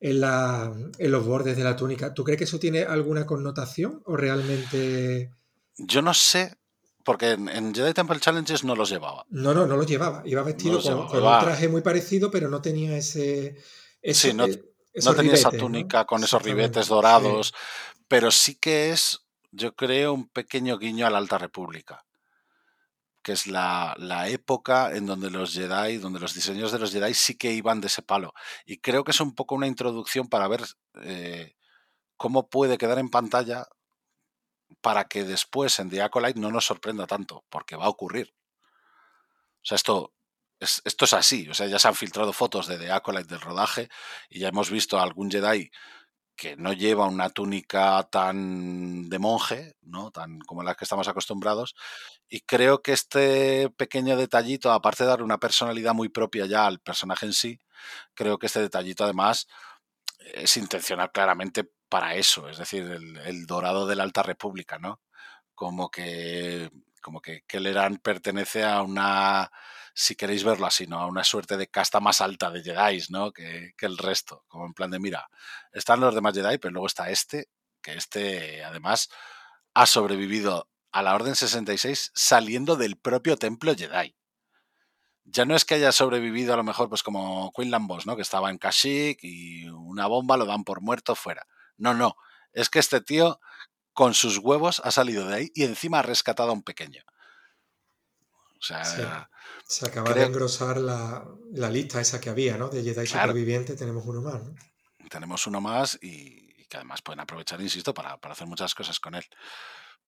en, 0.00 0.20
la, 0.20 0.70
en 0.98 1.10
los 1.10 1.24
bordes 1.24 1.56
de 1.56 1.64
la 1.64 1.76
túnica, 1.76 2.12
¿tú 2.12 2.24
crees 2.24 2.36
que 2.36 2.44
eso 2.44 2.58
tiene 2.58 2.82
alguna 2.82 3.24
connotación 3.24 4.02
o 4.04 4.16
realmente...? 4.16 5.30
Yo 5.78 6.02
no 6.02 6.12
sé, 6.12 6.58
porque 7.04 7.30
en, 7.32 7.74
Jedi 7.74 7.92
Temple 7.92 8.20
Challenges 8.20 8.64
no 8.64 8.74
los 8.74 8.90
llevaba. 8.90 9.26
No, 9.30 9.54
no, 9.54 9.66
no 9.66 9.76
los 9.76 9.86
llevaba. 9.86 10.22
Iba 10.24 10.42
vestido 10.42 10.80
con, 10.80 11.22
un 11.22 11.40
traje 11.40 11.68
muy 11.68 11.82
parecido, 11.82 12.30
pero 12.30 12.48
no 12.48 12.60
tenía 12.60 12.96
ese. 12.96 13.56
sí, 14.12 14.32
no, 14.32 14.46
eh, 14.46 14.62
tenía 15.16 15.34
esa 15.34 15.50
túnica 15.50 16.04
con 16.04 16.22
esos 16.22 16.42
ribetes 16.42 16.88
dorados. 16.88 17.54
Pero 18.08 18.30
sí 18.30 18.56
que 18.56 18.90
es, 18.90 19.20
yo 19.50 19.74
creo, 19.74 20.12
un 20.12 20.28
pequeño 20.28 20.78
guiño 20.78 21.06
a 21.06 21.10
la 21.10 21.18
Alta 21.18 21.38
República. 21.38 22.04
Que 23.22 23.32
es 23.32 23.46
la, 23.46 23.96
época 24.28 24.94
en 24.96 25.06
donde 25.06 25.30
los 25.30 25.52
Jedi, 25.52 25.98
donde 25.98 26.20
los 26.20 26.34
diseños 26.34 26.72
de 26.72 26.78
los 26.78 26.92
Jedi 26.92 27.14
sí 27.14 27.36
que 27.36 27.52
iban 27.52 27.80
de 27.80 27.86
ese 27.86 28.02
palo. 28.02 28.34
Y 28.66 28.78
creo 28.78 29.04
que 29.04 29.12
es 29.12 29.20
un 29.20 29.34
poco 29.34 29.54
una 29.54 29.66
introducción 29.66 30.28
para 30.28 30.48
ver 30.48 30.62
eh, 31.02 31.54
cómo 32.16 32.48
puede 32.48 32.78
quedar 32.78 32.98
en 32.98 33.10
pantalla 33.10 33.66
para 34.80 35.04
que 35.04 35.24
después 35.24 35.78
en 35.78 35.90
The 35.90 36.02
Acolyte 36.02 36.40
no 36.40 36.50
nos 36.50 36.66
sorprenda 36.66 37.06
tanto, 37.06 37.44
porque 37.48 37.76
va 37.76 37.86
a 37.86 37.90
ocurrir. 37.90 38.34
O 39.62 39.64
sea, 39.64 39.76
esto 39.76 40.12
es, 40.58 40.82
esto 40.84 41.04
es 41.04 41.12
así. 41.14 41.48
O 41.48 41.54
sea, 41.54 41.66
ya 41.66 41.78
se 41.78 41.88
han 41.88 41.94
filtrado 41.94 42.32
fotos 42.32 42.66
de 42.66 42.78
The 42.78 42.92
Acolyte 42.92 43.28
del 43.28 43.40
rodaje 43.40 43.88
y 44.28 44.40
ya 44.40 44.48
hemos 44.48 44.70
visto 44.70 44.98
a 44.98 45.02
algún 45.02 45.30
Jedi 45.30 45.70
que 46.36 46.56
no 46.56 46.72
lleva 46.72 47.06
una 47.06 47.30
túnica 47.30 48.02
tan 48.10 49.08
de 49.08 49.18
monje, 49.18 49.76
¿no? 49.82 50.10
Tan 50.10 50.40
como 50.40 50.62
la 50.62 50.74
que 50.74 50.84
estamos 50.84 51.06
acostumbrados. 51.08 51.74
Y 52.28 52.40
creo 52.40 52.82
que 52.82 52.92
este 52.92 53.70
pequeño 53.70 54.16
detallito, 54.16 54.72
aparte 54.72 55.04
de 55.04 55.10
dar 55.10 55.22
una 55.22 55.38
personalidad 55.38 55.94
muy 55.94 56.08
propia 56.08 56.46
ya 56.46 56.66
al 56.66 56.80
personaje 56.80 57.26
en 57.26 57.32
sí, 57.32 57.60
creo 58.14 58.38
que 58.38 58.46
este 58.46 58.60
detallito 58.60 59.04
además 59.04 59.46
es 60.34 60.56
intencional 60.56 61.12
claramente 61.12 61.70
para 61.92 62.14
eso, 62.14 62.48
es 62.48 62.56
decir, 62.56 62.84
el, 62.90 63.44
dorado 63.44 63.86
de 63.86 63.96
la 63.96 64.04
Alta 64.04 64.22
República, 64.22 64.78
¿no? 64.78 65.02
Como 65.54 65.90
que, 65.90 66.70
como 67.02 67.20
que 67.20 67.42
Kelleran 67.46 67.98
pertenece 67.98 68.64
a 68.64 68.80
una, 68.80 69.52
si 69.92 70.16
queréis 70.16 70.42
verlo 70.42 70.64
así, 70.64 70.86
¿no? 70.86 71.00
A 71.00 71.06
una 71.06 71.22
suerte 71.22 71.58
de 71.58 71.66
casta 71.66 72.00
más 72.00 72.22
alta 72.22 72.50
de 72.50 72.62
Jedi, 72.62 73.02
¿no? 73.10 73.30
Que, 73.30 73.74
que 73.76 73.84
el 73.84 73.98
resto, 73.98 74.42
como 74.48 74.64
en 74.64 74.72
plan 74.72 74.90
de, 74.90 75.00
mira, 75.00 75.28
están 75.70 76.00
los 76.00 76.14
demás 76.14 76.32
Jedi, 76.32 76.56
pero 76.56 76.72
luego 76.72 76.86
está 76.86 77.10
este, 77.10 77.50
que 77.82 77.92
este 77.92 78.64
además 78.64 79.10
ha 79.74 79.84
sobrevivido 79.84 80.70
a 80.92 81.02
la 81.02 81.14
Orden 81.14 81.36
66 81.36 82.10
saliendo 82.14 82.76
del 82.76 82.96
propio 82.96 83.36
templo 83.36 83.74
Jedi 83.76 84.16
ya 85.24 85.44
no 85.44 85.54
es 85.54 85.64
que 85.64 85.74
haya 85.74 85.92
sobrevivido 85.92 86.52
a 86.52 86.56
lo 86.56 86.64
mejor 86.64 86.88
pues 86.88 87.02
como 87.02 87.52
Quinlan 87.54 87.86
Boss, 87.86 88.06
¿no? 88.06 88.16
Que 88.16 88.22
estaba 88.22 88.50
en 88.50 88.58
Kashyyyk 88.58 89.18
y 89.22 89.68
una 89.68 90.06
bomba 90.06 90.36
lo 90.36 90.46
dan 90.46 90.64
por 90.64 90.80
muerto 90.80 91.14
fuera. 91.14 91.46
No, 91.82 91.94
no. 91.94 92.14
Es 92.52 92.70
que 92.70 92.78
este 92.78 93.00
tío, 93.00 93.40
con 93.92 94.14
sus 94.14 94.38
huevos, 94.38 94.80
ha 94.84 94.92
salido 94.92 95.26
de 95.26 95.34
ahí 95.34 95.52
y 95.52 95.64
encima 95.64 95.98
ha 95.98 96.02
rescatado 96.02 96.50
a 96.50 96.52
un 96.52 96.62
pequeño. 96.62 97.02
O 98.60 98.62
sea. 98.62 99.28
Se 99.66 99.86
acaba 99.86 100.14
de 100.14 100.22
engrosar 100.22 100.78
la, 100.78 101.26
lista 101.70 102.00
esa 102.00 102.20
que 102.20 102.30
había, 102.30 102.56
¿no? 102.56 102.68
De 102.68 102.84
Jedi 102.84 103.04
superviviente, 103.04 103.74
tenemos 103.74 104.06
uno 104.06 104.22
más, 104.22 104.44
¿no? 104.44 104.54
Tenemos 105.10 105.46
uno 105.48 105.60
más 105.60 105.98
y, 106.00 106.64
que 106.66 106.76
además 106.76 107.02
pueden 107.02 107.18
aprovechar, 107.18 107.60
insisto, 107.60 107.92
para, 107.92 108.16
para 108.18 108.34
hacer 108.34 108.46
muchas 108.46 108.76
cosas 108.76 109.00
con 109.00 109.16
él. 109.16 109.24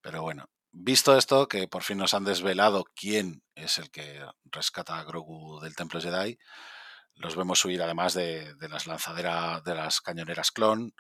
Pero 0.01 0.23
bueno, 0.23 0.49
visto 0.71 1.19
esto, 1.19 1.49
que 1.49 1.67
por 1.67 1.83
fin 1.83 1.99
nos 1.99 2.15
han 2.15 2.25
desvelado 2.25 2.85
quién 2.95 3.43
es 3.57 3.79
el 3.79 3.91
que 3.91 4.25
rescata 4.45 5.01
a 5.01 5.05
Grogu 5.05 5.59
del 5.61 5.75
Templo 5.75 6.01
Jedi, 6.01 6.39
los 7.17 7.35
vemos 7.35 7.65
huir 7.65 7.83
además 7.83 8.15
de, 8.15 8.55
de 8.55 8.69
las 8.69 8.87
lanzaderas, 8.87 9.65
de 9.65 9.75
las 9.75 10.01
cañoneras 10.01 10.53
clon, 10.53 10.95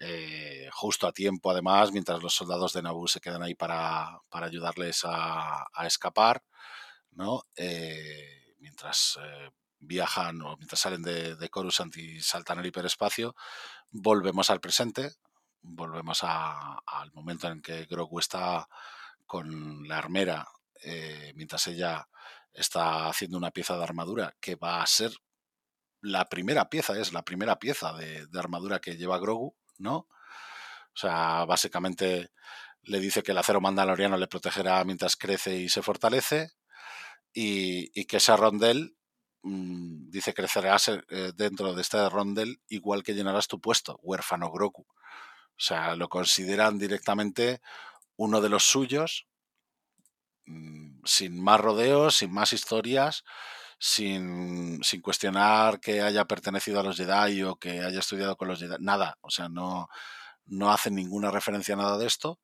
eh, 0.00 0.68
justo 0.72 1.08
a 1.08 1.12
tiempo 1.12 1.50
además, 1.50 1.90
mientras 1.92 2.22
los 2.22 2.32
soldados 2.32 2.72
de 2.72 2.82
Naboo 2.82 3.08
se 3.08 3.20
quedan 3.20 3.42
ahí 3.42 3.54
para, 3.54 4.20
ayudarles 4.30 5.02
a, 5.04 5.66
escapar, 5.84 6.44
¿no? 7.12 7.42
Eh, 7.56 8.54
mientras 8.60 9.18
eh, 9.20 9.50
viajan 9.80 10.40
o 10.42 10.56
mientras 10.56 10.80
salen 10.80 11.02
de, 11.02 11.34
de, 11.36 11.48
Coruscant 11.48 11.96
y 11.96 12.20
saltan 12.20 12.60
el 12.60 12.66
hiperespacio, 12.66 13.34
volvemos 13.90 14.50
al 14.50 14.60
presente, 14.60 15.10
volvemos 15.62 16.20
al 16.22 17.12
momento 17.12 17.48
en 17.48 17.60
que 17.60 17.86
Grogu 17.86 18.20
está 18.20 18.68
con 19.26 19.86
la 19.88 19.98
armera, 19.98 20.46
mientras 21.34 21.66
ella 21.66 22.08
está 22.52 23.08
haciendo 23.08 23.36
una 23.36 23.50
pieza 23.50 23.76
de 23.76 23.82
armadura 23.82 24.34
que 24.40 24.54
va 24.56 24.82
a 24.82 24.86
ser 24.86 25.12
la 26.00 26.28
primera 26.28 26.68
pieza, 26.70 26.98
es 26.98 27.12
la 27.12 27.24
primera 27.24 27.58
pieza 27.58 27.92
de, 27.94 28.26
de 28.26 28.38
armadura 28.38 28.80
que 28.80 28.96
lleva 28.96 29.18
Grogu, 29.18 29.57
¿no? 29.78 29.96
O 29.96 31.00
sea, 31.00 31.44
básicamente 31.44 32.30
le 32.82 33.00
dice 33.00 33.22
que 33.22 33.32
el 33.32 33.38
acero 33.38 33.60
mandaloriano 33.60 34.16
le 34.16 34.26
protegerá 34.26 34.82
mientras 34.84 35.16
crece 35.16 35.56
y 35.56 35.68
se 35.68 35.82
fortalece 35.82 36.50
y, 37.32 38.04
que 38.06 38.16
esa 38.16 38.36
rondel, 38.36 38.96
mm, 39.42 40.10
dice, 40.10 40.34
crecerás 40.34 40.88
eh, 40.88 41.32
dentro 41.36 41.74
de 41.74 41.82
este 41.82 42.08
rondel 42.08 42.60
igual 42.68 43.02
que 43.02 43.14
llenarás 43.14 43.48
tu 43.48 43.60
puesto, 43.60 43.98
huérfano 44.02 44.50
Grogu. 44.50 44.86
O 45.58 45.60
sea, 45.60 45.96
lo 45.96 46.08
consideran 46.08 46.78
directamente 46.78 47.60
uno 48.16 48.40
de 48.40 48.48
los 48.48 48.64
suyos, 48.64 49.28
mm, 50.46 51.00
sin 51.04 51.42
más 51.42 51.60
rodeos, 51.60 52.16
sin 52.16 52.32
más 52.32 52.52
historias, 52.52 53.24
sin, 53.78 54.82
sin, 54.82 55.00
cuestionar 55.00 55.80
que 55.80 56.00
haya 56.02 56.24
pertenecido 56.24 56.80
a 56.80 56.82
los 56.82 56.96
Jedi 56.96 57.42
o 57.44 57.56
que 57.56 57.80
haya 57.80 58.00
estudiado 58.00 58.36
con 58.36 58.48
los 58.48 58.60
Jedi, 58.60 58.76
nada, 58.80 59.18
o 59.20 59.30
sea, 59.30 59.48
no, 59.48 59.88
no 60.46 60.74
ninguna 60.90 61.30
referencia 61.30 61.74
a 61.74 61.78
nada 61.78 61.98
de 61.98 62.06
esto, 62.06 62.40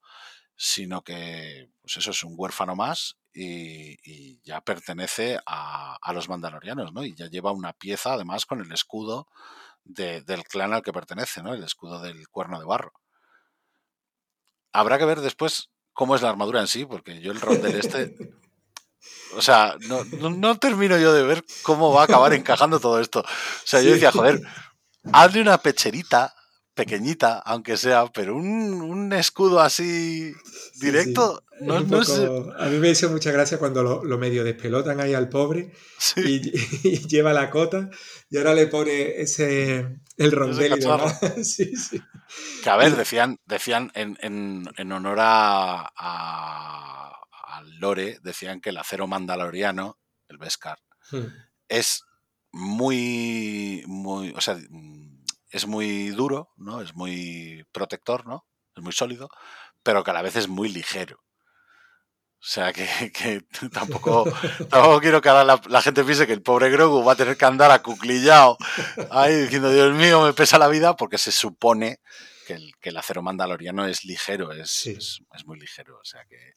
sino 0.56 1.02
que 1.02 1.70
pues 1.82 1.96
eso 1.96 2.10
es 2.12 2.22
un 2.22 2.34
huérfano 2.36 2.76
más 2.76 3.16
y, 3.32 4.40
ya 4.42 4.60
pertenece 4.60 5.38
a, 5.46 5.96
a, 6.00 6.12
los 6.12 6.28
mandalorianos, 6.28 6.92
¿no? 6.92 7.04
Y 7.04 7.14
ya 7.14 7.26
lleva 7.28 7.52
una 7.52 7.72
pieza 7.72 8.12
además 8.12 8.46
con 8.46 8.60
el 8.60 8.70
escudo 8.72 9.26
del 9.84 10.44
clan 10.44 10.72
al 10.72 10.82
que 10.82 10.92
pertenece, 10.92 11.42
¿no? 11.42 11.54
El 11.54 11.64
escudo 11.64 12.00
del 12.00 12.28
cuerno 12.28 12.58
de 12.58 12.66
barro. 12.66 12.92
Habrá 14.72 14.98
que 14.98 15.04
ver 15.04 15.20
después 15.20 15.70
cómo 15.92 16.14
es 16.16 16.22
la 16.22 16.30
armadura 16.30 16.60
en 16.60 16.68
sí, 16.68 16.84
porque 16.84 17.20
yo 17.20 17.32
el 17.32 17.40
rondel 17.40 17.76
este 17.76 18.16
O 19.36 19.42
sea, 19.42 19.76
no, 19.88 20.58
termino 20.58 20.98
yo 20.98 21.12
de 21.12 21.22
ver 21.24 21.44
cómo 21.62 21.92
va 21.92 22.02
a 22.02 22.04
acabar 22.04 22.32
encajando 22.34 22.80
todo 22.80 23.00
esto. 23.00 23.20
O 23.20 23.66
sea, 23.66 23.80
yo 23.82 23.92
decía, 23.92 24.12
joder, 24.12 24.40
hazle 25.12 25.40
una 25.40 25.58
pecherita 25.58 26.34
pequeñita, 26.74 27.38
aunque 27.38 27.76
sea, 27.76 28.06
pero 28.12 28.36
un, 28.36 29.12
escudo 29.12 29.60
así 29.60 30.32
directo, 30.80 31.44
no, 31.60 31.76
A 31.76 32.66
mí 32.66 32.78
me 32.78 32.90
hizo 32.90 33.08
mucha 33.10 33.30
gracia 33.30 33.58
cuando 33.58 34.02
lo, 34.02 34.18
medio 34.18 34.42
despelotan 34.42 35.00
ahí 35.00 35.14
al 35.14 35.28
pobre 35.28 35.72
y, 36.16 36.50
lleva 37.06 37.32
la 37.32 37.50
cota 37.50 37.90
y 38.28 38.38
ahora 38.38 38.54
le 38.54 38.66
pone 38.66 39.20
ese 39.20 40.00
el 40.16 40.32
rondel 40.32 40.74
y. 40.78 42.00
Que 42.64 42.70
a 42.70 42.76
ver, 42.76 42.96
decían, 42.96 43.38
decían 43.46 43.92
en, 43.94 44.16
en, 44.20 44.92
honor 44.92 45.18
a 45.20 45.92
lore 47.62 48.18
decían 48.22 48.60
que 48.60 48.70
el 48.70 48.78
acero 48.78 49.06
mandaloriano, 49.06 49.98
el 50.28 50.38
Beskar, 50.38 50.78
hmm. 51.10 51.26
es 51.68 52.04
muy, 52.52 53.82
muy, 53.86 54.32
o 54.36 54.40
sea, 54.40 54.56
es 55.50 55.66
muy 55.66 56.08
duro, 56.08 56.52
¿no? 56.56 56.80
Es 56.80 56.94
muy 56.94 57.64
protector, 57.72 58.26
¿no? 58.26 58.46
Es 58.76 58.82
muy 58.82 58.92
sólido, 58.92 59.28
pero 59.82 60.02
que 60.02 60.10
a 60.10 60.14
la 60.14 60.22
vez 60.22 60.36
es 60.36 60.48
muy 60.48 60.68
ligero. 60.68 61.24
O 62.44 62.46
sea 62.46 62.74
que, 62.74 62.86
tampoco, 63.72 64.24
tampoco 64.70 65.00
quiero 65.00 65.22
que 65.22 65.30
ahora 65.30 65.58
la, 65.66 65.82
gente 65.82 66.04
piense 66.04 66.26
que 66.26 66.34
el 66.34 66.42
pobre 66.42 66.68
Grogu 66.68 67.02
va 67.02 67.12
a 67.12 67.16
tener 67.16 67.38
que 67.38 67.44
andar 67.46 67.70
acuclillado 67.70 68.58
ahí 69.10 69.34
diciendo, 69.34 69.70
Dios 69.72 69.94
mío, 69.94 70.22
me 70.22 70.34
pesa 70.34 70.58
la 70.58 70.68
vida, 70.68 70.94
porque 70.94 71.16
se 71.16 71.32
supone 71.32 72.00
que 72.46 72.52
el, 72.52 72.72
que 72.82 72.90
el 72.90 72.98
acero 72.98 73.22
mandaloriano 73.22 73.86
es 73.86 74.04
ligero, 74.04 74.52
es, 74.52 74.86
es, 74.86 75.22
muy 75.46 75.58
ligero. 75.58 75.98
O 75.98 76.04
sea 76.04 76.26
que 76.26 76.54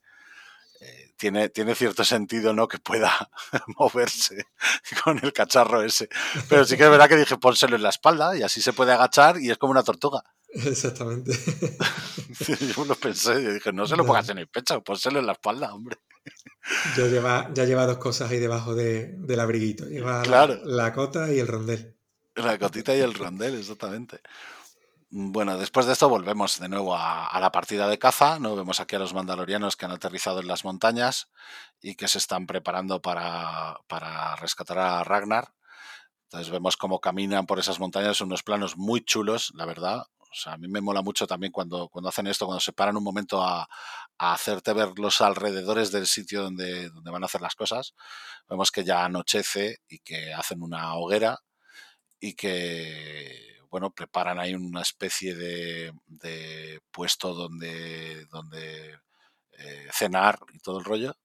eh, 0.80 1.14
tiene, 1.18 1.50
tiene 1.50 1.76
cierto 1.76 2.04
sentido 2.04 2.54
¿no? 2.54 2.68
que 2.68 2.78
pueda 2.80 3.12
moverse 3.78 4.46
con 5.04 5.20
el 5.24 5.34
cacharro 5.34 5.82
ese. 5.82 6.10
Pero 6.50 6.66
sí 6.66 6.78
que 6.78 6.84
es 6.84 6.90
verdad 6.90 7.10
que 7.10 7.18
dije, 7.18 7.38
pónselo 7.38 7.76
en 7.76 7.84
la 7.84 7.90
espalda 7.90 8.38
y 8.38 8.44
así 8.44 8.62
se 8.62 8.74
puede 8.74 8.94
agachar 8.94 9.40
y 9.40 9.50
es 9.50 9.58
como 9.58 9.72
una 9.72 9.84
tortuga. 9.84 10.24
Exactamente. 10.50 11.32
yo 12.76 12.86
lo 12.86 12.96
pensé 12.96 13.42
y 13.42 13.54
dije, 13.54 13.74
no 13.74 13.86
se 13.86 13.96
lo 13.96 14.06
pongas 14.06 14.30
en 14.30 14.38
el 14.40 14.48
pecho, 14.48 14.82
pónselo 14.84 15.20
en 15.20 15.26
la 15.26 15.34
espalda, 15.34 15.74
hombre. 15.74 15.98
Ya 16.96 17.06
lleva, 17.06 17.50
ya 17.54 17.66
lleva 17.66 17.86
dos 17.86 17.98
cosas 17.98 18.32
ahí 18.32 18.40
debajo 18.40 18.76
de, 18.76 19.14
del 19.18 19.40
abriguito. 19.40 19.86
Lleva 19.86 20.24
la, 20.26 20.94
cota 20.94 21.32
y 21.32 21.40
el 21.40 21.48
rondel. 21.48 21.96
La 22.36 22.58
cotita 22.58 22.96
y 22.96 23.00
el 23.00 23.14
rondel, 23.14 23.56
exactamente. 23.56 24.20
Bueno, 25.10 25.58
después 25.58 25.86
de 25.86 25.94
esto 25.94 26.10
volvemos 26.10 26.60
de 26.60 26.68
nuevo 26.68 26.94
a, 26.94 27.40
la 27.40 27.52
partida 27.52 27.88
de 27.88 27.98
caza. 27.98 28.40
¿no? 28.40 28.56
Vemos 28.58 28.80
aquí 28.82 28.96
a 28.98 29.00
los 29.00 29.14
mandalorianos 29.14 29.78
que 29.78 29.86
han 29.86 29.92
aterrizado 29.92 30.42
en 30.42 30.48
las 30.48 30.66
montañas 30.66 31.30
y 31.82 31.96
que 31.96 32.10
se 32.10 32.18
están 32.18 32.46
preparando 32.46 33.02
para, 33.02 33.80
para 33.88 34.36
rescatar 34.36 34.80
a 34.80 35.04
Ragnar. 35.06 35.54
Entonces 36.24 36.52
vemos 36.52 36.76
cómo 36.76 37.00
caminan 37.00 37.46
por 37.46 37.58
esas 37.58 37.80
montañas, 37.80 38.20
unos 38.20 38.44
planos 38.44 38.76
muy 38.76 39.02
chulos, 39.02 39.54
la 39.56 39.66
verdad. 39.66 40.08
O 40.20 40.36
sea, 40.36 40.54
a 40.54 40.58
mí 40.58 40.68
me 40.68 40.82
mola 40.82 41.02
mucho 41.02 41.26
también 41.26 41.54
cuando, 41.54 41.88
cuando 41.88 42.10
hacen 42.10 42.28
esto, 42.28 42.46
cuando 42.46 42.60
se 42.60 42.74
paran 42.74 42.98
un 42.98 43.04
momento 43.04 43.42
a, 43.42 43.68
hacerte 44.18 44.74
ver 44.74 44.98
los 44.98 45.22
alrededores 45.22 45.92
del 45.92 46.08
sitio 46.08 46.44
donde, 46.44 46.90
donde 46.90 47.12
van 47.12 47.24
a 47.24 47.28
hacer 47.28 47.42
las 47.42 47.56
cosas. 47.56 47.94
Vemos 48.50 48.72
que 48.72 48.84
ya 48.84 49.06
anochece 49.06 49.78
y 49.88 50.00
que 50.00 50.34
hacen 50.34 50.64
una 50.64 50.96
hoguera 50.96 51.40
y 52.20 52.34
que, 52.36 53.57
bueno, 53.78 53.94
preparan 53.94 54.40
ahí 54.40 54.56
una 54.56 54.82
especie 54.82 55.36
de, 55.36 56.82
puesto 56.90 57.36
donde, 57.36 58.26
donde 58.26 59.00
eh, 59.52 59.88
cenar 59.92 60.40
y 60.52 60.58
todo 60.58 60.80
el 60.80 60.86
rollo. 60.86 61.16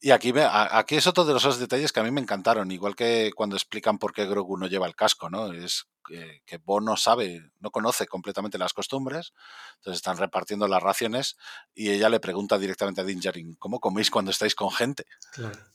Y 0.00 0.10
aquí, 0.10 0.32
aquí 0.38 0.96
es 0.96 1.06
otro 1.06 1.26
de 1.26 1.34
los 1.34 1.58
detalles 1.58 1.92
que 1.92 2.00
a 2.00 2.02
mí 2.02 2.10
me 2.10 2.22
encantaron, 2.22 2.70
igual 2.70 2.96
que 2.96 3.30
cuando 3.34 3.56
explican 3.56 3.98
por 3.98 4.14
qué 4.14 4.24
Grogu 4.24 4.56
no 4.56 4.68
lleva 4.68 4.86
el 4.86 4.96
casco, 4.96 5.28
¿no? 5.28 5.52
Es 5.52 5.86
que, 6.06 6.40
que 6.46 6.56
Bo 6.56 6.80
no 6.80 6.96
sabe, 6.96 7.50
no 7.60 7.70
conoce 7.70 8.06
completamente 8.06 8.56
las 8.56 8.72
costumbres, 8.72 9.34
entonces 9.76 9.98
están 9.98 10.16
repartiendo 10.16 10.66
las 10.66 10.82
raciones 10.82 11.36
y 11.74 11.90
ella 11.90 12.08
le 12.08 12.20
pregunta 12.20 12.58
directamente 12.58 13.02
a 13.02 13.04
Din 13.04 13.20
¿cómo 13.58 13.80
coméis 13.80 14.10
cuando 14.10 14.30
estáis 14.30 14.54
con 14.54 14.70
gente? 14.70 15.04
Claro. 15.32 15.73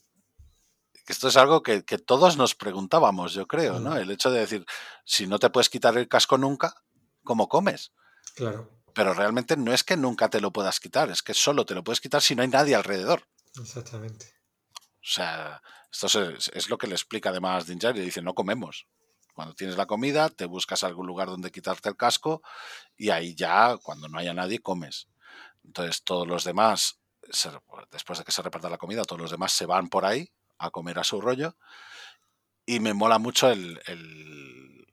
Esto 1.10 1.26
es 1.26 1.36
algo 1.36 1.60
que, 1.64 1.82
todos 1.82 2.36
nos 2.36 2.54
preguntábamos, 2.54 3.32
yo 3.32 3.48
creo, 3.48 3.80
¿no? 3.80 3.96
El 3.96 4.12
hecho 4.12 4.30
de 4.30 4.38
decir, 4.38 4.64
si 5.04 5.26
no 5.26 5.40
te 5.40 5.50
puedes 5.50 5.68
quitar 5.68 5.98
el 5.98 6.06
casco 6.06 6.38
nunca, 6.38 6.84
¿cómo 7.24 7.48
comes? 7.48 7.92
Claro. 8.36 8.70
Pero 8.94 9.12
realmente 9.12 9.56
no 9.56 9.72
es 9.72 9.82
que 9.82 9.96
nunca 9.96 10.30
te 10.30 10.40
lo 10.40 10.52
puedas 10.52 10.78
quitar, 10.78 11.10
es 11.10 11.24
que 11.24 11.34
solo 11.34 11.66
te 11.66 11.74
lo 11.74 11.82
puedes 11.82 12.00
quitar 12.00 12.22
si 12.22 12.36
no 12.36 12.42
hay 12.42 12.48
nadie 12.48 12.76
alrededor. 12.76 13.26
Exactamente. 13.60 14.26
O 14.62 15.02
sea, 15.02 15.60
esto 15.90 16.06
es, 16.30 16.70
lo 16.70 16.78
que 16.78 16.86
le 16.86 16.94
explica 16.94 17.30
además 17.30 17.66
Dinjar 17.66 17.96
y 17.96 18.02
dice, 18.02 18.22
no 18.22 18.34
comemos. 18.34 18.86
Cuando 19.34 19.56
tienes 19.56 19.76
la 19.76 19.86
comida, 19.86 20.28
te 20.28 20.46
buscas 20.46 20.84
algún 20.84 21.08
lugar 21.08 21.26
donde 21.26 21.50
quitarte 21.50 21.88
el 21.88 21.96
casco 21.96 22.40
y 22.96 23.10
ahí 23.10 23.34
ya, 23.34 23.76
cuando 23.82 24.06
no 24.06 24.16
haya 24.16 24.32
nadie, 24.32 24.60
comes. 24.60 25.08
Entonces 25.64 26.04
todos 26.04 26.28
los 26.28 26.44
demás, 26.44 27.00
después 27.90 28.20
de 28.20 28.24
que 28.24 28.30
se 28.30 28.42
reparta 28.42 28.70
la 28.70 28.78
comida, 28.78 29.02
todos 29.02 29.20
los 29.20 29.32
demás 29.32 29.52
se 29.52 29.66
van 29.66 29.88
por 29.88 30.04
ahí 30.04 30.32
a 30.60 30.70
comer 30.70 30.98
a 30.98 31.04
su 31.04 31.20
rollo. 31.20 31.56
Y 32.66 32.78
me 32.78 32.94
mola 32.94 33.18
mucho 33.18 33.50
el, 33.50 33.80
el, 33.86 34.86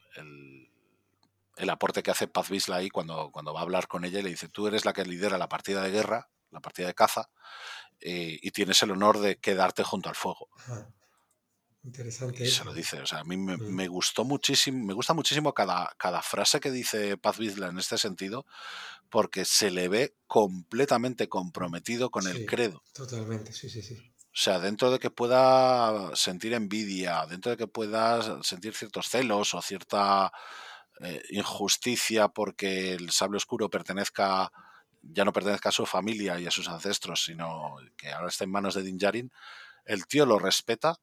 el, 1.57 1.69
aporte 1.69 2.01
que 2.01 2.11
hace 2.11 2.27
Paz 2.27 2.49
Bisla 2.49 2.77
ahí 2.77 2.89
cuando, 2.89 3.29
cuando 3.31 3.53
va 3.53 3.59
a 3.59 3.63
hablar 3.63 3.87
con 3.87 4.05
ella 4.05 4.19
y 4.19 4.23
le 4.23 4.29
dice, 4.29 4.47
tú 4.47 4.67
eres 4.67 4.85
la 4.85 4.93
que 4.93 5.05
lidera 5.05 5.37
la 5.37 5.49
partida 5.49 5.83
de 5.83 5.91
guerra, 5.91 6.29
la 6.49 6.61
partida 6.61 6.87
de 6.87 6.95
caza, 6.95 7.29
eh, 7.99 8.39
y 8.41 8.51
tienes 8.51 8.81
el 8.81 8.91
honor 8.91 9.19
de 9.19 9.37
quedarte 9.37 9.83
junto 9.83 10.09
al 10.09 10.15
fuego. 10.15 10.49
Interesante. 11.83 12.43
Y 12.43 12.49
se 12.49 12.63
lo 12.63 12.73
dice. 12.73 13.01
O 13.01 13.05
sea, 13.05 13.19
a 13.19 13.23
mí 13.23 13.37
me, 13.37 13.57
mm. 13.57 13.75
me, 13.75 13.87
gustó 13.87 14.23
muchísimo, 14.23 14.85
me 14.85 14.93
gusta 14.93 15.13
muchísimo 15.13 15.53
cada, 15.53 15.93
cada 15.97 16.21
frase 16.21 16.59
que 16.59 16.71
dice 16.71 17.17
Paz 17.17 17.37
Vizla 17.37 17.67
en 17.67 17.77
este 17.77 17.97
sentido, 17.97 18.45
porque 19.09 19.45
se 19.45 19.71
le 19.71 19.87
ve 19.87 20.15
completamente 20.25 21.29
comprometido 21.29 22.09
con 22.09 22.27
el 22.27 22.45
credo. 22.45 22.81
Totalmente, 22.93 23.53
sí, 23.53 23.69
sí, 23.69 23.81
sí. 23.81 23.97
O 24.37 24.39
sea, 24.39 24.59
dentro 24.59 24.91
de 24.91 24.99
que 24.99 25.09
pueda 25.09 26.15
sentir 26.15 26.53
envidia, 26.53 27.25
dentro 27.25 27.49
de 27.49 27.57
que 27.57 27.65
pueda 27.65 28.43
sentir 28.43 28.75
ciertos 28.75 29.09
celos 29.09 29.55
o 29.55 29.63
cierta 29.63 30.31
eh, 30.99 31.23
injusticia 31.31 32.27
porque 32.27 32.93
el 32.93 33.09
sable 33.09 33.37
oscuro 33.37 33.67
pertenezca 33.67 34.51
ya 35.01 35.25
no 35.25 35.33
pertenezca 35.33 35.69
a 35.69 35.71
su 35.71 35.87
familia 35.87 36.39
y 36.39 36.45
a 36.45 36.51
sus 36.51 36.69
ancestros, 36.69 37.23
sino 37.23 37.77
que 37.97 38.11
ahora 38.11 38.27
está 38.27 38.43
en 38.43 38.51
manos 38.51 38.75
de 38.75 38.83
Din 38.83 38.99
Djarin, 38.99 39.31
el 39.85 40.05
tío 40.05 40.27
lo 40.27 40.37
respeta 40.37 40.99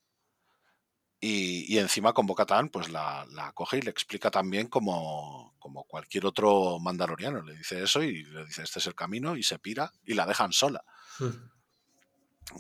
y, 1.18 1.76
encima 1.78 2.12
con 2.12 2.26
Bocatán 2.26 2.68
pues 2.68 2.88
la, 2.88 3.26
la, 3.32 3.50
coge 3.50 3.78
y 3.78 3.82
le 3.82 3.90
explica 3.90 4.30
también 4.30 4.68
como, 4.68 5.56
como 5.58 5.82
cualquier 5.84 6.26
otro 6.26 6.78
mandaloriano. 6.78 7.42
Le 7.42 7.56
dice 7.56 7.82
eso 7.82 8.00
y 8.00 8.22
le 8.26 8.44
dice 8.44 8.62
este 8.62 8.78
es 8.78 8.86
el 8.86 8.94
camino 8.94 9.36
y 9.36 9.42
se 9.42 9.58
pira 9.58 9.90
y 10.04 10.14
la 10.14 10.24
dejan 10.24 10.52
sola. 10.52 10.84
Hmm. 11.18 11.54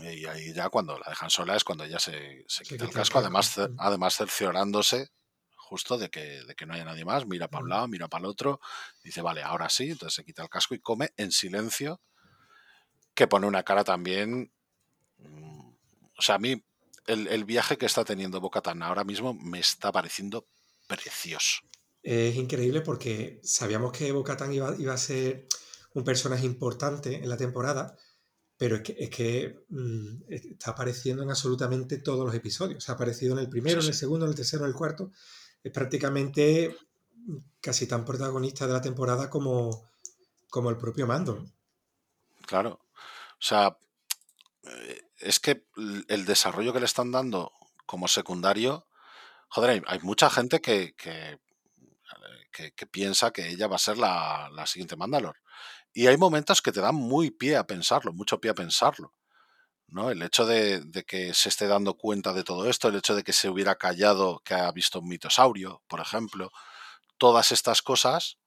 Y 0.00 0.26
ahí 0.26 0.52
ya 0.52 0.68
cuando 0.70 0.98
la 0.98 1.06
dejan 1.08 1.30
sola 1.30 1.56
es 1.56 1.64
cuando 1.64 1.84
ella 1.84 1.98
se, 1.98 2.44
se 2.48 2.64
quita 2.64 2.84
el 2.84 2.90
casco, 2.90 3.18
además, 3.18 3.58
además 3.78 4.16
cerciorándose 4.16 5.10
justo 5.64 5.98
de 5.98 6.10
que, 6.10 6.44
de 6.44 6.54
que 6.54 6.66
no 6.66 6.74
haya 6.74 6.84
nadie 6.84 7.04
más, 7.04 7.26
mira 7.26 7.48
para 7.48 7.64
un 7.64 7.70
lado, 7.70 7.88
mira 7.88 8.08
para 8.08 8.24
el 8.24 8.30
otro, 8.30 8.60
dice, 9.02 9.22
vale, 9.22 9.42
ahora 9.42 9.68
sí, 9.68 9.90
entonces 9.90 10.14
se 10.14 10.24
quita 10.24 10.42
el 10.42 10.48
casco 10.48 10.74
y 10.74 10.80
come 10.80 11.10
en 11.16 11.32
silencio, 11.32 12.00
que 13.14 13.26
pone 13.26 13.46
una 13.46 13.62
cara 13.62 13.82
también... 13.82 14.52
Mm, 15.18 15.70
o 16.16 16.22
sea, 16.22 16.36
a 16.36 16.38
mí 16.38 16.62
el, 17.06 17.44
viaje 17.44 17.76
que 17.76 17.86
está 17.86 18.04
teniendo 18.04 18.40
Bocatan 18.40 18.82
ahora 18.82 19.04
mismo 19.04 19.34
me 19.34 19.58
está 19.58 19.90
pareciendo 19.90 20.46
precioso. 20.86 21.62
Es 22.02 22.36
increíble 22.36 22.82
porque 22.82 23.40
sabíamos 23.42 23.92
que 23.92 24.12
Bocatan 24.12 24.52
iba, 24.52 24.74
iba 24.78 24.94
a 24.94 24.98
ser 24.98 25.48
un 25.94 26.04
personaje 26.04 26.46
importante 26.46 27.16
en 27.16 27.28
la 27.28 27.36
temporada, 27.36 27.96
pero 28.64 28.76
es 28.76 28.82
que, 28.82 28.96
es 28.98 29.10
que 29.10 29.66
mm, 29.68 30.22
está 30.26 30.70
apareciendo 30.70 31.22
en 31.22 31.28
absolutamente 31.28 31.98
todos 31.98 32.24
los 32.24 32.34
episodios. 32.34 32.88
Ha 32.88 32.94
aparecido 32.94 33.34
en 33.34 33.40
el 33.40 33.50
primero, 33.50 33.82
en 33.82 33.88
el 33.88 33.92
segundo, 33.92 34.24
en 34.24 34.30
el 34.30 34.36
tercero, 34.36 34.64
en 34.64 34.70
el 34.70 34.74
cuarto 34.74 35.10
es 35.62 35.70
prácticamente 35.70 36.74
casi 37.60 37.86
tan 37.86 38.06
protagonista 38.06 38.66
de 38.66 38.72
la 38.72 38.80
temporada 38.80 39.28
como, 39.28 39.90
como 40.48 40.70
el 40.70 40.78
propio 40.78 41.06
Mando. 41.06 41.44
Claro. 42.46 42.80
O 43.32 43.42
sea, 43.42 43.76
eh, 44.62 45.02
es 45.18 45.40
que 45.40 45.66
el 46.08 46.24
desarrollo 46.24 46.72
que 46.72 46.80
le 46.80 46.86
están 46.86 47.12
dando 47.12 47.52
como 47.84 48.08
secundario, 48.08 48.86
joder, 49.48 49.84
hay, 49.86 49.98
mucha 50.00 50.30
gente 50.30 50.62
que, 50.62 50.94
que, 50.94 51.38
piensa 52.86 53.30
que 53.30 53.50
ella 53.50 53.66
va 53.66 53.76
a 53.76 53.78
ser 53.78 53.98
la, 53.98 54.48
la 54.54 54.66
siguiente 54.66 54.96
Mandalor. 54.96 55.36
Y 55.94 56.08
hay 56.08 56.16
momentos 56.16 56.60
que 56.60 56.72
te 56.72 56.80
dan 56.80 56.96
muy 56.96 57.30
pie 57.30 57.56
a 57.56 57.66
pensarlo, 57.66 58.12
mucho 58.12 58.40
pie 58.40 58.50
a 58.50 58.54
pensarlo. 58.54 59.14
¿no? 59.86 60.10
El 60.10 60.22
hecho 60.22 60.44
de, 60.44 61.04
que 61.06 61.32
se 61.34 61.48
esté 61.48 61.68
dando 61.68 61.94
cuenta 61.94 62.32
de 62.32 62.42
todo 62.42 62.68
esto, 62.68 62.88
el 62.88 62.96
hecho 62.96 63.14
de 63.14 63.22
que 63.22 63.32
se 63.32 63.48
hubiera 63.48 63.76
callado 63.76 64.42
que 64.44 64.54
ha 64.54 64.70
visto 64.72 64.98
un 64.98 65.08
mitosaurio, 65.08 65.82
por 65.86 66.00
ejemplo, 66.00 66.50
todas 67.16 67.52
estas 67.52 67.80
cosas 67.80 68.38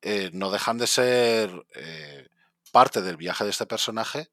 eh, 0.00 0.30
no 0.32 0.50
dejan 0.50 0.78
de 0.78 0.86
ser 0.86 1.66
eh, 1.74 2.28
parte 2.72 3.02
del 3.02 3.18
viaje 3.18 3.44
de 3.44 3.50
este 3.50 3.66
personaje 3.66 4.30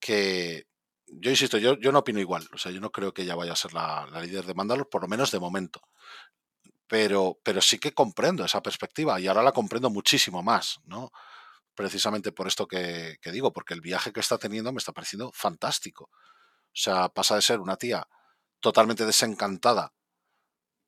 que 0.00 0.66
yo 1.06 1.30
insisto, 1.30 1.58
yo, 1.58 1.78
yo 1.78 1.92
no 1.92 2.00
opino 2.00 2.20
igual, 2.20 2.48
o 2.52 2.58
sea, 2.58 2.72
yo 2.72 2.80
no 2.80 2.90
creo 2.90 3.12
que 3.12 3.22
ella 3.22 3.34
vaya 3.34 3.52
a 3.52 3.56
ser 3.56 3.74
la, 3.74 4.06
la 4.10 4.20
líder 4.20 4.46
de 4.46 4.54
Mandalor, 4.54 4.88
por 4.88 5.02
lo 5.02 5.08
menos 5.08 5.30
de 5.30 5.38
momento. 5.38 5.82
Pero, 6.86 7.38
pero 7.42 7.60
sí 7.60 7.78
que 7.78 7.92
comprendo 7.92 8.44
esa 8.44 8.62
perspectiva 8.62 9.20
y 9.20 9.26
ahora 9.26 9.42
la 9.42 9.52
comprendo 9.52 9.90
muchísimo 9.90 10.42
más, 10.42 10.80
¿no? 10.86 11.12
Precisamente 11.74 12.32
por 12.32 12.46
esto 12.46 12.66
que, 12.66 13.18
digo, 13.24 13.52
porque 13.52 13.74
el 13.74 13.80
viaje 13.80 14.12
que 14.12 14.20
está 14.20 14.38
teniendo 14.38 14.72
me 14.72 14.78
está 14.78 14.92
pareciendo 14.92 15.30
fantástico. 15.32 16.04
O 16.04 16.76
sea, 16.76 17.08
pasa 17.08 17.36
de 17.36 17.42
ser 17.42 17.60
una 17.60 17.76
tía 17.76 18.06
totalmente 18.60 19.06
desencantada, 19.06 19.92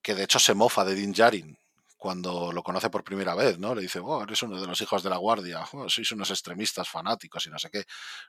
que 0.02 0.14
de 0.14 0.24
hecho 0.24 0.38
se 0.38 0.54
mofa 0.54 0.84
de 0.84 0.94
Din 0.94 1.12
Djarin 1.12 1.58
cuando 1.96 2.52
lo 2.52 2.62
conoce 2.62 2.90
por 2.90 3.04
primera 3.04 3.34
vez, 3.34 3.58
¿no? 3.58 3.74
Le 3.74 3.82
dice, 3.82 4.00
oh, 4.02 4.22
eres 4.22 4.42
uno 4.42 4.60
de 4.60 4.66
los 4.66 4.80
hijos 4.80 5.02
de 5.02 5.10
la 5.10 5.16
guardia, 5.16 5.66
oh, 5.72 5.88
sois 5.88 6.12
unos 6.12 6.30
extremistas 6.30 6.88
fanáticos 6.88 7.46
y 7.46 7.50
no 7.50 7.58
sé 7.58 7.70
qué, 7.70 7.84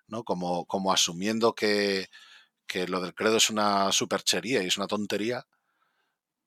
¿no? 0.08 0.24
Como, 0.24 0.66
como 0.66 0.92
asumiendo 0.92 1.54
que, 1.54 2.08
que 2.66 2.88
lo 2.88 3.02
del 3.02 3.14
credo 3.14 3.38
es 3.38 3.50
una 3.50 3.92
superchería 3.92 4.64
y 4.64 4.68
es 4.68 4.78
una 4.78 4.88
tontería, 4.88 5.46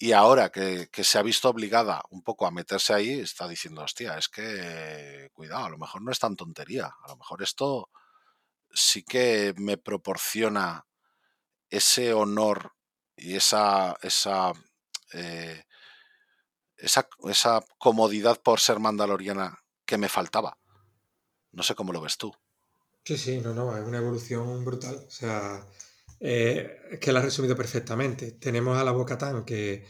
y 0.03 0.13
ahora 0.13 0.51
que, 0.51 0.89
se 0.91 1.19
ha 1.19 1.23
visto 1.23 1.51
obligada 1.51 2.03
un 2.09 2.23
poco 2.23 2.47
a 2.47 2.51
meterse 2.51 2.95
ahí, 2.95 3.21
está 3.21 3.47
diciendo, 3.47 3.83
hostia, 3.83 4.17
es 4.17 4.31
que 4.31 5.29
cuidado, 5.35 5.67
a 5.67 5.69
lo 5.69 5.77
mejor 5.77 6.01
no 6.01 6.11
es 6.11 6.19
tan 6.19 6.37
tontería, 6.37 6.87
a 6.87 7.09
lo 7.09 7.19
mejor 7.19 7.43
esto 7.43 7.91
sí 8.73 9.03
que 9.03 9.53
me 9.59 9.77
proporciona 9.77 10.87
ese 11.69 12.15
honor 12.15 12.73
y 13.15 13.37
esa, 13.37 13.95
esa, 14.01 14.53
eh, 15.13 15.65
esa, 16.79 17.07
esa 17.25 17.63
comodidad 17.77 18.41
por 18.41 18.59
ser 18.59 18.81
mandaloriana 18.81 19.59
que 19.85 19.99
me 19.99 20.09
faltaba. 20.09 20.57
No 21.53 21.63
sé 21.63 21.75
cómo 21.75 21.93
lo 21.93 22.01
ves 22.01 22.17
tú. 22.17 22.33
Sí, 23.05 23.19
sí, 23.19 23.41
no, 23.43 23.53
no, 23.53 23.77
es 23.77 23.85
una 23.85 23.99
evolución 23.99 24.65
brutal. 24.65 25.05
O 25.07 25.11
sea, 25.11 25.63
eh, 26.21 26.99
que 27.01 27.13
la 27.13 27.21
has 27.21 27.27
resumido 27.27 27.57
perfectamente. 27.57 28.33
Tenemos 28.33 28.79
a 28.79 28.85
la 28.85 28.93
Bocatán 28.93 29.45
que, 29.45 29.87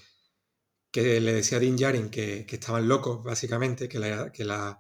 que 0.91 1.21
le 1.21 1.33
decía 1.35 1.59
a 1.59 1.61
Din 1.61 1.77
Djarin 1.77 2.11
que, 2.11 2.47
que 2.47 2.57
estaban 2.57 2.89
locos, 2.89 3.23
básicamente, 3.23 3.89
que 3.89 3.99
la, 3.99 4.33
que 4.33 4.45
la, 4.45 4.79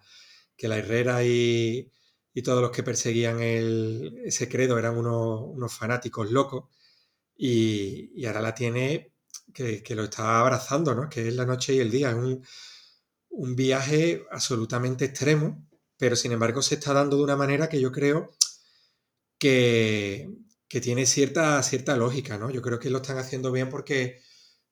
que 0.57 0.68
la 0.68 0.78
Herrera 0.78 1.24
y, 1.24 1.92
y 2.34 2.42
todos 2.42 2.62
los 2.62 2.70
que 2.70 2.82
perseguían 2.82 3.40
el, 3.40 4.22
ese 4.24 4.48
credo 4.48 4.78
eran 4.78 4.96
unos, 4.96 5.42
unos 5.44 5.72
fanáticos 5.74 6.30
locos. 6.30 6.64
Y, 7.36 8.12
y, 8.14 8.26
ahora 8.26 8.42
la 8.42 8.55
tiene 8.55 9.14
que, 9.55 9.82
que, 9.82 9.94
lo 9.94 10.05
está 10.05 10.40
abrazando, 10.40 10.94
¿no? 10.94 11.09
Que 11.09 11.28
es 11.28 11.34
la 11.34 11.46
noche 11.46 11.74
y 11.74 11.80
el 11.80 11.90
día. 11.90 12.11
Es 12.11 12.16
un, 12.16 12.44
un 13.30 13.57
viaje 13.57 14.24
absolutamente 14.30 15.07
extremo 15.07 15.70
pero 16.01 16.16
sin 16.16 16.32
embargo 16.32 16.62
se 16.62 16.76
está 16.76 16.94
dando 16.94 17.18
de 17.18 17.24
una 17.24 17.36
manera 17.36 17.68
que 17.68 17.78
yo 17.78 17.92
creo 17.92 18.30
que, 19.38 20.30
que 20.71 20.81
tiene 20.81 21.05
cierta, 21.05 21.61
cierta 21.64 21.97
lógica, 21.97 22.39
¿no? 22.39 22.49
Yo 22.49 22.62
creo 22.62 22.79
que 22.79 22.91
lo 22.91 22.99
están 22.99 23.18
haciendo 23.18 23.51
bien 23.51 23.68
porque, 23.68 24.23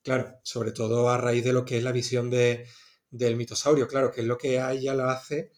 claro, 0.05 0.38
sobre 0.44 0.70
todo 0.70 1.11
a 1.11 1.18
raíz 1.18 1.42
de 1.42 1.53
lo 1.53 1.64
que 1.64 1.76
es 1.76 1.82
la 1.82 1.90
visión 1.90 2.30
de, 2.30 2.68
del 3.11 3.34
mitosaurio, 3.34 3.88
claro, 3.88 4.12
que 4.12 4.20
es 4.20 4.26
lo 4.28 4.38
que 4.38 4.61
a 4.61 4.72
ella 4.72 4.94
lo 4.94 5.11
hace 5.11 5.51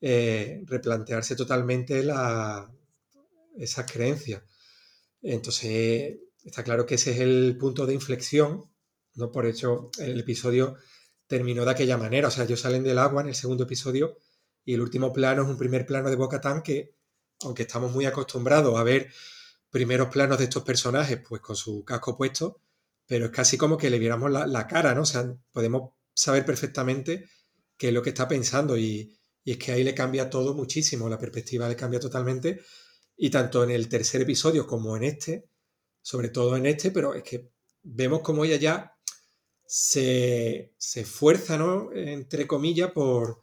eh, 0.00 0.60
replantearse 0.66 1.36
totalmente 1.36 2.02
la, 2.02 2.68
esas 3.56 3.90
creencias. 3.90 4.42
Entonces, 5.22 6.16
está 6.44 6.64
claro 6.64 6.84
que 6.84 6.96
ese 6.96 7.12
es 7.12 7.20
el 7.20 7.56
punto 7.56 7.86
de 7.86 7.94
inflexión, 7.94 8.64
¿no? 9.14 9.30
Por 9.30 9.46
hecho, 9.46 9.92
el 10.00 10.18
episodio 10.18 10.78
terminó 11.28 11.64
de 11.64 11.70
aquella 11.70 11.96
manera, 11.96 12.26
o 12.26 12.30
sea, 12.32 12.42
ellos 12.42 12.60
salen 12.60 12.82
del 12.82 12.98
agua 12.98 13.22
en 13.22 13.28
el 13.28 13.36
segundo 13.36 13.62
episodio 13.62 14.18
y 14.64 14.74
el 14.74 14.80
último 14.80 15.12
plano 15.12 15.42
es 15.42 15.48
un 15.48 15.56
primer 15.56 15.86
plano 15.86 16.10
de 16.10 16.16
Boca 16.16 16.40
que, 16.64 16.96
aunque 17.42 17.62
estamos 17.62 17.92
muy 17.92 18.04
acostumbrados 18.04 18.76
a 18.76 18.82
ver 18.82 19.12
primeros 19.70 20.08
planos 20.08 20.38
de 20.38 20.44
estos 20.44 20.62
personajes, 20.62 21.20
pues 21.26 21.42
con 21.42 21.56
su 21.56 21.84
casco 21.84 22.16
puesto, 22.16 22.60
pero 23.06 23.26
es 23.26 23.30
casi 23.30 23.56
como 23.56 23.76
que 23.76 23.90
le 23.90 23.98
viéramos 23.98 24.30
la, 24.30 24.66
cara, 24.66 24.94
¿no? 24.94 25.02
O 25.02 25.06
sea, 25.06 25.32
podemos 25.52 25.92
saber 26.14 26.44
perfectamente 26.44 27.28
qué 27.76 27.88
es 27.88 27.94
lo 27.94 28.02
que 28.02 28.10
está 28.10 28.26
pensando 28.26 28.76
y, 28.76 29.16
y, 29.44 29.52
es 29.52 29.58
que 29.58 29.72
ahí 29.72 29.84
le 29.84 29.94
cambia 29.94 30.30
todo 30.30 30.54
muchísimo, 30.54 31.08
la 31.08 31.18
perspectiva 31.18 31.68
le 31.68 31.76
cambia 31.76 32.00
totalmente 32.00 32.60
y 33.16 33.30
tanto 33.30 33.64
en 33.64 33.70
el 33.70 33.88
tercer 33.88 34.22
episodio 34.22 34.66
como 34.66 34.96
en 34.96 35.04
este, 35.04 35.48
sobre 36.02 36.30
todo 36.30 36.56
en 36.56 36.66
este, 36.66 36.90
pero 36.90 37.14
es 37.14 37.22
que 37.22 37.50
vemos 37.82 38.20
como 38.20 38.44
ella 38.44 38.56
ya 38.56 38.96
se, 39.66 40.74
se 40.78 41.00
esfuerza, 41.00 41.58
¿no? 41.58 41.92
Entre 41.92 42.46
comillas, 42.46 42.92
por, 42.92 43.42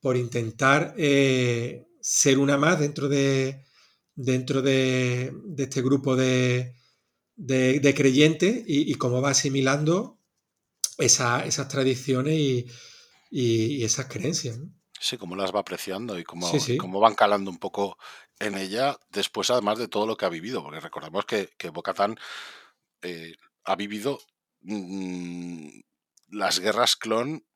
por 0.00 0.16
intentar 0.16 0.94
eh, 0.96 1.86
ser 2.00 2.38
una 2.38 2.56
más 2.56 2.80
dentro 2.80 3.08
de, 3.08 3.64
dentro 4.20 4.62
de, 4.62 5.32
de 5.44 5.62
este 5.62 5.80
grupo 5.80 6.16
de, 6.16 6.74
de, 7.36 7.78
de 7.78 7.94
creyentes 7.94 8.64
y, 8.66 8.90
y, 8.90 8.94
cómo 8.96 9.22
va 9.22 9.30
asimilando 9.30 10.18
esa, 10.98 11.46
esas 11.46 11.68
tradiciones 11.68 12.34
y, 12.34 12.66
y, 13.30 13.84
esas 13.84 14.06
creencias. 14.06 14.58
¿no? 14.58 14.74
Sí, 15.00 15.16
cómo 15.18 15.36
las 15.36 15.54
va 15.54 15.60
apreciando 15.60 16.18
y 16.18 16.24
cómo, 16.24 16.50
sí, 16.50 16.58
sí. 16.58 16.76
cómo, 16.78 16.98
van 16.98 17.14
calando 17.14 17.48
un 17.48 17.58
poco 17.58 17.96
en 18.40 18.58
ella 18.58 18.98
después, 19.10 19.50
además 19.50 19.78
de 19.78 19.86
todo 19.86 20.04
lo 20.04 20.16
que 20.16 20.26
ha 20.26 20.30
vivido, 20.30 20.64
porque 20.64 20.80
recordemos 20.80 21.24
que, 21.24 21.50
que 21.56 21.70
Bocatán 21.70 22.18
eh, 23.02 23.36
ha 23.62 23.76
vivido 23.76 24.18
mmm, 24.62 25.68
las 26.30 26.58
guerras 26.58 26.96
clon 26.96 27.46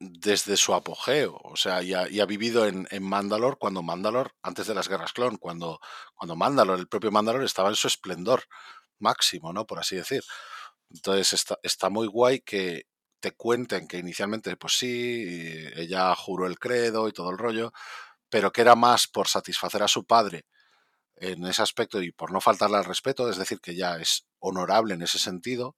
desde 0.00 0.56
su 0.56 0.72
apogeo, 0.74 1.38
o 1.44 1.56
sea, 1.56 1.82
y 1.82 1.92
ha, 1.94 2.26
vivido 2.26 2.66
en, 2.66 2.88
en, 2.90 3.02
Mandalor 3.02 3.58
cuando 3.58 3.82
Mandalor, 3.82 4.34
antes 4.42 4.66
de 4.66 4.74
las 4.74 4.88
guerras 4.88 5.12
clon, 5.12 5.36
cuando, 5.36 5.78
cuando 6.14 6.36
Mandalor, 6.36 6.78
el 6.78 6.88
propio 6.88 7.12
Mandalor 7.12 7.44
estaba 7.44 7.68
en 7.68 7.76
su 7.76 7.86
esplendor 7.86 8.44
máximo, 8.98 9.52
¿no? 9.52 9.66
Por 9.66 9.78
así 9.78 9.96
decir. 9.96 10.22
Entonces 10.90 11.34
está, 11.34 11.58
está 11.62 11.90
muy 11.90 12.06
guay 12.06 12.40
que 12.40 12.86
te 13.20 13.32
cuenten 13.32 13.86
que 13.86 13.98
inicialmente, 13.98 14.56
pues 14.56 14.78
sí, 14.78 15.24
ella 15.76 16.14
juró 16.16 16.46
el 16.46 16.58
credo 16.58 17.06
y 17.08 17.12
todo 17.12 17.30
el 17.30 17.38
rollo, 17.38 17.72
pero 18.30 18.52
que 18.52 18.62
era 18.62 18.76
más 18.76 19.06
por 19.06 19.28
satisfacer 19.28 19.82
a 19.82 19.88
su 19.88 20.06
padre 20.06 20.46
en 21.16 21.44
ese 21.46 21.62
aspecto 21.62 22.02
y 22.02 22.12
por 22.12 22.32
no 22.32 22.40
faltarle 22.40 22.78
al 22.78 22.86
respeto, 22.86 23.28
es 23.28 23.36
decir, 23.36 23.60
que 23.60 23.76
ya 23.76 23.96
es 23.98 24.26
honorable 24.38 24.94
en 24.94 25.02
ese 25.02 25.18
sentido, 25.18 25.76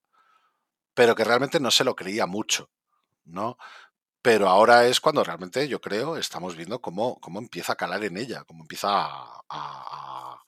pero 0.94 1.16
que 1.16 1.24
realmente 1.24 1.58
no 1.58 1.72
se 1.72 1.84
lo 1.84 1.96
creía 1.96 2.26
mucho, 2.26 2.70
¿no? 3.24 3.56
Pero 4.22 4.48
ahora 4.48 4.86
es 4.86 5.00
cuando 5.00 5.24
realmente 5.24 5.66
yo 5.66 5.80
creo 5.80 6.16
estamos 6.16 6.54
viendo 6.56 6.80
cómo, 6.80 7.18
cómo 7.20 7.40
empieza 7.40 7.72
a 7.72 7.76
calar 7.76 8.04
en 8.04 8.16
ella, 8.16 8.44
cómo 8.44 8.62
empieza 8.62 8.88
a, 9.48 10.38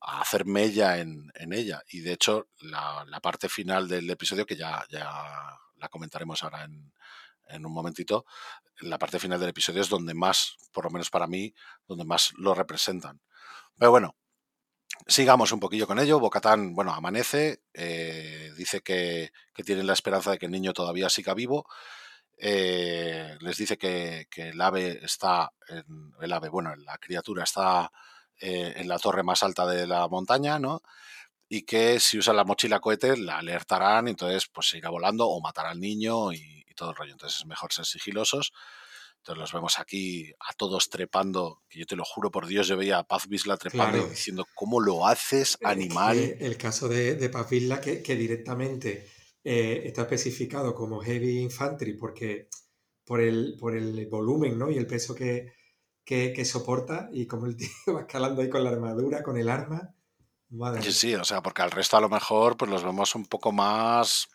hacer 0.00 0.46
mella 0.46 0.98
en, 0.98 1.30
ella. 1.52 1.82
Y 1.90 2.00
de 2.00 2.12
hecho, 2.12 2.48
la, 2.60 3.04
parte 3.22 3.48
final 3.50 3.88
del 3.88 4.08
episodio, 4.08 4.46
que 4.46 4.56
ya, 4.56 4.84
ya 4.88 5.10
la 5.76 5.88
comentaremos 5.90 6.42
ahora 6.42 6.64
en, 6.64 6.92
en 7.48 7.66
un 7.66 7.72
momentito, 7.72 8.24
la 8.80 8.98
parte 8.98 9.18
final 9.18 9.38
del 9.38 9.50
episodio 9.50 9.82
es 9.82 9.90
donde 9.90 10.14
más, 10.14 10.56
por 10.72 10.84
lo 10.84 10.90
menos 10.90 11.10
para 11.10 11.26
mí, 11.26 11.54
donde 11.86 12.04
más 12.04 12.32
lo 12.38 12.54
representan. 12.54 13.20
Pero 13.78 13.90
bueno, 13.90 14.16
sigamos 15.06 15.52
un 15.52 15.60
poquillo 15.60 15.86
con 15.86 15.98
ello. 15.98 16.18
Bocatán, 16.20 16.74
bueno, 16.74 16.94
amanece, 16.94 17.62
eh, 17.74 18.52
dice 18.56 18.80
que, 18.80 19.32
que 19.54 19.62
tienen 19.62 19.86
la 19.86 19.92
esperanza 19.92 20.30
de 20.30 20.38
que 20.38 20.46
el 20.46 20.52
niño 20.52 20.72
todavía 20.72 21.10
siga 21.10 21.34
vivo 21.34 21.66
eh, 22.42 23.36
les 23.40 23.56
dice 23.58 23.76
que, 23.76 24.26
que, 24.30 24.48
el 24.48 24.60
ave 24.60 24.98
está, 25.04 25.52
en, 25.68 26.14
el 26.22 26.32
ave, 26.32 26.48
bueno, 26.48 26.74
la 26.76 26.96
criatura 26.96 27.44
está 27.44 27.92
eh, 28.40 28.72
en 28.76 28.88
la 28.88 28.98
torre 28.98 29.22
más 29.22 29.42
alta 29.42 29.66
de 29.66 29.86
la 29.86 30.08
montaña, 30.08 30.58
¿no? 30.58 30.80
Y 31.50 31.62
que 31.62 32.00
si 32.00 32.16
usan 32.16 32.36
la 32.36 32.44
mochila 32.44 32.80
cohete 32.80 33.16
la 33.18 33.38
alertarán, 33.38 34.08
entonces 34.08 34.48
pues 34.50 34.68
se 34.68 34.78
irá 34.78 34.88
volando 34.88 35.28
o 35.28 35.40
matará 35.42 35.70
al 35.70 35.80
niño 35.80 36.32
y, 36.32 36.64
y, 36.66 36.74
todo 36.74 36.90
el 36.90 36.96
rollo. 36.96 37.12
Entonces 37.12 37.40
es 37.40 37.46
mejor 37.46 37.72
ser 37.74 37.84
sigilosos. 37.84 38.52
Entonces 39.18 39.40
los 39.40 39.52
vemos 39.52 39.78
aquí 39.78 40.32
a 40.38 40.54
todos 40.54 40.88
trepando, 40.88 41.60
que 41.68 41.80
yo 41.80 41.86
te 41.86 41.96
lo 41.96 42.06
juro 42.06 42.30
por 42.30 42.46
Dios, 42.46 42.68
yo 42.68 42.78
veía 42.78 42.98
a 42.98 43.04
Paz 43.04 43.28
Vizla 43.28 43.58
trepando 43.58 43.98
claro. 43.98 44.08
diciendo, 44.08 44.46
¿cómo 44.54 44.80
lo 44.80 45.06
haces, 45.06 45.58
animal? 45.62 46.16
El, 46.16 46.40
el 46.40 46.56
caso 46.56 46.88
de, 46.88 47.16
de 47.16 47.28
Paz 47.28 47.50
Vizla 47.50 47.82
que, 47.82 48.02
que 48.02 48.16
directamente 48.16 49.19
eh, 49.42 49.82
está 49.86 50.02
especificado 50.02 50.74
como 50.74 51.00
Heavy 51.00 51.38
Infantry 51.40 51.94
porque 51.94 52.48
por 53.04 53.20
el, 53.20 53.56
por 53.58 53.74
el 53.74 54.06
volumen 54.06 54.58
¿no? 54.58 54.70
y 54.70 54.76
el 54.76 54.86
peso 54.86 55.14
que, 55.14 55.54
que, 56.04 56.32
que, 56.32 56.44
soporta 56.44 57.08
y 57.12 57.26
como 57.26 57.46
el 57.46 57.56
tío 57.56 57.94
va 57.94 58.02
escalando 58.02 58.42
ahí 58.42 58.50
con 58.50 58.64
la 58.64 58.70
armadura, 58.70 59.22
con 59.22 59.36
el 59.36 59.48
arma. 59.48 59.94
Madre 60.50 60.82
sí, 60.82 60.92
sí, 60.92 61.14
o 61.14 61.24
sea, 61.24 61.42
porque 61.42 61.62
al 61.62 61.70
resto 61.70 61.96
a 61.96 62.00
lo 62.00 62.08
mejor 62.08 62.56
pues 62.56 62.70
los 62.70 62.84
vemos 62.84 63.14
un 63.14 63.26
poco 63.26 63.52
más... 63.52 64.28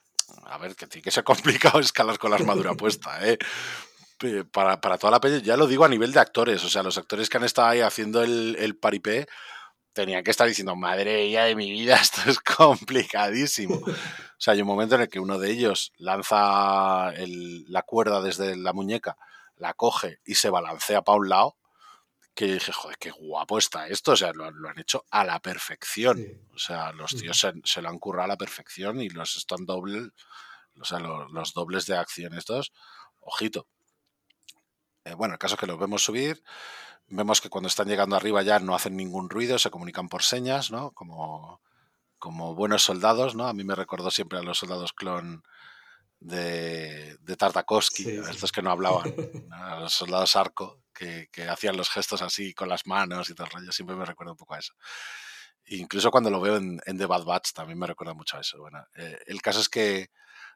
A 0.46 0.58
ver, 0.58 0.76
que 0.76 0.88
tiene 0.88 1.04
que 1.04 1.12
ser 1.12 1.24
complicado 1.26 1.80
escalar 1.80 2.18
con 2.18 2.32
la 2.32 2.38
armadura 2.38 2.74
puesta, 2.78 3.28
¿eh? 3.28 3.38
Para, 4.52 4.80
para, 4.80 4.98
toda 4.98 5.12
la 5.12 5.20
peña, 5.20 5.38
ya 5.40 5.58
lo 5.58 5.68
digo 5.68 5.84
a 5.84 5.90
nivel 5.90 6.14
de 6.14 6.22
actores, 6.22 6.64
o 6.64 6.70
sea, 6.70 6.82
los 6.82 6.98
actores 6.98 7.30
que 7.30 7.38
han 7.38 7.44
estado 7.44 7.68
ahí 7.68 7.82
haciendo 7.82 8.24
el, 8.24 8.56
el 8.58 8.78
paripé 8.78 9.28
tenían 9.96 10.24
que 10.24 10.32
estar 10.32 10.46
diciendo, 10.46 10.76
madre 10.76 11.32
ya 11.32 11.46
de 11.46 11.56
mi 11.56 11.72
vida, 11.72 11.96
esto 12.02 12.30
es 12.30 12.40
complicadísimo. 12.40 13.76
O 13.78 14.38
sea, 14.38 14.54
hay 14.54 14.62
un 14.62 14.68
momento 14.68 14.96
en 14.96 15.02
el 15.02 15.10
que 15.10 15.20
uno 15.20 15.40
de 15.40 15.50
ellos 15.50 15.94
lanza 15.98 17.12
el, 17.16 17.66
la 17.72 17.82
cuerda 17.82 18.22
desde 18.22 18.56
la 18.58 18.74
muñeca, 18.74 19.18
la 19.56 19.74
coge 19.74 20.20
y 20.26 20.36
se 20.36 20.50
balancea 20.50 21.02
para 21.02 21.18
un 21.18 21.30
lado, 21.30 21.58
que 22.36 22.46
dije, 22.46 22.74
joder, 22.74 22.98
qué 22.98 23.12
guapo 23.12 23.58
está 23.58 23.88
esto. 23.88 24.12
O 24.12 24.16
sea, 24.18 24.34
lo, 24.34 24.52
lo 24.52 24.70
han 24.70 24.78
hecho 24.78 25.06
a 25.10 25.24
la 25.24 25.40
perfección. 25.40 26.18
Sí. 26.18 26.38
O 26.54 26.60
sea, 26.60 26.92
los 26.92 27.16
tíos 27.16 27.40
se, 27.40 27.54
se, 27.64 27.82
lo 27.82 27.88
han 27.88 27.98
currado 27.98 28.26
a 28.26 28.28
la 28.34 28.38
perfección 28.38 29.02
y 29.02 29.08
los 29.08 29.38
están 29.38 29.66
doble, 29.66 30.10
o 30.80 30.84
sea, 30.84 31.00
los, 31.00 31.32
los 31.32 31.54
dobles 31.54 31.86
de 31.86 31.98
acción 31.98 32.34
estos, 32.34 32.74
ojito. 33.22 33.68
Eh, 35.06 35.14
bueno, 35.14 35.36
el 35.36 35.40
caso 35.40 35.56
es 35.56 35.60
que 35.62 35.68
los 35.68 35.80
vemos 35.80 36.04
subir, 36.04 36.44
vemos 37.08 37.42
que 37.42 37.50
cuando 37.50 37.68
están 37.68 37.88
llegando 37.88 38.16
arriba 38.16 38.42
ya 38.42 38.60
no 38.60 38.76
hacen 38.76 38.96
ningún 38.96 39.30
ruido, 39.30 39.60
se 39.60 39.70
comunican 39.70 40.10
por 40.10 40.24
señas, 40.24 40.72
¿no? 40.72 40.92
Como, 40.92 41.62
como 42.18 42.56
buenos 42.56 42.84
soldados, 42.84 43.36
¿no? 43.36 43.48
A 43.48 43.54
mí 43.54 43.64
me 43.64 43.76
recordó 43.76 44.12
siempre 44.12 44.40
a 44.40 44.44
los 44.44 44.60
soldados 44.60 44.94
clon 44.94 45.44
de, 46.20 47.18
de 47.20 47.36
Tartakovsky, 47.36 48.04
sí, 48.04 48.12
sí. 48.12 48.30
estos 48.30 48.52
que 48.52 48.62
no 48.62 48.72
hablaban, 48.72 49.04
¿no? 49.50 49.56
a 49.56 49.80
los 49.82 49.94
soldados 49.94 50.36
arco, 50.36 50.82
que, 50.94 51.28
que, 51.32 51.48
hacían 51.48 51.78
los 51.78 51.90
gestos 51.90 52.22
así 52.22 52.54
con 52.54 52.70
las 52.70 52.88
manos 52.88 53.30
y 53.30 53.36
tal 53.36 53.50
rollo, 53.50 53.72
siempre 53.72 53.96
me 53.96 54.06
recuerda 54.06 54.32
un 54.32 54.38
poco 54.38 54.56
a 54.56 54.60
eso. 54.60 54.74
Incluso 55.68 56.12
cuando 56.12 56.30
lo 56.30 56.40
veo 56.42 56.58
en, 56.58 56.80
en 56.86 56.98
The 56.98 57.06
Bad 57.06 57.26
Batch 57.26 57.54
también 57.54 57.80
me 57.80 57.88
recuerda 57.88 58.14
mucho 58.14 58.38
a 58.38 58.42
eso. 58.42 58.60
Bueno, 58.60 58.86
eh, 58.96 59.18
el 59.26 59.42
caso 59.42 59.60
es 59.60 59.70
que 59.70 60.10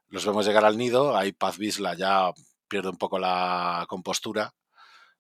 los 0.08 0.26
vemos 0.26 0.46
llegar 0.46 0.66
al 0.66 0.78
nido, 0.78 1.16
ahí 1.16 1.32
Paz 1.32 1.58
Vizla 1.58 1.96
ya 1.96 2.32
pierde 2.68 2.90
un 2.90 2.98
poco 2.98 3.20
la 3.20 3.86
compostura, 3.88 4.54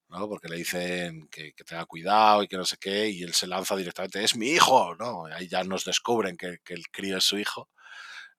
¿no? 0.10 0.28
Porque 0.28 0.48
le 0.48 0.58
dicen 0.58 1.28
que, 1.30 1.54
que, 1.54 1.64
tenga 1.64 1.86
cuidado 1.86 2.44
y 2.44 2.48
que 2.48 2.58
no 2.58 2.66
sé 2.66 2.78
qué, 2.78 3.10
y 3.10 3.24
él 3.24 3.34
se 3.34 3.48
lanza 3.48 3.76
directamente, 3.76 4.24
es 4.24 4.36
mi 4.36 4.48
hijo, 4.48 4.96
¿no? 4.96 5.26
Ahí 5.26 5.48
ya 5.48 5.64
nos 5.64 5.86
descubren 5.86 6.36
que, 6.36 6.58
que 6.64 6.74
el 6.74 6.90
crío 6.90 7.18
es 7.18 7.24
su 7.24 7.38
hijo, 7.38 7.70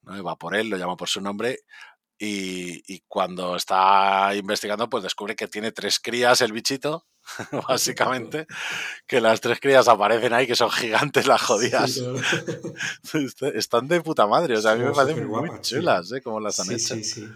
¿no? 0.02 0.16
Y 0.16 0.20
va 0.20 0.36
por 0.36 0.56
él, 0.56 0.68
lo 0.68 0.76
llama 0.76 0.96
por 0.96 1.08
su 1.08 1.20
nombre, 1.20 1.60
Y, 2.18 3.00
cuando 3.08 3.56
está 3.56 4.34
investigando, 4.34 4.88
pues 4.90 5.02
descubre 5.04 5.34
que 5.34 5.48
tiene 5.48 5.72
tres 5.72 5.98
crías 5.98 6.40
el 6.42 6.52
bichito, 6.52 7.06
básicamente, 7.68 8.46
que 9.06 9.20
las 9.20 9.40
tres 9.40 9.58
crías 9.60 9.88
aparecen 9.88 10.34
ahí, 10.34 10.46
que 10.46 10.56
son 10.56 10.70
gigantes 10.70 11.26
las 11.26 11.40
jodidas. 11.40 11.98
Están 13.54 13.88
de 13.88 14.02
puta 14.02 14.26
madre, 14.26 14.56
o 14.56 14.60
sea, 14.60 14.72
a 14.72 14.76
mí 14.76 14.84
me 14.84 14.92
parecen 14.92 15.26
muy 15.26 15.60
chulas, 15.62 16.12
¿eh? 16.12 16.20
Como 16.20 16.40
las 16.40 16.60
han 16.60 16.72
hecho. 16.72 16.94
Sí. 16.96 17.26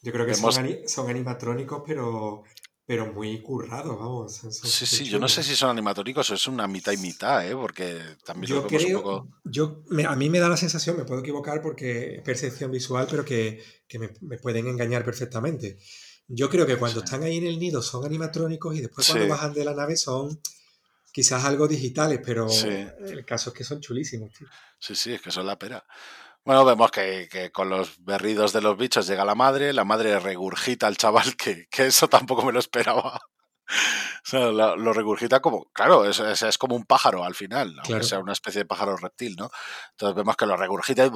Yo 0.00 0.12
creo 0.12 0.26
que 0.26 0.34
son, 0.34 0.54
son, 0.86 1.10
animatrónicos, 1.10 1.82
pero 1.84 2.44
pero 2.88 3.12
muy 3.12 3.42
currado, 3.42 3.98
vamos. 3.98 4.40
sí, 4.50 4.86
sí, 4.86 5.04
yo 5.04 5.18
no 5.18 5.28
sé 5.28 5.42
si 5.42 5.54
son 5.54 5.68
animatóricos 5.68 6.30
o 6.30 6.34
es 6.34 6.46
una 6.46 6.66
mitad 6.66 6.90
y 6.90 6.96
mitad, 6.96 7.46
¿eh? 7.46 7.54
porque 7.54 8.00
también 8.24 8.48
yo 8.48 8.66
creo, 8.66 8.96
un 8.96 9.02
poco... 9.02 9.28
Yo, 9.44 9.82
a 10.08 10.16
mí 10.16 10.30
me 10.30 10.38
da 10.38 10.48
la 10.48 10.56
sensación, 10.56 10.96
me 10.96 11.04
puedo 11.04 11.20
equivocar 11.20 11.60
porque 11.60 12.14
es 12.14 12.22
percepción 12.22 12.70
visual, 12.70 13.06
pero 13.10 13.26
que, 13.26 13.62
me, 14.22 14.38
pueden 14.38 14.68
engañar 14.68 15.04
perfectamente. 15.04 15.78
Yo 16.28 16.48
creo 16.48 16.64
que 16.64 16.78
cuando 16.78 17.00
están 17.00 17.22
ahí 17.24 17.36
en 17.36 17.46
el 17.46 17.58
nido 17.58 17.82
son 17.82 18.06
animatrónicos 18.06 18.74
y 18.74 18.80
después 18.80 19.06
cuando 19.06 19.28
bajan 19.28 19.52
de 19.52 19.66
la 19.66 19.74
nave 19.74 19.94
son 19.98 20.40
quizás 21.12 21.44
algo 21.44 21.68
digitales, 21.68 22.20
pero 22.24 22.48
el 22.50 23.22
caso 23.26 23.50
es 23.50 23.54
que 23.54 23.64
son 23.64 23.82
chulísimos, 23.82 24.32
tío. 24.32 24.48
Sí, 24.78 24.94
sí, 24.94 25.12
es 25.12 25.20
que 25.20 25.30
son 25.30 25.44
la 25.44 25.58
pera. 25.58 25.84
Bueno, 26.48 26.64
vemos 26.64 26.90
que, 26.90 27.50
con 27.52 27.68
los 27.68 28.02
berridos 28.02 28.54
de 28.54 28.62
los 28.62 28.78
bichos 28.78 29.06
llega 29.06 29.22
la 29.22 29.34
madre, 29.34 29.74
la 29.74 29.84
madre 29.84 30.18
regurgita 30.18 30.86
al 30.86 30.96
chaval, 30.96 31.36
que, 31.36 31.66
eso 31.76 32.08
tampoco 32.08 32.42
me 32.42 32.52
lo 32.52 32.58
esperaba. 32.58 33.20
O 34.24 34.30
sea, 34.30 34.50
lo, 34.50 34.92
regurgita 34.94 35.40
como, 35.40 35.66
claro, 35.72 36.06
es, 36.06 36.20
es, 36.20 36.56
como 36.56 36.74
un 36.74 36.84
pájaro 36.86 37.22
al 37.22 37.34
final, 37.34 37.76
aunque 37.78 38.02
sea 38.02 38.18
una 38.18 38.32
especie 38.32 38.60
de 38.60 38.64
pájaro 38.64 38.96
reptil, 38.96 39.36
¿no? 39.36 39.50
Entonces 39.90 40.16
vemos 40.16 40.36
que 40.36 40.46
lo 40.46 40.56
regurgita 40.56 41.04
y 41.04 41.10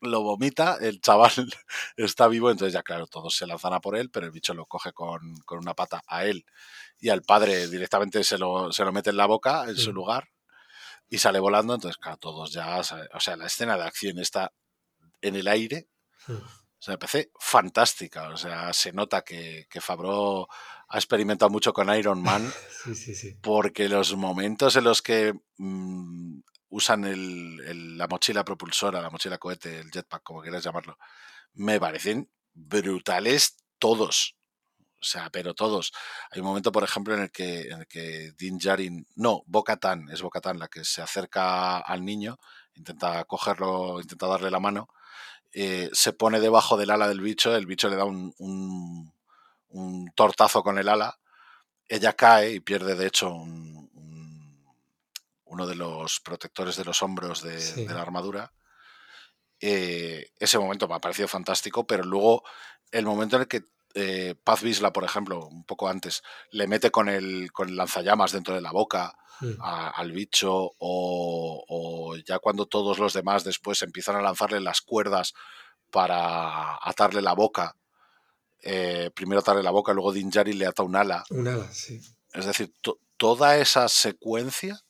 lo 0.00 0.22
vomita, 0.22 0.76
el 0.80 1.00
chaval 1.00 1.30
está 1.96 2.26
vivo, 2.26 2.50
entonces 2.50 2.72
ya 2.72 2.82
claro, 2.82 3.06
todos 3.06 3.36
se 3.36 3.46
lanzan 3.46 3.74
a 3.74 3.80
por 3.80 3.96
él, 3.96 4.10
pero 4.10 4.26
el 4.26 4.32
bicho 4.32 4.54
lo 4.54 4.66
coge 4.66 4.92
con, 4.92 5.20
una 5.50 5.74
pata 5.74 6.02
a 6.08 6.24
él 6.24 6.44
y 6.98 7.10
al 7.10 7.22
padre 7.22 7.68
directamente 7.68 8.24
se 8.24 8.38
lo, 8.38 8.72
se 8.72 8.84
lo 8.84 8.92
mete 8.92 9.10
en 9.10 9.16
la 9.16 9.26
boca, 9.26 9.64
en 9.68 9.76
su 9.76 9.92
lugar, 9.92 10.28
y 11.08 11.18
sale 11.18 11.38
volando, 11.38 11.74
entonces, 11.74 11.98
claro, 11.98 12.18
todos 12.18 12.52
ya, 12.52 12.78
o 12.78 13.20
sea, 13.20 13.36
la 13.36 13.46
escena 13.46 13.76
de 13.76 13.84
acción 13.84 14.18
está 14.18 14.52
en 15.20 15.36
el 15.36 15.48
aire, 15.48 15.88
hmm. 16.26 16.32
o 16.32 16.80
sea, 16.80 16.94
me 16.94 16.98
parece 16.98 17.30
fantástica, 17.38 18.28
o 18.30 18.36
sea, 18.36 18.72
se 18.72 18.92
nota 18.92 19.22
que, 19.22 19.66
que 19.70 19.80
Fabro 19.80 20.48
ha 20.88 20.96
experimentado 20.96 21.50
mucho 21.50 21.72
con 21.72 21.94
Iron 21.94 22.22
Man, 22.22 22.52
sí, 22.84 22.94
sí, 22.94 23.14
sí. 23.14 23.38
porque 23.42 23.88
los 23.88 24.16
momentos 24.16 24.76
en 24.76 24.84
los 24.84 25.02
que 25.02 25.34
mm, 25.56 26.40
usan 26.70 27.04
el, 27.04 27.96
la 27.96 28.06
mochila 28.06 28.44
propulsora, 28.44 29.00
la 29.00 29.10
mochila 29.10 29.38
cohete, 29.38 29.80
el 29.80 29.90
jetpack, 29.90 30.22
como 30.22 30.42
quieras 30.42 30.62
llamarlo, 30.62 30.98
me 31.54 31.80
parecen 31.80 32.30
brutales 32.52 33.56
todos. 33.78 34.37
O 35.00 35.04
sea, 35.04 35.30
pero 35.30 35.54
todos. 35.54 35.92
Hay 36.30 36.40
un 36.40 36.46
momento, 36.46 36.72
por 36.72 36.82
ejemplo, 36.82 37.14
en 37.14 37.20
el 37.20 37.30
que, 37.30 37.68
en 37.68 37.80
el 37.80 37.86
que 37.86 38.32
Din 38.36 38.58
Djarin, 38.58 39.06
no, 39.14 39.42
Bocatan, 39.46 40.08
es 40.10 40.22
Bocatan 40.22 40.58
la 40.58 40.68
que 40.68 40.84
se 40.84 41.02
acerca 41.02 41.78
al 41.78 42.04
niño, 42.04 42.38
intenta 42.74 43.24
cogerlo, 43.24 44.00
intenta 44.00 44.26
darle 44.26 44.50
la 44.50 44.60
mano, 44.60 44.88
eh, 45.52 45.88
se 45.92 46.12
pone 46.12 46.40
debajo 46.40 46.76
del 46.76 46.90
ala 46.90 47.08
del 47.08 47.20
bicho, 47.20 47.54
el 47.54 47.66
bicho 47.66 47.88
le 47.88 47.96
da 47.96 48.04
un, 48.04 48.34
un, 49.68 50.12
tortazo 50.14 50.62
con 50.62 50.78
el 50.78 50.88
ala, 50.88 51.18
ella 51.88 52.12
cae 52.14 52.52
y 52.54 52.60
pierde, 52.60 52.94
de 52.96 53.06
hecho, 53.06 53.32
uno 55.44 55.66
de 55.66 55.74
los 55.74 56.20
protectores 56.20 56.76
de 56.76 56.84
los 56.84 57.02
hombros 57.02 57.42
de, 57.42 57.86
la 57.86 58.02
armadura. 58.02 58.52
Eh, 59.60 60.30
ese 60.38 60.58
momento 60.58 60.86
me 60.86 60.94
ha 60.94 61.00
parecido 61.00 61.28
fantástico, 61.28 61.86
pero 61.86 62.04
luego 62.04 62.44
el 62.90 63.06
momento 63.06 63.36
en 63.36 63.42
el 63.42 63.48
que 63.48 63.64
eh, 63.98 64.34
Paz 64.44 64.62
Visla, 64.62 64.92
por 64.92 65.04
ejemplo, 65.04 65.46
un 65.46 65.64
poco 65.64 65.88
antes, 65.88 66.22
le 66.50 66.66
mete 66.66 66.90
con 66.90 67.08
el, 67.08 67.50
con 67.52 67.68
el 67.68 67.76
lanzallamas 67.76 68.32
dentro 68.32 68.54
de 68.54 68.60
la 68.60 68.70
boca 68.70 69.16
mm. 69.40 69.60
al 69.60 70.12
bicho, 70.12 70.72
o, 70.78 72.16
ya 72.24 72.38
cuando 72.38 72.66
todos 72.66 72.98
los 72.98 73.12
demás 73.12 73.44
después 73.44 73.82
empiezan 73.82 74.16
a 74.16 74.22
lanzarle 74.22 74.60
las 74.60 74.80
cuerdas 74.80 75.34
para 75.90 76.78
atarle 76.80 77.22
la 77.22 77.34
boca. 77.34 77.76
Eh, 78.62 79.10
primero 79.14 79.40
atarle 79.40 79.62
la 79.62 79.70
boca, 79.70 79.92
luego 79.92 80.12
Dinjari 80.12 80.52
le 80.52 80.66
ata 80.66 80.82
un 80.82 80.96
ala. 80.96 81.24
Un 81.30 81.48
ala, 81.48 81.70
sí. 81.72 82.00
Es 82.32 82.46
decir, 82.46 82.72
toda 83.16 83.56
esa 83.56 83.88
secuencia 83.88 84.80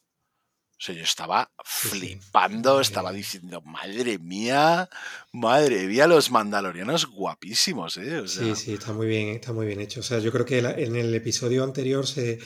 o 0.79 0.81
sea, 0.81 0.95
yo 0.95 1.03
estaba 1.03 1.51
flipando, 1.65 2.81
estaba 2.81 3.13
diciendo, 3.13 3.61
madre 3.63 4.17
mía, 4.21 4.89
madre 5.33 5.89
mía, 5.89 6.07
los 6.07 6.31
mandalorianos 6.31 7.07
guapísimos, 7.07 7.97
¿eh? 7.97 8.29
Sí, 8.29 8.55
sí, 8.55 8.75
está 8.75 8.93
muy 8.93 9.09
bien, 9.09 9.31
está 9.31 9.53
muy 9.53 9.67
bien 9.67 9.81
hecho. 9.81 9.99
O 9.99 10.03
sea, 10.05 10.21
yo 10.21 10.31
creo 10.31 10.47
que 10.47 10.59
en 10.59 10.95
el 10.95 11.13
episodio 11.13 11.65
anterior 11.65 12.07
se, 12.07 12.39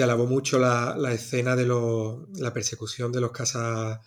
alabó 0.00 0.26
mucho 0.26 0.58
la, 0.58 1.12
escena 1.14 1.56
de 1.56 1.66
la 1.66 2.52
persecución 2.52 3.10
de 3.10 3.22
los 3.22 3.32
casas 3.32 4.00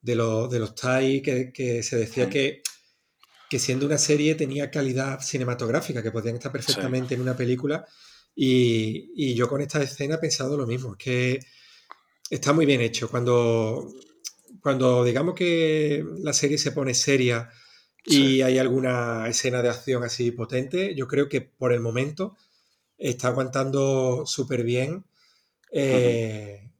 de 0.00 0.16
los, 0.16 0.50
de 0.50 0.58
los 0.58 0.74
Tai, 0.74 1.22
que, 1.22 1.82
se 1.84 1.96
decía 1.96 2.28
que, 2.28 2.62
que 3.48 3.60
siendo 3.60 3.86
una 3.86 3.98
serie 3.98 4.34
tenía 4.34 4.72
calidad 4.72 5.20
cinematográfica, 5.20 6.02
que 6.02 6.10
podían 6.10 6.34
estar 6.34 6.50
perfectamente 6.50 7.14
en 7.14 7.20
una 7.20 7.36
película. 7.36 7.86
Y, 8.34 9.12
y, 9.14 9.34
yo 9.34 9.48
con 9.48 9.60
esta 9.60 9.80
escena 9.80 10.16
he 10.16 10.18
pensado 10.18 10.56
lo 10.56 10.66
mismo, 10.66 10.94
es 10.94 10.98
que 10.98 11.40
está 12.30 12.52
muy 12.52 12.66
bien 12.66 12.80
hecho. 12.80 13.08
Cuando, 13.08 13.88
cuando 14.60 15.04
digamos 15.04 15.34
que 15.34 16.04
la 16.18 16.32
serie 16.32 16.58
se 16.58 16.72
pone 16.72 16.94
seria 16.94 17.50
y 18.04 18.42
hay 18.42 18.58
alguna 18.58 19.28
escena 19.28 19.62
de 19.62 19.70
acción 19.70 20.04
así 20.04 20.30
potente, 20.30 20.94
yo 20.94 21.08
creo 21.08 21.28
que 21.28 21.40
por 21.40 21.72
el 21.72 21.80
momento 21.80 22.36
está 22.98 23.28
aguantando 23.28 24.24
súper 24.26 24.62
bien. 24.62 25.04
Eh, 25.72 26.70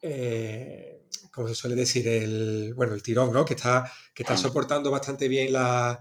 eh, 0.00 1.06
como 1.32 1.48
se 1.48 1.54
suele 1.54 1.74
decir, 1.74 2.06
el, 2.06 2.74
bueno, 2.74 2.94
el 2.94 3.02
tirón, 3.02 3.32
¿no? 3.32 3.44
Que 3.44 3.54
está, 3.54 3.90
que 4.14 4.22
está 4.22 4.36
soportando 4.36 4.90
bastante 4.90 5.26
bien 5.26 5.52
la, 5.52 6.00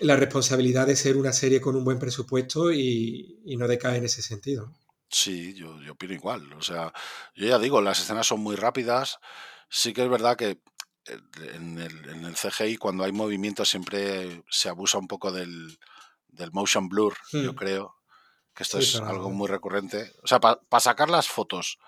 responsabilidad 0.00 0.86
de 0.88 0.96
ser 0.96 1.16
una 1.16 1.32
serie 1.32 1.60
con 1.60 1.76
un 1.76 1.84
buen 1.84 1.98
presupuesto 1.98 2.72
y, 2.72 3.40
y 3.44 3.56
no 3.56 3.68
decae 3.68 3.98
en 3.98 4.04
ese 4.04 4.22
sentido. 4.22 4.72
Sí, 5.08 5.54
yo, 5.54 5.80
yo 5.82 5.92
opino 5.92 6.14
igual. 6.14 6.52
O 6.54 6.62
sea, 6.62 6.92
yo 7.34 7.46
ya 7.46 7.58
digo, 7.58 7.80
las 7.80 8.00
escenas 8.00 8.26
son 8.26 8.40
muy 8.40 8.56
rápidas. 8.56 9.18
Sí 9.68 9.92
que 9.92 10.02
es 10.02 10.08
verdad 10.08 10.36
que 10.36 10.60
eh, 11.06 11.20
en 11.54 11.78
el, 11.78 12.08
en 12.08 12.24
el 12.24 12.34
CGI, 12.34 12.76
cuando 12.76 13.04
hay 13.04 13.12
movimiento, 13.12 13.64
siempre 13.64 14.42
se 14.50 14.68
abusa 14.68 14.98
un 14.98 15.08
poco 15.08 15.32
del, 15.32 15.78
del 16.28 16.52
motion 16.52 16.88
blur, 16.88 17.16
yo 17.32 17.52
hmm. 17.52 17.56
creo. 17.56 17.96
Que 18.54 18.62
esto 18.62 18.78
es 18.78 18.96
algo 18.96 19.30
muy 19.30 19.48
recurrente. 19.48 20.14
O 20.22 20.26
sea, 20.26 20.40
para 20.40 20.80
sacar 20.80 21.10
las 21.10 21.28
fotos 21.28 21.78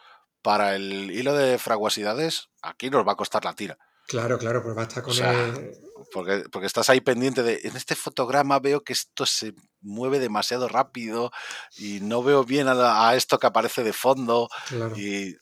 para 0.43 0.77
el 0.77 1.11
hilo 1.11 1.35
de 1.35 1.59
fraguasidades, 1.59 2.51
aquí 2.61 2.91
nos 2.91 3.09
va 3.09 3.13
a 3.13 3.17
costar 3.17 3.45
la 3.45 3.55
tira. 3.55 3.79
Claro, 4.07 4.39
claro, 4.39 4.63
pues 4.63 4.75
basta 4.75 5.03
con 5.03 5.15
el... 5.17 5.73
porque, 6.13 6.45
porque 6.51 6.67
estás 6.67 6.89
ahí 6.91 7.01
pendiente 7.01 7.43
de. 7.43 7.61
En 7.65 7.77
este 7.77 7.95
fotograma 7.95 8.59
veo 8.59 8.83
que 8.83 8.93
esto 8.93 9.25
se 9.25 9.55
mueve 9.81 10.19
demasiado 10.19 10.69
rápido 10.69 11.31
y 11.77 12.01
no 12.01 12.23
veo 12.23 12.45
bien 12.45 12.67
a, 12.69 13.15
esto 13.15 13.39
que 13.39 13.47
aparece 13.47 13.83
de 13.83 13.93
fondo. 13.93 14.49
Y, 14.97 15.29
eh, 15.29 15.39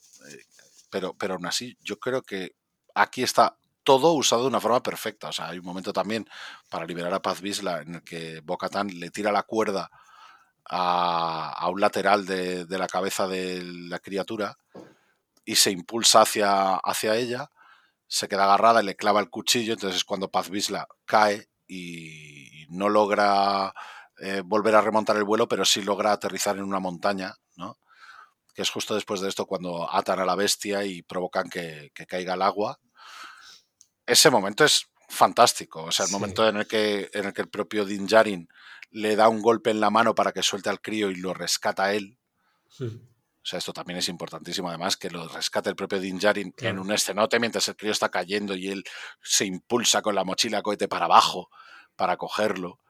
pero, 0.91 1.15
pero 1.15 1.35
aún 1.35 1.47
así, 1.47 1.77
yo 1.81 1.99
creo 1.99 2.23
que 2.23 2.53
aquí 2.95 3.23
está 3.23 3.57
todo 3.83 4.13
usado 4.13 4.43
de 4.43 4.49
una 4.49 4.61
forma 4.61 4.83
perfecta. 4.83 5.29
O 5.29 5.33
sea, 5.33 5.49
hay 5.49 5.59
un 5.59 5.65
momento 5.65 5.93
también 5.93 6.29
para 6.69 6.87
liberar 6.87 7.15
a 7.15 7.23
Paz 7.23 7.41
Visla 7.41 7.83
en 7.83 7.97
el 7.97 8.03
que 8.03 8.41
Bocatan 8.41 8.89
le 8.89 9.11
tira 9.11 9.33
la 9.33 9.45
cuerda 9.45 9.91
a, 10.69 11.51
a 11.51 11.69
un 11.69 11.81
lateral 11.81 12.27
de, 12.27 12.65
de, 12.65 12.79
la 12.79 12.89
cabeza 12.89 13.29
de 13.29 13.63
la 13.63 14.01
criatura 14.01 14.59
y 15.45 15.55
se 15.55 15.71
impulsa 15.71 16.23
hacia, 16.23 16.75
hacia 16.77 17.15
ella 17.17 17.51
se 18.09 18.29
queda 18.29 18.45
agarrada 18.45 18.83
y 18.83 18.87
le 18.87 18.97
clava 18.97 19.21
el 19.21 19.31
cuchillo, 19.31 19.73
entonces 19.73 19.99
es 19.99 20.05
cuando 20.05 20.31
Paz 20.31 20.51
Visla 20.51 20.87
cae 21.05 21.49
y 21.67 22.67
no 22.69 22.89
logra 22.89 23.75
eh, 24.19 24.43
volver 24.45 24.75
a 24.75 24.81
remontar 24.81 25.17
el 25.17 25.25
vuelo, 25.25 25.49
pero 25.49 25.65
sí 25.65 25.83
logra 25.83 26.13
aterrizar 26.13 26.57
en 26.57 26.65
una 26.65 26.81
montaña, 26.81 27.35
¿no? 27.57 27.79
Que 28.55 28.63
es 28.63 28.71
justo 28.71 28.95
después 28.95 29.21
de 29.21 29.29
esto 29.29 29.47
cuando 29.47 29.93
atan 29.93 30.21
a 30.21 30.25
la 30.25 30.35
bestia 30.35 30.85
y 30.85 31.03
provocan 31.03 31.51
que, 31.51 31.93
caiga 32.09 32.33
al 32.33 32.43
agua. 32.43 32.79
Ese 34.07 34.31
momento 34.31 34.65
es 34.65 34.87
fantástico, 35.09 35.85
o 35.85 35.93
sea, 35.93 36.07
el 36.07 36.13
momento 36.13 36.49
en 36.49 36.57
el, 36.57 36.67
que, 36.67 37.11
en 37.13 37.27
el 37.27 37.33
que 37.33 37.43
el 37.43 37.49
propio 37.49 37.85
Din 37.85 38.07
Djarin 38.07 38.49
le 38.91 39.17
da 39.17 39.29
un 39.29 39.43
golpe 39.43 39.71
en 39.71 39.81
la 39.81 39.91
mano 39.91 40.15
para 40.15 40.33
que 40.33 40.43
suelte 40.43 40.71
al 40.71 40.81
crío 40.81 41.11
y 41.11 41.17
lo 41.17 41.35
rescata 41.35 41.85
a 41.85 41.93
él. 41.93 42.19
O 42.81 43.49
sea, 43.49 43.59
esto 43.59 43.73
también 43.73 43.99
es 43.99 44.09
importantísimo, 44.09 44.69
además, 44.69 44.97
que 44.97 45.11
lo 45.11 45.29
rescate 45.29 45.69
el 45.69 45.77
propio 45.77 46.01
Din 46.01 46.19
Djarin 46.19 46.55
en 46.59 46.79
un 46.79 46.91
escenote 46.91 47.39
mientras 47.39 47.69
el 47.69 47.77
crío 47.77 47.93
está 47.93 48.09
cayendo 48.09 48.57
y 48.57 48.69
él 48.69 48.85
se 49.23 49.45
impulsa 49.45 50.03
con 50.03 50.15
la 50.15 50.25
mochila 50.25 50.63
cohete 50.63 50.89
para 50.89 51.05
abajo 51.05 51.49
para 51.95 52.17
cogerlo. 52.17 52.81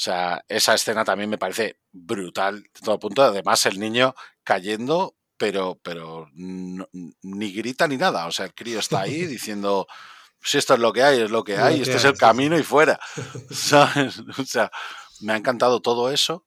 O 0.00 0.02
sea, 0.02 0.42
esa 0.48 0.72
escena 0.72 1.04
también 1.04 1.28
me 1.28 1.36
parece 1.36 1.78
brutal 1.92 2.62
de 2.62 2.80
todo 2.82 2.98
punto. 2.98 3.22
Además, 3.22 3.66
el 3.66 3.78
niño 3.78 4.14
cayendo, 4.42 5.14
pero, 5.36 5.78
pero 5.82 6.26
ni 6.32 7.52
grita 7.52 7.86
ni 7.86 7.98
nada. 7.98 8.26
O 8.26 8.32
sea, 8.32 8.46
el 8.46 8.54
crío 8.54 8.78
está 8.78 9.02
ahí 9.02 9.26
diciendo, 9.26 9.86
si 10.40 10.56
esto 10.56 10.72
es 10.72 10.80
lo 10.80 10.94
que 10.94 11.02
hay, 11.02 11.20
es 11.20 11.30
lo 11.30 11.44
que 11.44 11.58
hay, 11.58 11.82
este 11.82 11.96
es 11.96 12.04
el 12.04 12.16
camino 12.16 12.58
y 12.58 12.62
fuera. 12.62 12.98
¿Sabes? 13.50 14.20
O 14.38 14.44
sea, 14.46 14.70
me 15.20 15.34
ha 15.34 15.36
encantado 15.36 15.82
todo 15.82 16.10
eso. 16.10 16.46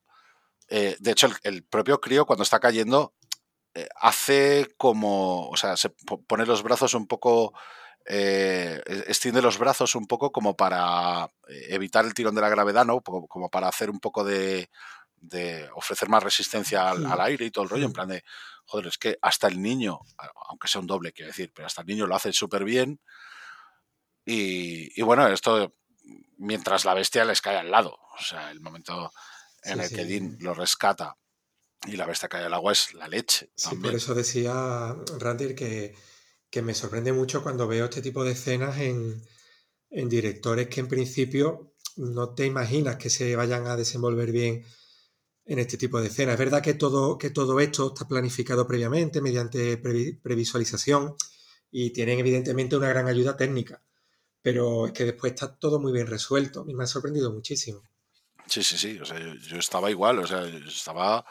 Eh, 0.67 0.97
de 0.99 1.11
hecho, 1.11 1.29
el, 1.43 1.63
propio 1.63 2.01
crío 2.01 2.25
cuando 2.25 2.41
está 2.41 2.59
cayendo 2.59 3.13
eh, 3.75 3.87
hace 4.01 4.73
como, 4.77 5.47
o 5.49 5.57
sea, 5.57 5.77
se 5.77 5.91
pone 6.27 6.47
los 6.47 6.63
brazos 6.63 6.95
un 6.95 7.05
poco, 7.05 7.53
eh, 8.05 8.81
extiende 9.07 9.41
los 9.41 9.57
brazos 9.57 9.95
un 9.95 10.07
poco 10.07 10.31
como 10.31 10.55
para 10.55 11.29
evitar 11.47 12.05
el 12.05 12.13
tirón 12.13 12.35
de 12.35 12.41
la 12.41 12.49
gravedad, 12.49 12.85
¿no? 12.85 13.01
Como, 13.01 13.49
para 13.49 13.67
hacer 13.67 13.89
un 13.89 13.99
poco 13.99 14.23
de, 14.23 14.69
de 15.17 15.69
ofrecer 15.75 16.09
más 16.09 16.23
resistencia 16.23 16.89
al, 16.89 17.05
al, 17.05 17.21
aire 17.21 17.45
y 17.45 17.51
todo 17.51 17.63
el 17.63 17.69
rollo, 17.69 17.85
en 17.85 17.93
plan 17.93 18.09
de, 18.09 18.23
joder, 18.65 18.87
es 18.87 18.97
que 18.97 19.17
hasta 19.21 19.47
el 19.47 19.61
niño, 19.61 19.99
aunque 20.47 20.67
sea 20.67 20.81
un 20.81 20.87
doble, 20.87 21.13
quiero 21.13 21.29
decir, 21.29 21.51
pero 21.53 21.67
hasta 21.67 21.81
el 21.81 21.87
niño 21.87 22.07
lo 22.07 22.15
hace 22.15 22.33
súper 22.33 22.63
bien. 22.63 22.99
Y, 24.25 25.01
bueno, 25.01 25.27
esto 25.27 25.73
mientras 26.37 26.85
la 26.85 26.93
bestia 26.93 27.25
les 27.25 27.41
cae 27.41 27.57
al 27.57 27.71
lado. 27.71 27.97
O 28.17 28.23
sea, 28.23 28.51
el 28.51 28.61
momento 28.61 29.11
en 29.63 29.81
el 29.81 29.89
que 29.89 30.05
Dean 30.05 30.37
lo 30.39 30.53
rescata 30.53 31.17
y 31.85 31.97
la 31.97 32.05
bestia 32.05 32.29
cae 32.29 32.45
al 32.45 32.53
agua 32.53 32.71
es 32.71 32.93
la 32.93 33.07
leche. 33.07 33.51
Sí, 33.55 33.75
por 33.75 33.93
eso 33.93 34.13
decía 34.13 34.95
Randir 35.19 35.55
que, 35.55 35.95
que, 36.53 36.61
me 36.61 36.73
sorprende 36.73 37.11
mucho 37.13 37.41
cuando 37.41 37.67
veo 37.67 37.85
este 37.85 38.01
tipo 38.01 38.23
de 38.23 38.33
escenas 38.33 38.77
en, 38.79 39.21
en 39.89 40.09
directores 40.09 40.67
que 40.67 40.81
en 40.81 40.87
principio 40.87 41.73
no 41.95 42.33
te 42.33 42.45
imaginas 42.45 42.97
que 42.97 43.09
se 43.09 43.35
vayan 43.35 43.67
a 43.67 43.75
desenvolver 43.75 44.31
bien 44.31 44.63
en 45.45 45.59
este 45.59 45.77
tipo 45.77 45.99
de 45.99 46.07
escenas. 46.07 46.33
Es 46.33 46.39
verdad 46.39 46.61
que 46.61 46.73
todo, 46.73 47.17
que 47.17 47.29
todo 47.29 47.59
esto 47.59 47.87
está 47.93 48.07
planificado 48.07 48.67
previamente 48.67 49.21
mediante 49.21 49.77
previsualización 49.77 51.15
y 51.71 51.91
tienen 51.91 52.19
evidentemente 52.19 52.77
una 52.77 52.89
gran 52.89 53.07
ayuda 53.07 53.35
técnica, 53.35 53.83
pero 54.41 54.87
es 54.87 54.93
que 54.93 55.05
después 55.05 55.33
está 55.33 55.55
todo 55.55 55.79
muy 55.79 55.91
bien 55.91 56.07
resuelto. 56.07 56.61
A 56.61 56.65
me 56.65 56.83
ha 56.83 56.87
sorprendido 56.87 57.31
muchísimo. 57.31 57.81
Sí, 58.47 58.63
sí, 58.63 58.77
sí. 58.77 58.99
O 58.99 59.05
sea, 59.05 59.19
yo, 59.19 59.57
estaba 59.57 59.89
igual, 59.89 60.19
o 60.19 60.27
sea, 60.27 60.45
estaba, 60.45 61.25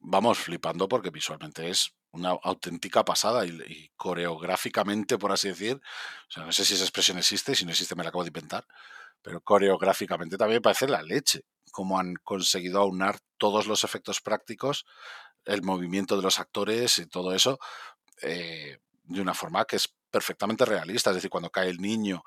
vamos, 0.00 0.38
flipando 0.38 0.88
porque 0.88 1.10
visualmente 1.10 1.68
es 1.68 1.92
una 2.12 2.30
auténtica 2.30 3.04
pasada 3.04 3.46
y, 3.46 3.90
coreográficamente, 3.96 5.18
por 5.18 5.32
así 5.32 5.48
decir, 5.48 5.80
o 6.28 6.32
sea, 6.32 6.44
no 6.44 6.52
sé 6.52 6.64
si 6.64 6.74
esa 6.74 6.84
expresión 6.84 7.18
existe, 7.18 7.54
si 7.54 7.64
no 7.64 7.70
existe 7.70 7.94
me 7.94 8.02
la 8.02 8.08
acabo 8.08 8.24
de 8.24 8.28
inventar, 8.28 8.66
pero 9.22 9.40
coreográficamente 9.40 10.36
también 10.36 10.62
parece 10.62 10.88
la 10.88 11.02
leche 11.02 11.44
cómo 11.70 11.98
han 11.98 12.14
conseguido 12.16 12.80
aunar 12.80 13.18
todos 13.38 13.66
los 13.66 13.84
efectos 13.84 14.20
prácticos, 14.20 14.86
el 15.44 15.62
movimiento 15.62 16.16
de 16.16 16.22
los 16.22 16.38
actores 16.38 16.98
y 16.98 17.06
todo 17.06 17.34
eso, 17.34 17.58
eh, 18.22 18.78
de 19.04 19.20
una 19.20 19.34
forma 19.34 19.64
que 19.64 19.76
es 19.76 19.88
perfectamente 20.10 20.64
realista. 20.64 21.10
Es 21.10 21.16
decir, 21.16 21.30
cuando 21.30 21.50
cae 21.50 21.70
el 21.70 21.78
niño, 21.78 22.22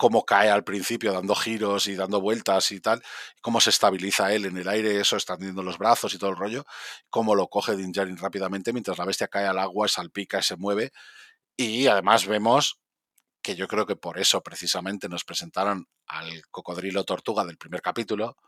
cómo 0.00 0.24
cae 0.24 0.48
al 0.48 0.64
principio 0.64 1.12
dando 1.12 1.34
giros 1.34 1.86
y 1.86 1.94
dando 1.94 2.22
vueltas 2.22 2.72
y 2.72 2.80
tal, 2.80 3.02
cómo 3.42 3.60
se 3.60 3.68
estabiliza 3.68 4.32
él 4.32 4.46
en 4.46 4.56
el 4.56 4.66
aire, 4.66 4.98
eso 4.98 5.14
extendiendo 5.14 5.62
los 5.62 5.76
brazos 5.76 6.14
y 6.14 6.18
todo 6.18 6.30
el 6.30 6.36
rollo, 6.36 6.64
cómo 7.10 7.34
lo 7.34 7.48
coge 7.48 7.76
Dinjarin 7.76 8.16
rápidamente 8.16 8.72
mientras 8.72 8.96
la 8.96 9.04
bestia 9.04 9.28
cae 9.28 9.46
al 9.46 9.58
agua, 9.58 9.88
salpica 9.88 10.38
y 10.38 10.42
se 10.42 10.56
mueve. 10.56 10.90
Y 11.54 11.86
además 11.86 12.26
vemos 12.26 12.80
que 13.42 13.56
yo 13.56 13.68
creo 13.68 13.84
que 13.84 13.94
por 13.94 14.18
eso 14.18 14.42
precisamente 14.42 15.06
nos 15.10 15.24
presentaron 15.24 15.86
al 16.06 16.46
cocodrilo 16.50 17.04
tortuga 17.04 17.44
del 17.44 17.58
primer 17.58 17.82
capítulo, 17.82 18.38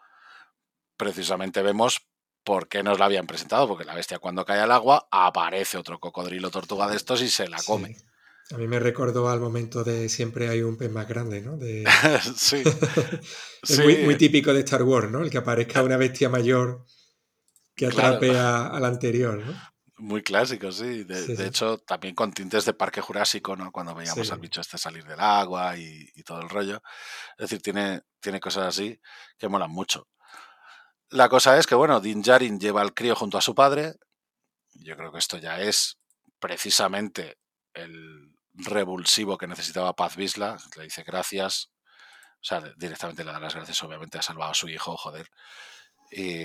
precisamente 0.97 1.61
vemos 1.61 2.09
por 2.45 2.67
qué 2.67 2.83
nos 2.83 2.99
la 2.99 3.05
habían 3.05 3.27
presentado, 3.27 3.69
porque 3.69 3.85
la 3.85 3.95
bestia 3.95 4.19
cuando 4.19 4.47
cae 4.47 4.61
al 4.61 4.73
agua 4.73 5.07
aparece 5.11 5.77
otro 5.77 6.01
cocodrilo 6.01 6.51
tortuga 6.51 6.89
de 6.89 6.97
estos 6.97 7.21
y 7.21 7.29
se 7.29 7.47
la 7.47 7.63
come. 7.63 7.95
A 8.53 8.59
mí 8.59 8.67
me 8.67 8.79
recordó 8.79 9.29
al 9.31 9.41
momento 9.41 9.83
de 9.83 10.09
siempre 10.09 10.49
hay 10.49 10.63
un 10.63 10.77
pez 10.77 10.91
más 10.91 11.09
grande, 11.09 11.41
¿no? 11.41 11.59
sí. 12.37 12.63
es 13.63 13.79
Muy, 13.79 14.17
típico 14.17 14.53
de 14.53 14.61
Star 14.61 14.83
Wars, 14.83 15.11
¿no? 15.11 15.23
El 15.23 15.31
que 15.31 15.39
aparezca 15.39 15.83
una 15.83 15.97
bestia 15.97 16.29
mayor 16.29 16.85
que 17.75 17.87
atrape 17.87 18.39
al 18.39 18.85
anterior, 18.85 19.43
¿no? 19.43 19.73
Muy 19.97 20.23
clásico, 20.23 20.73
sí. 20.73 21.05
De, 21.05 21.47
hecho, 21.47 21.79
también 21.79 22.15
con 22.15 22.33
tintes 22.33 22.65
de 22.65 22.75
Parque 22.75 23.01
Jurásico, 23.01 23.57
¿no? 23.57 23.71
Cuando 23.71 23.95
veíamos 23.95 24.31
al 24.33 24.41
bicho 24.41 24.61
este 24.61 24.77
salir 24.77 25.05
del 25.05 25.21
agua 25.21 25.77
y, 25.77 26.11
y, 26.15 26.23
todo 26.23 26.41
el 26.41 26.49
rollo. 26.49 26.83
Es 27.39 27.45
decir, 27.45 27.63
tiene, 27.63 28.03
tiene 28.21 28.41
cosas 28.41 28.67
así 28.67 29.01
que 29.39 29.49
molan 29.49 29.71
mucho. 29.71 30.09
La 31.09 31.29
cosa 31.29 31.57
es 31.57 31.67
que, 31.67 31.75
bueno, 31.75 32.01
Din 32.01 32.23
Djarin 32.23 32.59
lleva 32.59 32.81
al 32.81 32.95
crío 32.95 33.15
junto 33.15 33.39
a 33.39 33.43
su 33.43 33.55
padre. 33.55 33.95
Yo 34.73 34.97
creo 34.97 35.13
que 35.13 35.19
esto 35.19 35.39
ya 35.39 35.61
es 35.61 35.99
precisamente 36.41 37.39
el 37.75 38.32
revulsivo 38.55 39.39
que 39.39 39.47
necesitaba 39.47 39.95
Paz 39.95 40.17
Visla. 40.17 40.57
Le 40.77 40.85
dice 40.85 41.03
gracias. 41.03 41.71
O 42.41 42.45
sea, 42.45 42.61
directamente 42.77 43.25
le 43.25 43.33
da 43.33 43.39
las 43.39 43.55
gracias, 43.55 43.83
obviamente 43.85 44.19
ha 44.19 44.23
salvado 44.23 44.51
a 44.51 44.55
su 44.55 44.69
hijo, 44.69 44.97
joder. 44.97 45.29
Y 46.11 46.41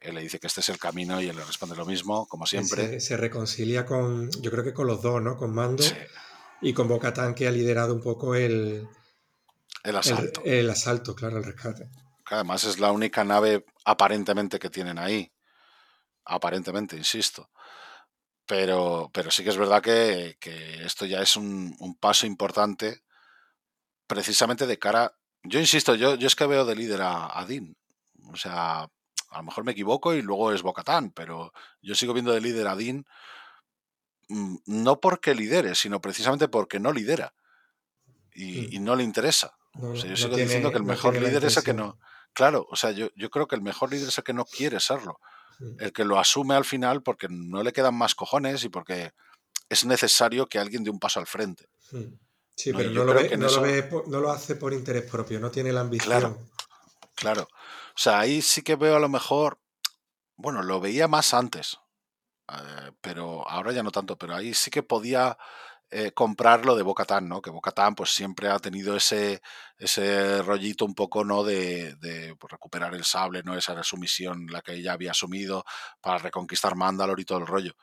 él 0.00 0.14
le 0.14 0.20
dice 0.20 0.38
que 0.38 0.46
este 0.46 0.60
es 0.60 0.68
el 0.68 0.78
camino 0.78 1.20
y 1.20 1.28
él 1.28 1.36
le 1.36 1.44
responde 1.44 1.76
lo 1.76 1.84
mismo, 1.84 2.26
como 2.26 2.46
siempre. 2.46 3.00
Se, 3.00 3.16
reconcilia 3.16 3.84
con, 3.84 4.30
yo 4.40 4.50
creo 4.50 4.64
que 4.64 4.72
con 4.72 4.86
los 4.86 5.02
dos, 5.02 5.20
¿no? 5.20 5.36
Con 5.36 5.52
Mando 5.52 5.84
y 6.60 6.72
con 6.72 6.88
Bocatán, 6.88 7.34
que 7.34 7.48
ha 7.48 7.50
liderado 7.50 7.92
un 7.92 8.00
poco 8.00 8.36
el, 8.36 8.88
el 9.82 9.96
asalto. 9.96 10.42
el 10.44 10.70
asalto, 10.70 11.14
claro, 11.14 11.38
el 11.38 11.44
rescate 11.44 11.90
además 12.34 12.64
es 12.64 12.78
la 12.78 12.92
única 12.92 13.24
nave 13.24 13.64
aparentemente 13.84 14.58
que 14.58 14.70
tienen 14.70 14.98
ahí. 14.98 15.32
Aparentemente, 16.24 16.96
insisto. 16.96 17.50
Pero, 18.52 19.10
pero 19.14 19.30
sí 19.30 19.42
que 19.42 19.48
es 19.48 19.56
verdad 19.56 19.80
que, 19.80 20.36
esto 20.84 21.06
ya 21.06 21.22
es 21.22 21.38
un, 21.38 21.96
paso 21.98 22.26
importante 22.26 23.02
precisamente 24.06 24.66
de 24.66 24.78
cara... 24.78 25.16
Yo 25.42 25.58
insisto, 25.58 25.94
yo, 25.94 26.16
yo 26.16 26.26
es 26.26 26.36
que 26.36 26.44
veo 26.44 26.66
de 26.66 26.76
líder 26.76 27.00
a, 27.00 27.38
a 27.38 27.46
Dean. 27.46 27.74
O 28.30 28.36
sea, 28.36 28.82
a 28.82 29.36
lo 29.38 29.42
mejor 29.42 29.64
me 29.64 29.72
equivoco 29.72 30.12
y 30.12 30.20
luego 30.20 30.52
es 30.52 30.60
Bocatán, 30.60 31.12
pero 31.12 31.54
yo 31.80 31.94
sigo 31.94 32.12
viendo 32.12 32.30
de 32.30 32.42
líder 32.42 32.68
a 32.68 32.76
Dean 32.76 33.06
mm, 34.28 34.56
no 34.66 35.00
porque 35.00 35.34
lidere, 35.34 35.74
sino 35.74 36.02
precisamente 36.02 36.46
porque 36.46 36.78
no 36.78 36.92
lidera 36.92 37.32
y, 38.34 38.78
mm. 38.78 38.84
no 38.84 38.96
le 38.96 39.02
interesa. 39.02 39.56
o 39.80 39.96
sea, 39.96 40.10
yo 40.10 40.16
sigo 40.18 40.36
diciendo 40.36 40.70
que 40.70 40.76
el 40.76 40.84
mejor 40.84 41.14
líder 41.14 41.42
es 41.46 41.56
el 41.56 41.64
que 41.64 41.72
no, 41.72 41.98
Claro, 42.34 42.66
o 42.70 42.76
sea, 42.76 42.90
yo, 42.90 43.08
yo 43.16 43.30
creo 43.30 43.48
que 43.48 43.56
el 43.56 43.62
mejor 43.62 43.90
líder 43.90 44.08
es 44.08 44.18
el 44.18 44.24
que 44.24 44.34
no 44.34 44.44
quiere 44.44 44.78
serlo. 44.78 45.20
El 45.78 45.92
que 45.92 46.04
lo 46.04 46.18
asume 46.18 46.54
al 46.54 46.64
final 46.64 47.02
porque 47.02 47.28
no 47.30 47.62
le 47.62 47.72
quedan 47.72 47.94
más 47.94 48.14
cojones 48.14 48.64
y 48.64 48.68
porque 48.68 49.12
es 49.68 49.84
necesario 49.84 50.46
que 50.46 50.58
alguien 50.58 50.84
dé 50.84 50.90
un 50.90 50.98
paso 50.98 51.20
al 51.20 51.26
frente. 51.26 51.68
Sí, 52.54 52.72
pero 52.72 52.90
no, 52.90 53.04
lo, 53.04 53.14
ve, 53.14 53.36
no, 53.36 54.20
lo 54.20 54.30
hace 54.30 54.56
por 54.56 54.72
interés 54.72 55.10
propio, 55.10 55.40
no 55.40 55.50
tiene 55.50 55.72
la 55.72 55.80
ambición. 55.80 56.08
Claro, 56.08 56.38
claro. 57.14 57.42
O 57.42 57.98
sea, 57.98 58.20
ahí 58.20 58.42
sí 58.42 58.62
que 58.62 58.76
veo 58.76 58.96
a 58.96 59.00
lo 59.00 59.08
mejor, 59.08 59.58
bueno, 60.36 60.62
lo 60.62 60.80
veía 60.80 61.08
más 61.08 61.34
antes, 61.34 61.78
eh, 62.48 62.92
pero 63.00 63.48
ahora 63.48 63.72
ya 63.72 63.82
no 63.82 63.90
tanto, 63.90 64.16
pero 64.16 64.34
ahí 64.34 64.54
sí 64.54 64.70
que 64.70 64.82
podía 64.82 65.38
eh, 65.94 66.12
comprar 66.12 66.64
lo 66.64 66.74
de 66.74 66.82
Bocatán, 66.82 67.28
¿no? 67.28 67.42
Que 67.42 67.50
Bocatán 67.50 67.94
pues 67.94 68.10
siempre 68.14 68.48
ha 68.48 68.58
tenido 68.58 68.96
ese, 68.96 69.42
ese 69.76 70.42
rollito 70.42 70.86
un 70.86 70.94
poco, 70.94 71.22
¿no? 71.24 71.44
De, 71.44 71.94
de 71.96 72.34
pues, 72.36 72.50
recuperar 72.50 72.94
el 72.94 73.04
sable, 73.04 73.42
¿no? 73.42 73.54
Esa 73.56 73.72
era 73.74 73.82
su 73.82 73.98
misión, 73.98 74.46
la 74.50 74.62
que 74.62 74.72
ella 74.74 74.94
había 74.94 75.10
asumido 75.10 75.64
para 76.00 76.18
reconquistar 76.18 76.76
Mandalor 76.76 77.20
y 77.20 77.26
todo 77.26 77.38
el 77.38 77.46
rollo. 77.46 77.74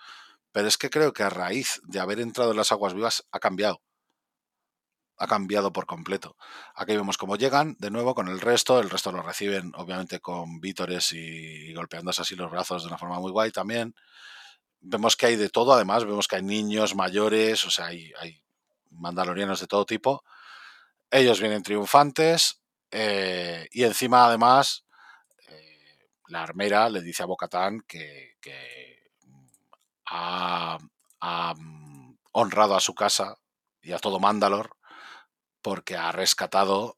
Pero 0.51 0.67
es 0.67 0.77
que 0.77 0.89
creo 0.89 1.13
que 1.13 1.23
a 1.23 1.29
raíz 1.29 1.81
de 1.85 1.99
haber 1.99 2.19
entrado 2.19 2.51
en 2.51 2.57
las 2.57 2.71
aguas 2.71 2.93
vivas 2.95 3.25
ha 3.31 3.39
cambiado. 3.39 3.81
Ha 5.17 5.27
cambiado 5.27 5.71
por 5.71 5.85
completo. 5.85 6.35
Aquí 6.75 6.95
vemos 6.95 7.17
cómo 7.17 7.35
llegan 7.35 7.75
de 7.79 7.91
nuevo 7.91 8.15
con 8.15 8.27
el 8.29 8.39
resto. 8.41 8.79
El 8.79 8.89
resto 8.89 9.11
lo 9.11 9.21
reciben, 9.21 9.71
obviamente, 9.75 10.19
con 10.19 10.59
vítores 10.61 11.11
y 11.11 11.73
golpeándose 11.73 12.21
así 12.21 12.35
los 12.35 12.49
brazos 12.49 12.83
de 12.83 12.87
una 12.87 12.97
forma 12.97 13.19
muy 13.19 13.31
guay 13.31 13.51
también 13.51 13.93
vemos 14.81 15.15
que 15.15 15.27
hay 15.27 15.35
de 15.35 15.49
todo, 15.49 15.73
además, 15.73 16.05
vemos 16.05 16.27
que 16.27 16.37
hay 16.37 16.43
niños, 16.43 16.95
mayores, 16.95 17.65
o 17.65 17.71
sea, 17.71 17.87
hay, 17.87 18.13
mandalorianos 18.91 19.61
de 19.61 19.67
todo 19.67 19.85
tipo. 19.85 20.23
Ellos 21.11 21.39
vienen 21.39 21.63
triunfantes 21.63 22.61
eh, 22.91 23.67
y 23.71 23.83
encima, 23.83 24.25
además, 24.25 24.85
eh, 25.47 26.09
la 26.27 26.43
armera 26.43 26.89
le 26.89 27.01
dice 27.01 27.23
a 27.23 27.27
Bocatán 27.27 27.81
que, 27.87 28.35
que 28.41 29.11
ha, 30.07 30.77
honrado 32.31 32.75
a 32.75 32.79
su 32.79 32.95
casa 32.95 33.35
y 33.81 33.91
a 33.91 33.99
todo 33.99 34.19
Mandalor 34.19 34.77
porque 35.61 35.97
ha 35.97 36.11
rescatado 36.11 36.97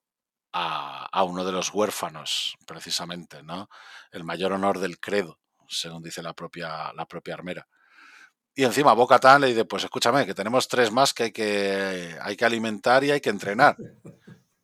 a, 0.54 1.08
a, 1.12 1.24
uno 1.24 1.44
de 1.46 1.52
los 1.52 1.74
huérfanos, 1.74 2.58
precisamente, 2.68 3.42
¿no? 3.42 3.70
El 4.12 4.24
mayor 4.24 4.52
honor 4.54 4.80
del 4.80 5.00
credo 5.00 5.41
según 5.72 6.04
dice 6.04 6.22
la 6.22 6.34
propia, 6.34 6.92
la 6.94 7.06
propia 7.06 7.34
armera. 7.34 7.68
Y 8.54 8.64
encima 8.64 8.94
Boca 8.94 9.20
Tan 9.20 9.42
le 9.42 9.48
dice, 9.48 9.66
pues 9.66 9.84
escúchame, 9.84 10.26
que 10.26 10.34
tenemos 10.34 10.68
tres 10.68 10.92
más 10.92 11.14
que 11.14 11.24
hay 11.24 11.32
que, 11.32 12.16
hay 12.22 12.36
que 12.36 12.46
alimentar 12.46 13.04
y 13.04 13.12
hay 13.12 13.22
que 13.22 13.30
entrenar. 13.30 13.78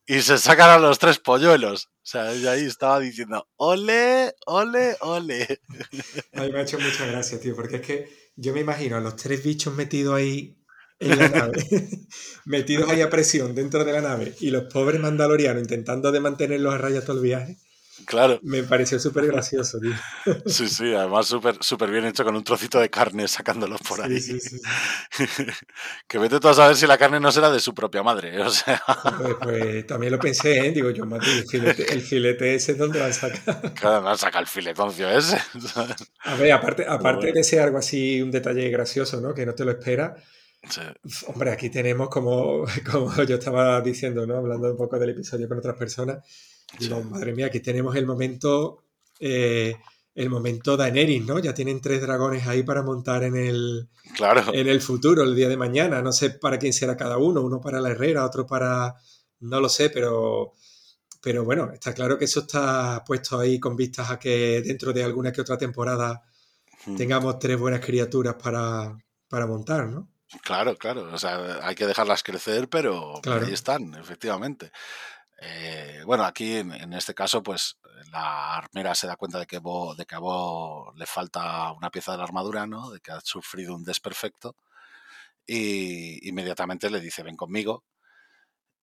Y 0.06 0.22
se 0.22 0.38
sacan 0.38 0.70
a 0.70 0.78
los 0.78 1.00
tres 1.00 1.20
polluelos. 1.20 1.90
O 2.08 2.10
sea, 2.10 2.32
ella 2.32 2.52
ahí 2.52 2.66
estaba 2.66 3.00
diciendo, 3.00 3.48
ole, 3.58 4.34
ole, 4.46 4.96
ole. 5.02 5.62
A 6.34 6.42
mí 6.42 6.52
me 6.52 6.60
ha 6.60 6.62
hecho 6.62 6.80
mucha 6.80 7.06
gracia, 7.06 7.40
tío, 7.40 7.56
porque 7.56 7.78
es 7.78 7.82
que 7.82 8.32
yo 8.36 8.54
me 8.54 8.62
imagino 8.62 8.96
a 8.96 9.02
los 9.02 9.16
tres 9.16 9.44
bichos 9.44 9.74
metidos 9.74 10.16
ahí 10.16 10.58
en 11.00 11.18
la 11.18 11.28
nave, 11.28 11.66
metidos 12.46 12.90
ahí 12.90 13.02
a 13.02 13.10
presión 13.10 13.54
dentro 13.54 13.84
de 13.84 13.92
la 13.92 14.02
nave, 14.02 14.34
y 14.40 14.50
los 14.50 14.72
pobres 14.72 15.02
mandalorianos 15.02 15.62
intentando 15.62 16.12
de 16.12 16.20
mantenerlos 16.20 16.74
a 16.74 16.78
raya 16.78 17.02
todo 17.02 17.18
el 17.18 17.24
viaje. 17.24 17.58
Claro. 18.06 18.40
Me 18.44 18.64
pareció 18.64 19.00
súper 19.00 19.26
gracioso, 19.28 19.80
tío. 19.80 19.94
Sí, 20.46 20.68
sí, 20.70 20.94
además 20.94 21.28
súper 21.28 21.58
súper 21.62 21.90
bien 21.92 22.06
hecho 22.06 22.24
con 22.24 22.36
un 22.36 22.44
trocito 22.44 22.80
de 22.80 22.90
carne 22.90 23.28
sacándolos 23.28 23.82
por 23.82 24.02
ahí. 24.02 24.20
Sí, 24.20 24.40
sí, 24.40 24.58
sí. 24.60 24.62
que 26.08 26.18
vete 26.20 26.40
tú 26.40 26.48
a 26.48 26.54
saber 26.54 26.76
si 26.76 26.88
la 26.88 26.98
carne 26.98 27.20
no 27.20 27.32
será 27.32 27.50
de 27.52 27.60
su 27.60 27.74
propia 27.74 28.04
madre. 28.04 28.40
O 28.42 28.50
sea, 28.50 28.82
Pues, 29.18 29.36
pues 29.42 29.88
también 29.88 30.12
lo 30.14 30.20
pensé, 30.20 30.68
¿eh? 30.68 30.72
Digo 30.72 30.90
yo, 30.92 31.06
Mati, 31.06 31.30
el 31.30 31.46
filete, 31.48 31.92
el 31.94 32.02
filete 32.02 32.56
ese 32.56 32.74
es 32.74 32.78
donde 32.78 33.00
va 33.00 33.08
a 33.08 33.14
sacar. 33.14 33.74
cada 33.74 34.00
vez 34.00 34.20
saca 34.20 34.40
el 34.40 34.48
filetoncio 34.48 35.10
ese. 35.10 35.38
A 36.24 36.36
ver, 36.36 36.52
aparte, 36.52 36.86
aparte 36.88 37.28
bueno. 37.28 37.34
de 37.36 37.44
ser 37.44 37.62
algo 37.62 37.78
así, 37.78 38.22
un 38.22 38.32
detalle 38.32 38.70
gracioso, 38.70 39.20
¿no? 39.22 39.34
Que 39.34 39.46
no 39.46 39.54
te 39.56 39.66
lo 39.66 39.72
esperas. 39.72 40.22
Sí, 40.70 40.82
Hombre, 41.28 41.52
aquí 41.52 41.70
tenemos 41.70 42.10
como, 42.10 42.66
como 42.92 43.14
yo 43.24 43.36
estaba 43.36 43.80
diciendo, 43.82 44.26
¿no? 44.26 44.38
Hablando 44.38 44.72
un 44.72 44.78
poco 44.78 44.98
del 45.00 45.12
episodio 45.12 45.48
con 45.48 45.60
otras 45.60 45.76
personas. 45.78 46.18
Digo, 46.80 47.02
madre 47.04 47.34
mía, 47.34 47.48
aquí 47.48 47.60
tenemos 47.60 47.96
el 47.96 48.06
momento, 48.06 48.84
eh, 49.20 49.76
el 50.16 50.30
momento 50.30 50.76
Daenerys, 50.78 51.26
¿no? 51.26 51.40
Ya 51.40 51.54
tienen 51.54 51.80
tres 51.82 52.02
dragones 52.02 52.46
ahí 52.48 52.64
para 52.64 52.84
montar 52.84 53.24
en 53.24 53.36
el, 53.36 53.88
claro. 54.16 54.44
en 54.54 54.68
el 54.68 54.82
futuro, 54.82 55.24
el 55.24 55.36
día 55.36 55.48
de 55.50 55.58
mañana. 55.58 56.02
No 56.02 56.12
sé 56.12 56.32
para 56.32 56.58
quién 56.60 56.74
será 56.74 56.98
cada 56.98 57.18
uno, 57.18 57.42
uno 57.42 57.62
para 57.62 57.80
la 57.82 57.90
herrera, 57.90 58.26
otro 58.26 58.46
para... 58.46 58.96
No 59.40 59.60
lo 59.62 59.70
sé, 59.70 59.92
pero, 59.92 60.54
pero 61.22 61.44
bueno, 61.46 61.72
está 61.72 61.94
claro 61.94 62.18
que 62.18 62.26
eso 62.26 62.40
está 62.42 63.04
puesto 63.06 63.40
ahí 63.40 63.60
con 63.60 63.76
vistas 63.76 64.10
a 64.10 64.18
que 64.18 64.62
dentro 64.66 64.92
de 64.94 65.04
alguna 65.04 65.32
que 65.32 65.42
otra 65.42 65.58
temporada 65.58 66.24
Mm. 66.86 66.96
tengamos 66.96 67.38
tres 67.40 67.60
buenas 67.60 67.82
criaturas 67.84 68.36
para, 68.42 68.96
para 69.28 69.46
montar, 69.46 69.88
¿no? 69.88 70.08
Claro, 70.44 70.78
claro. 70.78 71.10
O 71.12 71.18
sea, 71.18 71.60
hay 71.68 71.76
que 71.76 71.86
dejarlas 71.88 72.24
crecer, 72.24 72.70
pero, 72.70 73.20
pero 73.22 73.36
Claro. 73.36 73.46
ahí 73.48 73.54
están, 73.54 73.94
efectivamente. 73.96 74.72
Eh, 75.40 76.02
bueno, 76.06 76.24
aquí 76.26 76.58
en, 76.58 76.94
este 76.94 77.14
caso, 77.14 77.44
pues 77.44 77.78
la 78.12 78.56
armera 78.56 78.96
se 78.96 79.08
da 79.08 79.16
cuenta 79.16 79.40
de 79.40 79.46
que, 79.46 79.60
de 79.60 80.06
que 80.06 80.16
a 80.16 80.20
Bo 80.20 80.94
le 80.96 81.06
falta 81.06 81.72
una 81.74 81.92
pieza 81.92 82.12
de 82.14 82.18
la 82.20 82.24
armadura, 82.24 82.66
¿no? 82.66 82.90
De 82.90 83.00
que 83.00 83.12
ha 83.12 83.22
sufrido 83.22 83.76
un 83.76 83.84
desperfecto. 83.84 84.56
Y 85.46 86.28
inmediatamente 86.30 86.90
le 86.90 87.00
dice, 87.00 87.24
ven 87.24 87.38
conmigo. 87.38 87.84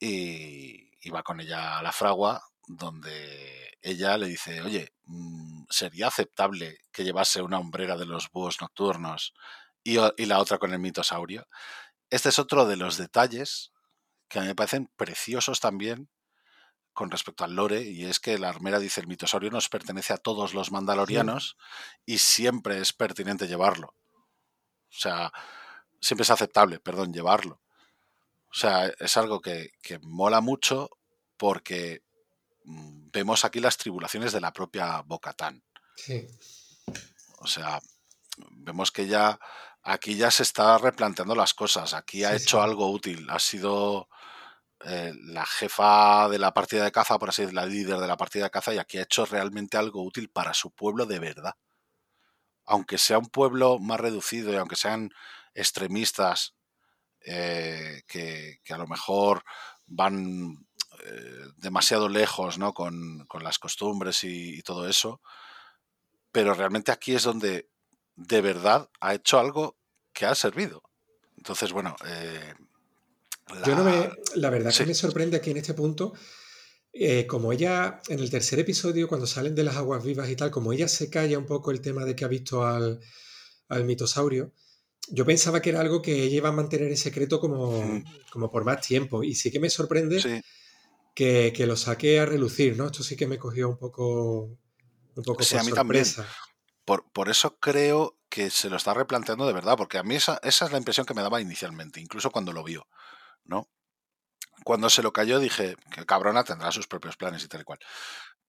Y, 0.00 0.90
va 1.10 1.22
con 1.22 1.40
ella 1.40 1.78
a 1.78 1.82
la 1.82 1.92
fragua, 1.92 2.42
donde 2.66 3.76
ella 3.82 4.16
le 4.18 4.26
dice, 4.26 4.62
oye, 4.62 4.92
mm, 5.04 5.64
¿sería 5.70 6.08
aceptable 6.08 6.78
que 6.92 7.04
llevase 7.04 7.42
una 7.42 7.58
hombrera 7.58 7.96
de 7.96 8.06
los 8.06 8.30
búhos 8.30 8.60
nocturnos 8.60 9.34
y, 9.84 9.98
y 10.16 10.26
la 10.26 10.40
otra 10.40 10.58
con 10.58 10.72
el 10.72 10.78
mitosaurio? 10.80 11.46
Este 12.10 12.30
es 12.30 12.38
otro 12.38 12.66
de 12.66 12.76
los 12.76 12.96
detalles 12.96 13.72
que 14.28 14.38
a 14.38 14.42
mí 14.42 14.48
me 14.48 14.54
parecen 14.54 14.90
preciosos 14.96 15.60
también 15.60 16.08
con 16.94 17.10
respecto 17.10 17.44
al 17.44 17.54
lore, 17.54 17.82
y 17.82 18.06
es 18.06 18.20
que 18.20 18.38
la 18.38 18.48
armera 18.48 18.78
dice 18.78 19.00
el 19.00 19.06
mitosaurio 19.08 19.50
nos 19.50 19.68
pertenece 19.68 20.12
a 20.12 20.16
todos 20.18 20.54
los 20.54 20.70
mandalorianos 20.72 21.56
y 22.06 22.18
siempre 22.18 22.80
es 22.80 22.92
pertinente 22.92 23.46
llevarlo. 23.48 23.94
O 24.88 24.96
sea, 24.96 25.32
siempre 26.00 26.22
es 26.22 26.30
aceptable, 26.30 26.78
perdón, 26.80 27.12
llevarlo. 27.12 27.60
O 28.50 28.54
sea, 28.54 28.86
es 28.86 29.16
algo 29.16 29.40
que, 29.40 29.72
que 29.82 29.98
mola 29.98 30.40
mucho 30.40 30.88
porque 31.36 32.02
mm, 32.64 33.10
vemos 33.10 33.44
aquí 33.44 33.58
las 33.60 33.76
tribulaciones 33.76 34.32
de 34.32 34.40
la 34.40 34.52
propia 34.52 35.02
Bocatán. 35.02 35.64
Sí. 35.96 36.26
O 37.38 37.46
sea, 37.48 37.80
vemos 38.52 38.92
que 38.92 39.06
ya 39.06 39.38
aquí 39.82 40.16
ya 40.16 40.30
se 40.30 40.44
está 40.44 40.78
replanteando 40.78 41.34
las 41.34 41.52
cosas. 41.54 41.92
Aquí 41.94 42.22
ha 42.24 42.30
Sí, 42.30 42.44
hecho 42.44 42.58
sí. 42.58 42.62
algo 42.64 42.90
útil. 42.90 43.28
Ha 43.30 43.38
sido 43.40 44.08
eh, 44.86 45.14
la 45.22 45.46
jefa 45.46 46.28
de 46.28 46.38
la 46.38 46.52
partida 46.52 46.84
de 46.84 46.92
caza, 46.92 47.18
por 47.18 47.30
así 47.30 47.42
decirlo, 47.42 47.62
la 47.62 47.66
líder 47.66 47.98
de 47.98 48.06
la 48.06 48.16
partida 48.16 48.44
de 48.44 48.50
caza, 48.50 48.74
y 48.74 48.78
aquí 48.78 48.98
ha 48.98 49.02
hecho 49.02 49.24
realmente 49.24 49.78
algo 49.78 50.02
útil 50.02 50.28
para 50.28 50.52
su 50.52 50.70
pueblo 50.70 51.06
de 51.06 51.18
verdad. 51.18 51.54
Aunque 52.66 52.98
sea 52.98 53.18
un 53.18 53.28
pueblo 53.28 53.78
más 53.78 54.00
reducido 54.00 54.52
y 54.52 54.56
aunque 54.56 54.76
sean 54.76 55.10
extremistas 55.54 56.54
eh, 57.20 58.02
que, 58.06 58.60
a 58.68 58.76
lo 58.76 58.86
mejor 58.86 59.44
van 59.86 60.66
eh, 61.04 61.44
demasiado 61.56 62.08
lejos 62.08 62.58
¿no? 62.58 62.74
con, 62.74 63.24
con 63.26 63.42
las 63.42 63.58
costumbres 63.58 64.22
y, 64.24 64.62
todo 64.62 64.86
eso, 64.88 65.22
pero 66.30 66.52
realmente 66.52 66.92
aquí 66.92 67.14
es 67.14 67.22
donde 67.22 67.70
de 68.16 68.40
verdad 68.42 68.90
ha 69.00 69.14
hecho 69.14 69.38
algo 69.38 69.78
que 70.12 70.26
ha 70.26 70.34
servido. 70.34 70.82
Entonces, 71.36 71.72
bueno, 71.72 71.96
Yo 73.64 73.74
no 73.76 73.84
me, 73.84 73.92
la- 73.92 74.14
la 74.36 74.50
verdad 74.50 74.70
sí. 74.72 74.78
que 74.78 74.86
me 74.86 74.94
sorprende 74.94 75.36
aquí 75.36 75.50
en 75.50 75.58
este 75.58 75.74
punto, 75.74 76.12
eh, 76.92 77.26
como 77.26 77.52
ella, 77.52 78.00
en 78.08 78.20
el 78.20 78.30
tercer 78.30 78.58
episodio, 78.60 79.08
cuando 79.08 79.26
salen 79.26 79.54
de 79.54 79.64
las 79.64 79.76
aguas 79.76 80.04
vivas 80.04 80.28
y 80.30 80.36
tal, 80.36 80.50
como 80.50 80.72
ella 80.72 80.88
se 80.88 81.10
calla 81.10 81.38
un 81.38 81.46
poco 81.46 81.70
el 81.70 81.80
tema 81.80 82.04
de 82.04 82.16
que 82.16 82.24
ha 82.24 82.28
visto 82.28 82.64
al, 82.66 83.00
al 83.68 83.84
mitosaurio, 83.84 84.52
yo 85.10 85.26
pensaba 85.26 85.60
que 85.62 85.70
era 85.70 85.80
algo 85.80 86.02
que 86.02 86.24
ella 86.24 86.36
iba 86.36 86.48
a 86.50 86.52
mantener 86.52 86.88
en 86.90 86.96
secreto 86.96 87.40
como, 87.40 87.70
Mm. 87.70 88.04
como 88.32 88.50
por 88.50 88.64
más 88.64 88.80
tiempo. 88.86 89.22
Y 89.24 89.34
sí 89.34 89.50
que 89.50 89.60
me 89.60 89.70
sorprende 89.70 90.20
Sí, 90.20 90.40
que, 91.14 91.52
que 91.54 91.66
lo 91.66 91.76
saque 91.76 92.20
a 92.20 92.26
relucir, 92.26 92.76
¿no? 92.76 92.86
Esto 92.86 93.02
sí 93.02 93.16
que 93.16 93.26
me 93.26 93.38
cogió 93.38 93.68
un 93.68 93.78
poco, 93.78 94.58
un 95.16 95.24
poco 95.24 95.42
Sí, 95.44 95.54
por 95.54 95.60
a 95.60 95.64
mí 95.64 95.72
también. 95.72 96.04
sorpresa. 96.04 96.28
por, 96.84 97.10
por 97.12 97.28
eso 97.28 97.58
creo 97.58 98.18
que 98.28 98.50
se 98.50 98.70
lo 98.70 98.76
está 98.76 98.94
replanteando 98.94 99.46
de 99.46 99.52
verdad, 99.52 99.76
porque 99.76 99.98
a 99.98 100.02
mí 100.02 100.16
esa, 100.16 100.40
esa 100.42 100.66
es 100.66 100.72
la 100.72 100.78
impresión 100.78 101.06
que 101.06 101.14
me 101.14 101.22
daba 101.22 101.40
inicialmente, 101.40 102.00
incluso 102.00 102.30
cuando 102.30 102.52
lo 102.52 102.64
vio, 102.64 102.86
¿no? 103.44 103.68
Cuando 104.64 104.88
se 104.88 105.02
lo 105.02 105.12
cayó 105.12 105.38
dije, 105.38 105.76
que 105.90 106.06
cabrona 106.06 106.44
tendrá 106.44 106.72
sus 106.72 106.86
propios 106.86 107.16
planes 107.16 107.44
y 107.44 107.48
tal 107.48 107.62
y 107.62 107.64
cual. 107.64 107.78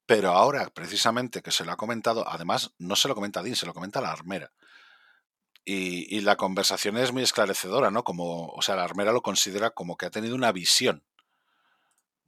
Pero 0.06 0.32
ahora, 0.32 0.70
precisamente, 0.70 1.42
que 1.42 1.52
se 1.52 1.66
lo 1.66 1.72
ha 1.72 1.78
comentado, 1.78 2.28
además, 2.28 2.74
no 2.78 2.96
se 2.96 3.08
lo 3.08 3.16
comenta 3.16 3.40
a 3.40 3.44
Dean, 3.44 3.56
se 3.56 3.66
lo 3.66 3.74
comenta 3.74 4.00
a 4.00 4.04
la 4.04 4.12
armera. 4.12 4.52
Y, 5.64 6.16
y 6.16 6.22
la 6.22 6.36
conversación 6.36 6.98
es 6.98 7.12
muy 7.12 7.24
esclarecedora, 7.24 7.90
¿no? 7.90 8.04
Como, 8.04 8.50
o 8.50 8.62
sea, 8.62 8.76
la 8.76 8.84
armera 8.84 9.12
lo 9.12 9.24
considera 9.24 9.72
como 9.72 9.98
que 9.98 10.06
ha 10.06 10.12
tenido 10.12 10.36
una 10.36 10.52
visión, 10.52 11.04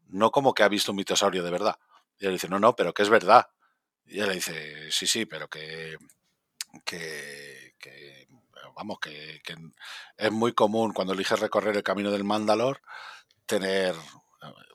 no 0.08 0.32
como 0.32 0.54
que 0.54 0.64
ha 0.64 0.70
visto 0.70 0.92
un 0.92 0.98
mitosaurio 0.98 1.44
de 1.44 1.52
verdad. 1.52 1.78
Y 2.20 2.26
él 2.26 2.34
dice, 2.34 2.50
no, 2.50 2.60
no, 2.60 2.76
pero 2.76 2.94
que 2.94 3.04
es 3.04 3.10
verdad. 3.10 3.48
Y 4.06 4.16
ella 4.16 4.28
le 4.28 4.36
dice, 4.36 4.92
sí, 4.92 5.06
sí, 5.06 5.26
pero 5.26 5.50
que, 5.50 5.98
que, 6.84 7.76
que, 7.80 8.27
vamos, 8.78 9.00
que, 9.02 9.42
que 9.44 9.56
es 10.18 10.32
muy 10.32 10.54
común 10.54 10.94
cuando 10.94 11.14
eliges 11.14 11.40
recorrer 11.40 11.76
el 11.76 11.84
camino 11.84 12.12
del 12.12 12.24
Mandalor 12.24 12.82
tener, 13.46 13.96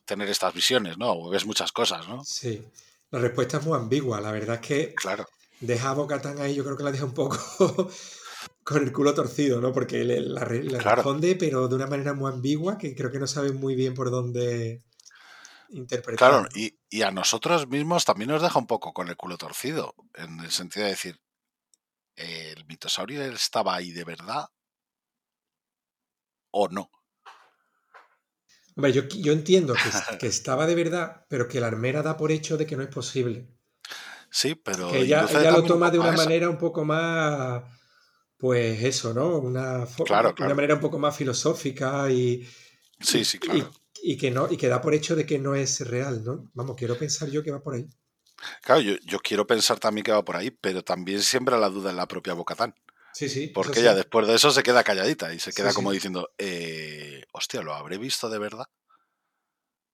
tener 0.04 0.28
estas 0.28 0.54
visiones, 0.54 0.98
¿no? 0.98 1.12
O 1.12 1.30
ves 1.30 1.46
muchas 1.46 1.72
cosas, 1.72 2.08
¿no? 2.08 2.22
Sí. 2.24 2.64
La 3.10 3.18
respuesta 3.20 3.58
es 3.58 3.64
muy 3.66 3.76
ambigua. 3.78 4.20
La 4.20 4.32
verdad 4.32 4.56
es 4.56 4.66
que 4.66 4.94
Claro, 4.94 5.26
deja 5.60 5.90
a 5.90 5.94
Bocatán 5.94 6.40
ahí, 6.40 6.54
yo 6.54 6.64
creo 6.64 6.76
que 6.76 6.82
la 6.84 6.92
deja 6.92 7.04
un 7.04 7.14
poco 7.14 7.38
con 8.64 8.82
el 8.82 8.92
culo 8.92 9.14
torcido, 9.14 9.60
¿no? 9.60 9.72
Porque 9.72 10.04
le, 10.04 10.20
la 10.20 10.44
Claro. 10.78 11.02
responde, 11.02 11.36
pero 11.36 11.68
de 11.68 11.74
una 11.76 11.86
manera 11.86 12.14
muy 12.14 12.30
ambigua, 12.32 12.78
que 12.78 12.94
creo 12.94 13.10
que 13.10 13.18
no 13.18 13.26
sabe 13.26 13.52
muy 13.52 13.74
bien 13.74 13.94
por 13.94 14.10
dónde 14.10 14.82
interpretar. 15.68 16.18
claro, 16.18 16.48
y, 16.54 16.78
y 16.90 17.02
a 17.02 17.10
nosotros 17.10 17.68
mismos 17.68 18.04
también 18.04 18.30
nos 18.30 18.42
deja 18.42 18.58
un 18.58 18.66
poco 18.66 18.92
con 18.92 19.08
el 19.08 19.16
culo 19.16 19.36
torcido, 19.38 19.94
en 20.14 20.40
el 20.40 20.50
sentido 20.50 20.84
de 20.84 20.92
decir, 20.92 21.20
¿el 22.16 22.64
mitosaurio 22.66 23.22
estaba 23.24 23.74
ahí 23.76 23.90
de 23.92 24.04
verdad 24.04 24.46
o 26.52 26.68
no? 26.68 26.88
Hombre, 28.76 28.92
yo, 28.92 29.02
yo 29.08 29.32
entiendo 29.32 29.78
que, 29.78 29.88
es- 29.88 30.02
que 30.18 30.26
estaba 30.26 30.66
de 30.66 30.74
verdad, 30.74 31.24
pero 31.30 31.48
que 31.48 31.58
la 31.60 31.68
armera 31.68 32.02
da 32.02 32.16
por 32.18 32.30
hecho 32.32 32.58
de 32.58 32.66
que 32.66 32.76
no 32.76 32.82
es 32.82 32.88
posible. 32.90 33.48
Sí, 34.30 34.54
pero 34.54 34.88
Que 34.88 34.98
ella, 35.02 35.22
lo 35.50 35.64
toma 35.64 35.90
de 35.90 35.98
una 35.98 36.12
eso. 36.12 36.24
manera 36.24 36.50
un 36.50 36.58
poco 36.58 36.84
más, 36.84 37.62
pues 38.38 38.82
eso, 38.82 39.14
¿no? 39.14 39.38
Una, 39.38 39.86
fo- 39.86 40.04
Claro, 40.06 40.28
una 40.28 40.34
claro. 40.34 40.54
manera 40.54 40.74
un 40.74 40.80
poco 40.80 40.98
más 40.98 41.16
filosófica 41.16 42.10
y, 42.10 42.46
Sí, 43.00 43.24
sí, 43.24 43.38
y, 43.40 43.40
claro. 43.40 43.70
y 44.02 44.16
que 44.16 44.30
no, 44.30 44.50
y 44.50 44.56
que 44.56 44.68
da 44.68 44.80
por 44.80 44.94
hecho 44.94 45.16
de 45.16 45.26
que 45.26 45.38
no 45.38 45.54
es 45.54 45.80
real, 45.88 46.24
¿no? 46.24 46.50
Vamos, 46.54 46.76
quiero 46.76 46.98
pensar 46.98 47.30
yo 47.30 47.42
que 47.42 47.50
va 47.52 47.62
por 47.62 47.74
ahí. 47.74 47.88
Claro, 48.62 48.80
yo, 48.80 48.94
yo 49.04 49.18
quiero 49.20 49.46
pensar 49.46 49.78
también 49.78 50.04
que 50.04 50.12
va 50.12 50.24
por 50.24 50.36
ahí, 50.36 50.50
pero 50.50 50.82
también 50.82 51.22
siembra 51.22 51.58
la 51.58 51.68
duda 51.68 51.90
en 51.90 51.96
la 51.96 52.06
propia 52.06 52.34
Bocatán. 52.34 52.74
Sí, 53.12 53.28
sí. 53.28 53.48
Porque 53.48 53.74
sí. 53.74 53.80
ella 53.80 53.94
después 53.94 54.26
de 54.26 54.34
eso 54.34 54.50
se 54.50 54.62
queda 54.62 54.84
calladita 54.84 55.32
y 55.34 55.38
se 55.38 55.52
queda 55.52 55.70
sí. 55.70 55.74
como 55.74 55.92
diciendo, 55.92 56.30
eh, 56.38 57.24
hostia, 57.32 57.62
¿lo 57.62 57.74
habré 57.74 57.98
visto 57.98 58.28
de 58.30 58.38
verdad? 58.38 58.66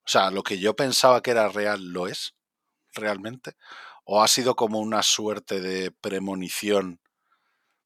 O 0.05 0.11
sea, 0.11 0.31
lo 0.31 0.43
que 0.43 0.59
yo 0.59 0.75
pensaba 0.75 1.23
que 1.23 1.33
era 1.33 1.49
real, 1.49 1.93
¿lo 1.93 2.07
es? 2.07 2.35
¿Realmente? 2.95 3.57
¿O 4.05 4.23
ha 4.23 4.29
sido 4.29 4.57
como 4.57 4.79
una 4.79 5.03
suerte 5.03 5.61
de 5.61 5.91
premonición 5.91 7.01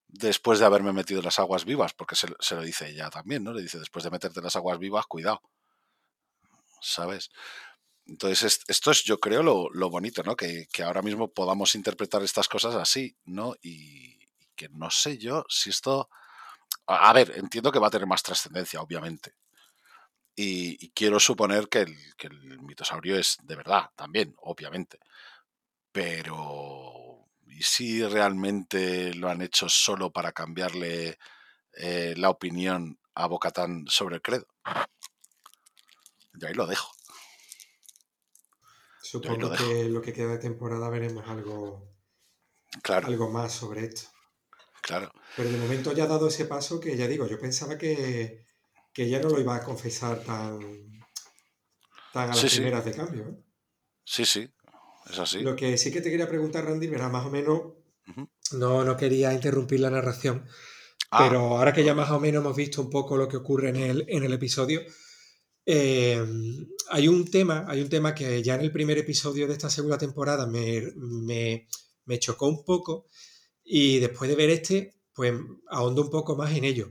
después 0.06 0.58
de 0.58 0.66
haberme 0.66 0.92
metido 0.92 1.20
en 1.20 1.24
las 1.24 1.38
aguas 1.38 1.64
vivas? 1.64 1.94
Porque 1.94 2.14
se, 2.14 2.28
se 2.38 2.54
lo 2.54 2.62
dice 2.62 2.90
ella 2.90 3.10
también, 3.10 3.42
¿no? 3.42 3.52
Le 3.52 3.62
dice, 3.62 3.78
después 3.78 4.04
de 4.04 4.10
meterte 4.10 4.38
en 4.38 4.44
las 4.44 4.54
aguas 4.54 4.78
vivas, 4.78 5.06
cuidado. 5.06 5.40
¿Sabes? 6.80 7.30
Entonces, 8.12 8.42
es- 8.44 8.60
esto 8.68 8.90
es, 8.90 9.04
yo 9.04 9.18
creo, 9.18 9.42
lo, 9.42 9.90
bonito, 9.90 10.22
¿no? 10.22 10.36
Que, 10.36 10.68
ahora 10.84 11.00
mismo 11.02 11.32
podamos 11.32 11.74
interpretar 11.74 12.22
estas 12.22 12.46
cosas 12.48 12.74
así, 12.74 13.16
¿no? 13.24 13.54
Y, 13.62 14.18
que 14.54 14.68
no 14.68 14.90
sé 14.90 15.16
yo 15.18 15.44
si 15.48 15.70
esto 15.70 16.08
A 16.86 17.12
ver, 17.14 17.32
entiendo 17.36 17.72
que 17.72 17.80
va 17.80 17.88
a 17.88 17.90
tener 17.90 18.06
más 18.08 18.22
trascendencia, 18.24 18.80
obviamente. 18.82 19.34
Y, 20.34 20.90
quiero 20.90 21.20
suponer 21.20 21.68
que 21.68 21.80
el, 21.80 21.96
que 22.16 22.26
el 22.28 22.60
mitosaurio 22.62 23.16
es 23.18 23.36
de 23.42 23.56
verdad, 23.56 23.90
también, 23.96 24.34
obviamente. 24.38 24.98
Pero, 25.92 27.28
¿y 27.48 27.62
si 27.62 28.04
realmente 28.06 29.14
lo 29.14 29.28
han 29.30 29.42
hecho 29.42 29.68
solo 29.68 30.10
para 30.12 30.32
cambiarle 30.32 31.18
eh, 31.74 32.14
la 32.16 32.30
opinión 32.30 32.98
a 33.14 33.26
Bocatán 33.28 33.86
sobre 33.88 34.16
el 34.16 34.22
credo? 34.22 34.46
Y 36.38 36.44
ahí 36.44 36.52
lo 36.54 36.66
dejo. 36.66 36.92
Supongo 39.12 39.50
que 39.50 39.90
lo 39.90 40.00
que 40.00 40.14
queda 40.14 40.30
de 40.30 40.38
temporada 40.38 40.88
veremos 40.88 41.28
algo, 41.28 41.86
claro. 42.82 43.08
algo 43.08 43.28
más 43.28 43.52
sobre 43.52 43.84
esto. 43.84 44.08
Claro. 44.80 45.12
Pero 45.36 45.50
de 45.50 45.58
momento 45.58 45.92
ya 45.92 46.04
ha 46.04 46.06
dado 46.06 46.28
ese 46.28 46.46
paso 46.46 46.80
que 46.80 46.96
ya 46.96 47.06
digo, 47.06 47.26
yo 47.26 47.38
pensaba 47.38 47.76
que, 47.76 48.46
que 48.90 49.10
ya 49.10 49.20
no 49.20 49.28
lo 49.28 49.38
iba 49.38 49.54
a 49.54 49.62
confesar 49.62 50.24
tan, 50.24 50.58
tan 52.14 52.30
a 52.30 52.34
las 52.34 52.54
primeras 52.54 52.86
de 52.86 52.92
cambio. 52.92 53.28
¿eh? 53.28 53.44
Sí, 54.02 54.24
sí, 54.24 54.50
es 55.10 55.18
así. 55.18 55.40
Lo 55.40 55.56
que 55.56 55.76
sí 55.76 55.92
que 55.92 56.00
te 56.00 56.08
quería 56.08 56.26
preguntar, 56.26 56.64
Randy, 56.64 56.86
verá, 56.86 57.10
más 57.10 57.26
o 57.26 57.30
menos, 57.30 57.60
no, 58.52 58.82
no 58.82 58.96
quería 58.96 59.34
interrumpir 59.34 59.80
la 59.80 59.90
narración, 59.90 60.46
ah. 61.10 61.18
pero 61.22 61.58
ahora 61.58 61.74
que 61.74 61.84
ya 61.84 61.94
más 61.94 62.10
o 62.12 62.18
menos 62.18 62.40
hemos 62.40 62.56
visto 62.56 62.80
un 62.80 62.88
poco 62.88 63.18
lo 63.18 63.28
que 63.28 63.36
ocurre 63.36 63.68
en 63.68 63.76
el, 63.76 64.04
en 64.08 64.24
el 64.24 64.32
episodio, 64.32 64.80
eh, 65.64 66.24
hay 66.90 67.08
un 67.08 67.30
tema, 67.30 67.64
hay 67.68 67.80
un 67.80 67.88
tema 67.88 68.14
que 68.14 68.42
ya 68.42 68.54
en 68.54 68.62
el 68.62 68.72
primer 68.72 68.98
episodio 68.98 69.46
de 69.46 69.52
esta 69.52 69.70
segunda 69.70 69.98
temporada 69.98 70.46
me, 70.46 71.68
chocó 72.18 72.48
un 72.48 72.64
poco 72.64 73.06
y 73.64 73.98
después 74.00 74.28
de 74.28 74.36
ver 74.36 74.50
este, 74.50 74.94
pues 75.14 75.32
ahondo 75.68 76.02
un 76.02 76.10
poco 76.10 76.36
más 76.36 76.52
en 76.56 76.64
ello. 76.64 76.90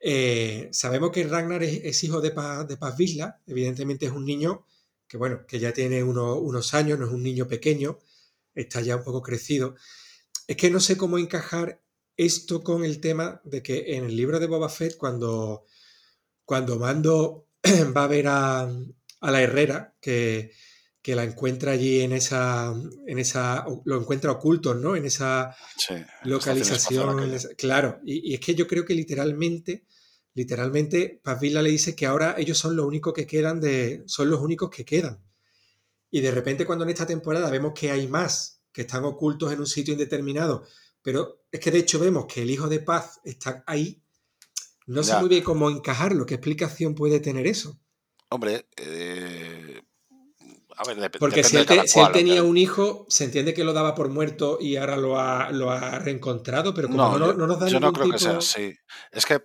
Eh, 0.00 0.68
sabemos 0.72 1.10
que 1.10 1.24
Ragnar 1.24 1.62
es, 1.62 2.04
hijo 2.04 2.20
de 2.20 2.30
Paz, 2.30 2.68
de 2.68 2.76
Paz 2.76 2.96
Vizla, 2.96 3.42
evidentemente 3.46 4.06
es 4.06 4.12
un 4.12 4.24
niño 4.24 4.66
que, 5.08 5.16
bueno, 5.16 5.44
que 5.46 5.58
ya 5.58 5.72
tiene 5.72 6.02
unos 6.02 6.74
años, 6.74 6.98
no 6.98 7.06
es 7.06 7.12
un 7.12 7.22
niño 7.22 7.48
pequeño, 7.48 7.98
está 8.54 8.80
ya 8.80 8.96
un 8.96 9.04
poco 9.04 9.22
crecido. 9.22 9.74
Es 10.46 10.56
que 10.56 10.70
no 10.70 10.80
sé 10.80 10.96
cómo 10.96 11.18
encajar 11.18 11.82
esto 12.16 12.62
con 12.62 12.84
el 12.84 13.00
tema 13.00 13.40
de 13.44 13.62
que 13.62 13.96
en 13.96 14.04
el 14.04 14.16
libro 14.16 14.38
de 14.38 14.46
Boba 14.46 14.68
Fett, 14.68 14.96
cuando, 14.96 15.64
cuando 16.44 16.78
Mando 16.78 17.48
va 17.96 18.04
a 18.04 18.08
ver 18.08 18.26
a, 18.28 18.68
la 19.22 19.42
Herrera, 19.42 19.96
que, 20.00 20.52
la 21.06 21.24
encuentra 21.24 21.72
allí 21.72 22.00
en 22.00 22.12
esa, 22.12 22.74
en 23.06 23.18
esa, 23.18 23.64
lo 23.84 24.00
encuentra 24.00 24.32
oculto, 24.32 24.74
¿no? 24.74 24.96
En 24.96 25.06
esa 25.06 25.54
localización. 26.24 27.36
claro, 27.56 28.00
y, 28.04 28.34
es 28.34 28.40
que 28.40 28.54
yo 28.54 28.66
creo 28.66 28.84
que 28.84 28.94
literalmente, 28.94 29.86
literalmente, 30.34 31.20
Pavila 31.22 31.62
le 31.62 31.70
dice 31.70 31.94
que 31.94 32.06
ahora 32.06 32.34
ellos 32.38 32.58
son 32.58 32.76
los 32.76 32.86
únicos 32.86 33.12
que 33.14 33.26
quedan 33.26 33.60
de, 33.60 34.02
son 34.06 34.30
los 34.30 34.40
únicos 34.40 34.70
que 34.70 34.84
quedan. 34.84 35.22
Y 36.10 36.20
de 36.20 36.30
repente 36.30 36.64
cuando 36.64 36.84
en 36.84 36.90
esta 36.90 37.06
temporada 37.06 37.50
vemos 37.50 37.72
que 37.74 37.90
hay 37.90 38.06
más 38.06 38.62
que 38.72 38.82
están 38.82 39.04
ocultos 39.04 39.52
en 39.52 39.60
un 39.60 39.66
sitio 39.66 39.92
indeterminado, 39.92 40.64
pero 41.02 41.44
es 41.50 41.60
que 41.60 41.70
de 41.70 41.78
hecho 41.78 41.98
vemos 41.98 42.26
que 42.26 42.42
el 42.42 42.50
hijo 42.50 42.68
de 42.68 42.80
Paz 42.80 43.20
está 43.24 43.64
ahí 43.66 44.03
no 44.86 45.02
sé 45.02 45.16
muy 45.18 45.28
bien 45.28 45.44
cómo 45.44 45.70
encajarlo. 45.70 46.26
¿Qué 46.26 46.34
explicación 46.34 46.94
puede 46.94 47.20
tener 47.20 47.46
eso? 47.46 47.78
Hombre, 48.28 48.68
eh, 48.76 49.82
a 50.76 50.84
ver, 50.84 51.10
Porque 51.18 51.44
si 51.44 51.56
él, 51.56 51.66
tenía 52.12 52.42
un 52.42 52.56
hijo, 52.56 53.06
se 53.08 53.24
entiende 53.24 53.54
que 53.54 53.64
lo 53.64 53.72
daba 53.72 53.94
por 53.94 54.08
muerto 54.08 54.58
y 54.60 54.76
ahora 54.76 54.96
lo 54.96 55.18
ha, 55.18 55.98
reencontrado, 56.00 56.74
pero 56.74 56.88
como 56.88 57.18
no, 57.18 57.32
no, 57.32 57.46
nos 57.46 57.58
da 57.58 57.68
Yo 57.68 57.80
no 57.80 57.92
creo 57.92 58.10
que 58.10 58.18
sea 58.18 58.38
así. 58.38 58.74
Es 59.12 59.24
que 59.24 59.42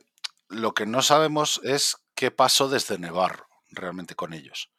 lo 0.47 0.73
que 0.73 0.85
no 0.85 1.01
sabemos 1.01 1.61
es 1.63 1.97
qué 2.15 2.31
pasó 2.31 2.67
desde 2.67 2.97
Nevarro 2.97 3.47
realmente 3.69 4.15
con 4.15 4.33
ellos. 4.33 4.71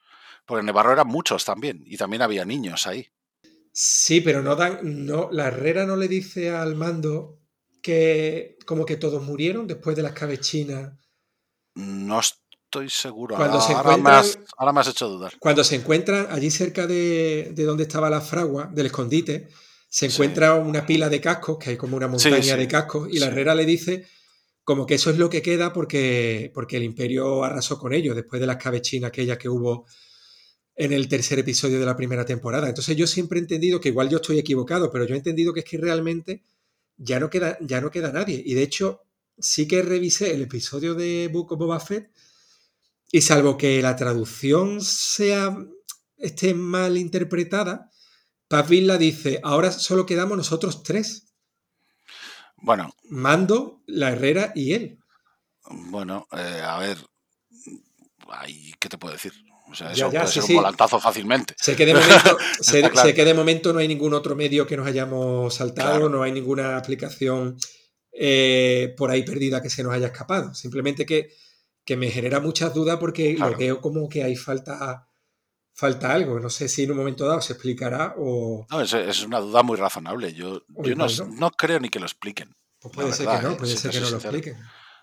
Porque 0.45 0.61
en 0.61 0.67
Nevarro 0.67 0.93
eran 0.93 1.07
muchos 1.07 1.45
también, 1.45 1.83
y 1.87 1.97
también 1.97 2.23
había 2.23 2.45
niños 2.45 2.87
ahí. 2.87 3.13
Sí, 3.73 4.21
pero 4.21 4.43
no 4.43 4.57
dan. 4.57 4.81
No, 4.83 5.29
la 5.31 5.47
Herrera 5.47 5.87
no 5.87 5.97
le 5.97 6.09
dice 6.09 6.51
al 6.51 6.75
mando 6.75 7.40
que 7.83 8.59
como 8.67 8.85
que 8.85 8.97
todos 8.97 9.23
murieron 9.23 9.67
después 9.67 9.97
de 9.97 10.03
las 10.03 10.13
cabecinas. 10.13 10.93
No 11.75 12.21
estoy 12.21 12.89
seguro. 12.89 13.37
Cuando 13.37 13.61
se 13.61 13.73
ahora, 13.73 13.97
me 13.97 14.81
has, 14.81 14.89
hecho 14.89 15.09
dudar. 15.09 15.33
Cuando 15.39 15.65
se 15.65 15.77
encuentran 15.77 16.29
allí 16.31 16.51
cerca 16.51 16.87
de, 16.87 17.53
donde 17.57 17.85
estaba 17.85 18.11
la 18.11 18.21
fragua, 18.21 18.67
del 18.73 18.87
escondite, 18.87 19.49
se 19.89 20.07
encuentra 20.07 20.55
una 20.55 20.87
pila 20.87 21.09
de 21.09 21.21
cascos, 21.21 21.59
que 21.59 21.71
hay 21.71 21.77
como 21.77 21.97
una 21.97 22.07
montaña 22.07 22.57
de 22.57 22.69
cascos, 22.69 23.09
y 23.11 23.19
la 23.19 23.27
herrera 23.27 23.55
le 23.55 23.67
dice 23.67 24.07
como 24.63 24.87
que 24.87 24.95
eso 24.95 25.11
es 25.11 25.19
lo 25.19 25.29
que 25.29 25.43
queda 25.43 25.73
porque, 25.73 26.53
porque 26.55 26.77
el 26.77 26.85
imperio 26.85 27.43
arrasó 27.43 27.77
con 27.77 27.93
ellos 27.93 28.15
después 28.15 28.41
de 28.41 28.47
las 28.47 28.57
cabecinas 28.57 29.09
aquellas 29.09 29.37
que 29.37 29.49
hubo 29.49 29.87
en 30.77 30.93
el 30.93 31.09
tercer 31.09 31.41
episodio 31.41 31.81
de 31.81 31.87
la 31.87 31.97
primera 31.97 32.25
temporada. 32.25 32.69
Entonces 32.69 32.97
yo 32.97 33.09
siempre 33.09 33.39
he 33.39 33.43
entendido 33.43 33.81
que 33.81 33.89
igual 33.89 34.09
yo 34.09 34.19
estoy 34.19 34.39
equivocado, 34.39 34.91
pero 34.91 35.07
yo 35.07 35.15
he 35.15 35.19
entendido 35.19 35.53
que 35.53 35.61
es 35.61 35.67
que 35.67 35.77
realmente 35.77 36.45
ya 37.01 37.19
no 37.19 37.31
queda, 37.31 37.57
ya 37.61 37.81
no 37.81 37.91
queda 37.91 38.13
nadie. 38.13 38.43
Y 38.45 38.55
de 38.55 38.63
hecho, 38.63 39.03
sí 39.39 39.67
que 39.67 39.83
revisé 39.83 40.35
el 40.35 40.43
episodio 40.43 40.95
de 40.95 41.29
Book 41.33 41.53
of 41.53 41.59
Boba 41.59 41.81
Fett 41.81 42.13
y 43.11 43.23
salvo 43.23 43.57
que 43.57 43.83
la 43.83 43.97
traducción 43.97 44.81
sea 44.81 45.57
esté 46.17 46.55
mal 46.55 46.97
interpretada, 46.97 47.91
Paz 48.49 48.69
la 48.71 48.99
dice, 48.99 49.41
ahora 49.45 49.71
solo 49.71 50.07
quedamos 50.07 50.37
nosotros 50.37 50.83
tres. 50.83 51.33
Bueno. 52.57 52.93
Mando, 53.09 53.83
la 53.87 54.11
Herrera 54.11 54.53
y 54.55 54.73
él. 54.73 54.99
Bueno, 55.71 56.27
eh, 56.33 56.61
a 56.65 56.79
ver, 56.79 56.99
¿qué 58.81 58.89
te 58.89 58.99
puedo 58.99 59.15
decir? 59.15 59.33
O 59.71 59.75
sea, 59.75 59.93
eso 59.93 60.11
puede 60.11 60.27
ser 60.27 60.43
un 60.43 60.57
volantazo 60.57 60.99
fácilmente. 60.99 61.55
Sé 61.57 61.77
que, 61.77 61.87
de 61.87 61.95
momento, 61.95 62.39
sé, 62.61 63.15
que 63.15 63.25
de 63.25 63.35
momento 63.35 63.73
no 63.73 63.79
hay 63.79 63.89
ningún 63.89 64.15
otro 64.15 64.35
medio 64.35 64.67
que 64.67 64.77
nos 64.77 64.87
hayamos 64.87 65.55
saltado, 65.55 66.09
no 66.09 66.23
hay 66.23 66.33
ninguna 66.33 66.77
aplicación 66.77 67.57
eh, 68.13 68.95
por 68.97 69.11
ahí 69.11 69.23
perdida 69.23 69.63
que 69.63 69.71
se 69.71 69.85
nos 69.85 69.93
haya 69.93 70.09
escapado. 70.09 70.55
Simplemente 70.55 71.07
que, 71.07 71.31
me 71.97 72.09
genera 72.09 72.39
muchas 72.39 72.73
dudas 72.73 72.99
porque 73.01 73.35
lo 73.37 73.57
veo 73.57 73.81
como 73.81 74.09
que 74.09 74.23
hay 74.23 74.37
falta, 74.37 75.09
falta 75.73 76.13
algo. 76.13 76.39
No 76.39 76.49
sé 76.49 76.69
si 76.69 76.85
en 76.85 76.93
un 76.93 76.99
momento 76.99 77.27
dado 77.27 77.41
se 77.41 77.55
explicará 77.55 78.15
o... 78.17 78.65
No, 78.71 78.81
es, 78.81 79.25
una 79.25 79.41
duda 79.41 79.65
muy 79.65 79.77
razonable. 79.77 80.33
Yo, 80.33 80.63
yo 80.69 80.95
no, 80.95 81.51
creo 81.51 81.81
ni 81.81 81.89
que 81.89 81.99
lo 81.99 82.07
expliquen. 82.07 82.55
Pues 82.79 82.95
puede 82.95 83.13
ser 83.13 83.27
que 83.27 83.43
no, 83.43 83.51
¿eh? 83.51 83.57
puede 83.57 83.77
ser 83.77 83.91
que 83.91 84.01
no 84.01 84.11
lo 84.11 84.17
expliquen. 84.19 84.57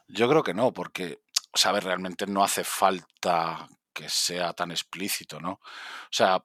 Yo 0.07 0.29
creo 0.29 0.43
que 0.43 0.53
no, 0.53 0.71
porque, 0.71 1.19
sabes, 1.53 1.83
realmente 1.83 2.25
no 2.25 2.41
hace 2.41 2.63
falta 2.63 3.67
que 3.97 4.09
sea 4.09 4.53
tan 4.53 4.71
explícito, 4.71 5.39
¿no? 5.39 5.53
O 5.53 6.11
sea, 6.11 6.43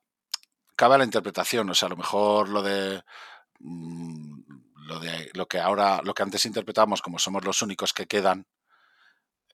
cabe 0.74 0.98
la 0.98 1.04
interpretación, 1.04 1.68
o 1.68 1.74
sea, 1.74 1.86
a 1.86 1.90
lo 1.90 1.96
mejor 1.98 2.48
lo 2.48 2.62
de 2.62 3.02
mm, 3.60 4.40
lo 4.86 4.98
de 5.00 5.30
lo 5.34 5.46
que 5.46 5.60
ahora, 5.60 6.00
lo 6.02 6.14
que 6.14 6.22
antes 6.22 6.46
interpretamos 6.46 7.02
como 7.02 7.18
somos 7.18 7.44
los 7.44 7.62
únicos 7.62 7.92
que 7.92 8.06
quedan, 8.06 8.46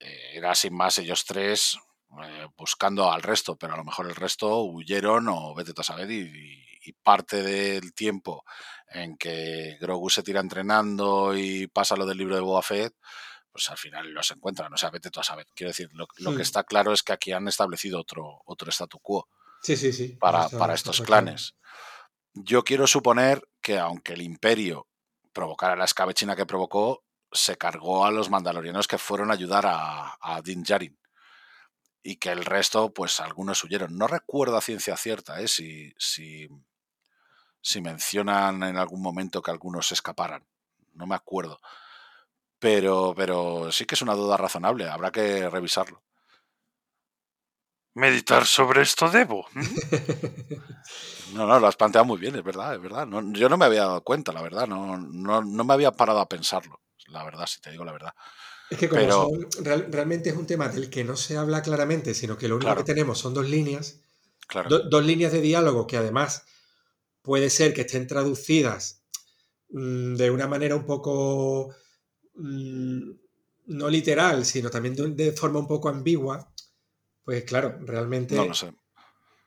eh, 0.00 0.30
era 0.34 0.54
sin 0.54 0.74
más 0.74 0.98
ellos 0.98 1.24
tres 1.24 1.78
eh, 2.22 2.46
buscando 2.56 3.10
al 3.12 3.22
resto, 3.22 3.56
pero 3.56 3.74
a 3.74 3.76
lo 3.76 3.84
mejor 3.84 4.06
el 4.06 4.16
resto 4.16 4.62
huyeron 4.62 5.28
o 5.28 5.54
vete 5.54 5.72
a 5.76 5.82
saber 5.82 6.10
y, 6.10 6.64
parte 7.02 7.42
del 7.42 7.92
tiempo 7.92 8.44
en 8.88 9.18
que 9.18 9.76
Grogu 9.78 10.08
se 10.08 10.22
tira 10.22 10.40
entrenando 10.40 11.36
y 11.36 11.66
pasa 11.66 11.96
lo 11.96 12.06
del 12.06 12.16
libro 12.16 12.34
de 12.34 12.40
Boba 12.40 12.62
Fett, 12.62 12.94
pues 13.50 13.68
al 13.70 13.76
final 13.76 14.10
los 14.12 14.30
encuentran. 14.30 14.72
O 14.72 14.76
sea, 14.76 14.90
vete 14.90 15.10
tú 15.10 15.20
a 15.20 15.24
saber. 15.24 15.46
Quiero 15.54 15.70
decir, 15.70 15.90
lo, 15.92 16.06
que 16.06 16.24
hmm. 16.24 16.40
está 16.40 16.64
claro 16.64 16.92
es 16.92 17.02
que 17.02 17.12
aquí 17.12 17.32
han 17.32 17.48
establecido 17.48 18.00
otro, 18.00 18.42
otro 18.44 18.70
statu 18.70 18.98
quo 19.00 19.28
sí, 19.62 19.76
sí, 19.76 19.92
sí. 19.92 20.08
para, 20.20 20.48
para 20.48 20.74
estos 20.74 21.00
clanes. 21.00 21.54
Yo 22.34 22.62
quiero 22.62 22.86
suponer 22.86 23.42
que 23.60 23.78
aunque 23.78 24.12
el 24.12 24.22
imperio 24.22 24.86
provocara 25.32 25.76
la 25.76 25.84
escabechina 25.84 26.36
que 26.36 26.46
provocó, 26.46 27.04
se 27.32 27.56
cargó 27.56 28.04
a 28.04 28.10
los 28.10 28.30
mandalorianos 28.30 28.88
que 28.88 28.98
fueron 28.98 29.30
a 29.30 29.34
ayudar 29.34 29.66
a, 29.66 30.16
a 30.20 30.42
Din 30.42 30.62
Djarin. 30.62 30.98
Y 32.02 32.16
que 32.16 32.30
el 32.30 32.44
resto, 32.44 32.92
pues 32.94 33.20
algunos 33.20 33.62
huyeron. 33.64 33.96
No 33.96 34.06
recuerdo 34.06 34.56
a 34.56 34.62
ciencia 34.62 34.96
cierta 34.96 35.40
¿eh? 35.40 35.48
si, 35.48 35.92
si, 35.98 36.48
si 37.60 37.80
mencionan 37.80 38.62
en 38.62 38.76
algún 38.76 39.02
momento 39.02 39.42
que 39.42 39.50
algunos 39.50 39.92
escaparan. 39.92 40.46
No 40.94 41.06
me 41.06 41.14
acuerdo. 41.14 41.60
Pero, 42.58 43.14
pero 43.16 43.70
sí 43.70 43.84
que 43.84 43.94
es 43.94 44.02
una 44.02 44.14
duda 44.14 44.36
razonable, 44.36 44.88
habrá 44.88 45.12
que 45.12 45.48
revisarlo. 45.48 46.02
Meditar 47.94 48.46
sobre 48.46 48.82
esto 48.82 49.08
debo. 49.10 49.46
No, 51.34 51.46
no, 51.46 51.60
lo 51.60 51.66
has 51.66 51.76
planteado 51.76 52.06
muy 52.06 52.18
bien, 52.18 52.34
es 52.36 52.42
verdad, 52.42 52.74
es 52.74 52.80
verdad. 52.80 53.06
yo 53.32 53.48
no 53.50 53.58
me 53.58 53.66
había 53.66 53.82
dado 53.82 54.02
cuenta, 54.02 54.32
la 54.32 54.40
verdad, 54.40 54.66
no, 54.66 54.96
no, 54.96 55.42
no, 55.42 55.64
me 55.64 55.74
había 55.74 55.92
parado 55.92 56.20
a 56.20 56.28
pensarlo, 56.28 56.80
la 57.08 57.22
verdad, 57.22 57.46
si 57.46 57.60
te 57.60 57.70
digo 57.70 57.84
la 57.84 57.92
verdad. 57.92 58.14
Es 58.70 58.78
que 58.78 58.88
como 58.88 59.30
realmente 59.90 60.30
es 60.30 60.36
un 60.36 60.46
tema 60.46 60.68
del 60.68 60.88
que 60.88 61.04
no 61.04 61.16
se 61.16 61.36
habla 61.36 61.60
claramente, 61.60 62.14
sino 62.14 62.38
que 62.38 62.48
lo 62.48 62.56
único 62.56 62.74
que 62.76 62.84
tenemos 62.84 63.18
son 63.18 63.34
dos 63.34 63.48
líneas, 63.48 64.00
dos 64.68 65.04
líneas 65.04 65.32
de 65.32 65.40
diálogo 65.40 65.86
que 65.86 65.96
además 65.96 66.44
puede 67.22 67.50
ser 67.50 67.74
que 67.74 67.82
estén 67.82 68.06
traducidas 68.06 69.02
mm, 69.70 70.14
de 70.14 70.30
una 70.30 70.46
manera 70.46 70.76
un 70.76 70.86
poco 70.86 71.74
Mm, 72.38 73.10
no 73.66 73.90
literal, 73.90 74.44
sino 74.44 74.70
también 74.70 74.94
de, 75.16 75.32
forma 75.32 75.58
un 75.58 75.66
poco 75.66 75.88
ambigua, 75.88 76.52
pues 77.22 77.44
claro, 77.44 77.78
realmente 77.80 78.34
no 78.34 78.54
sé. 78.54 78.72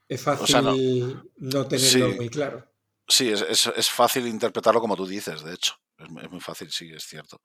es 0.08 0.22
fácil 0.22 1.22
no... 1.38 1.68
tenerlo 1.68 2.16
muy 2.16 2.30
claro. 2.30 2.72
Sí, 3.08 3.30
es, 3.30 3.90
fácil 3.90 4.28
interpretarlo 4.28 4.80
como 4.80 4.96
tú 4.96 5.06
dices, 5.08 5.44
de 5.44 5.54
hecho. 5.54 5.76
Es, 5.98 6.10
muy 6.10 6.40
fácil, 6.40 6.72
sí, 6.72 6.92
es 6.94 7.04
cierto. 7.04 7.42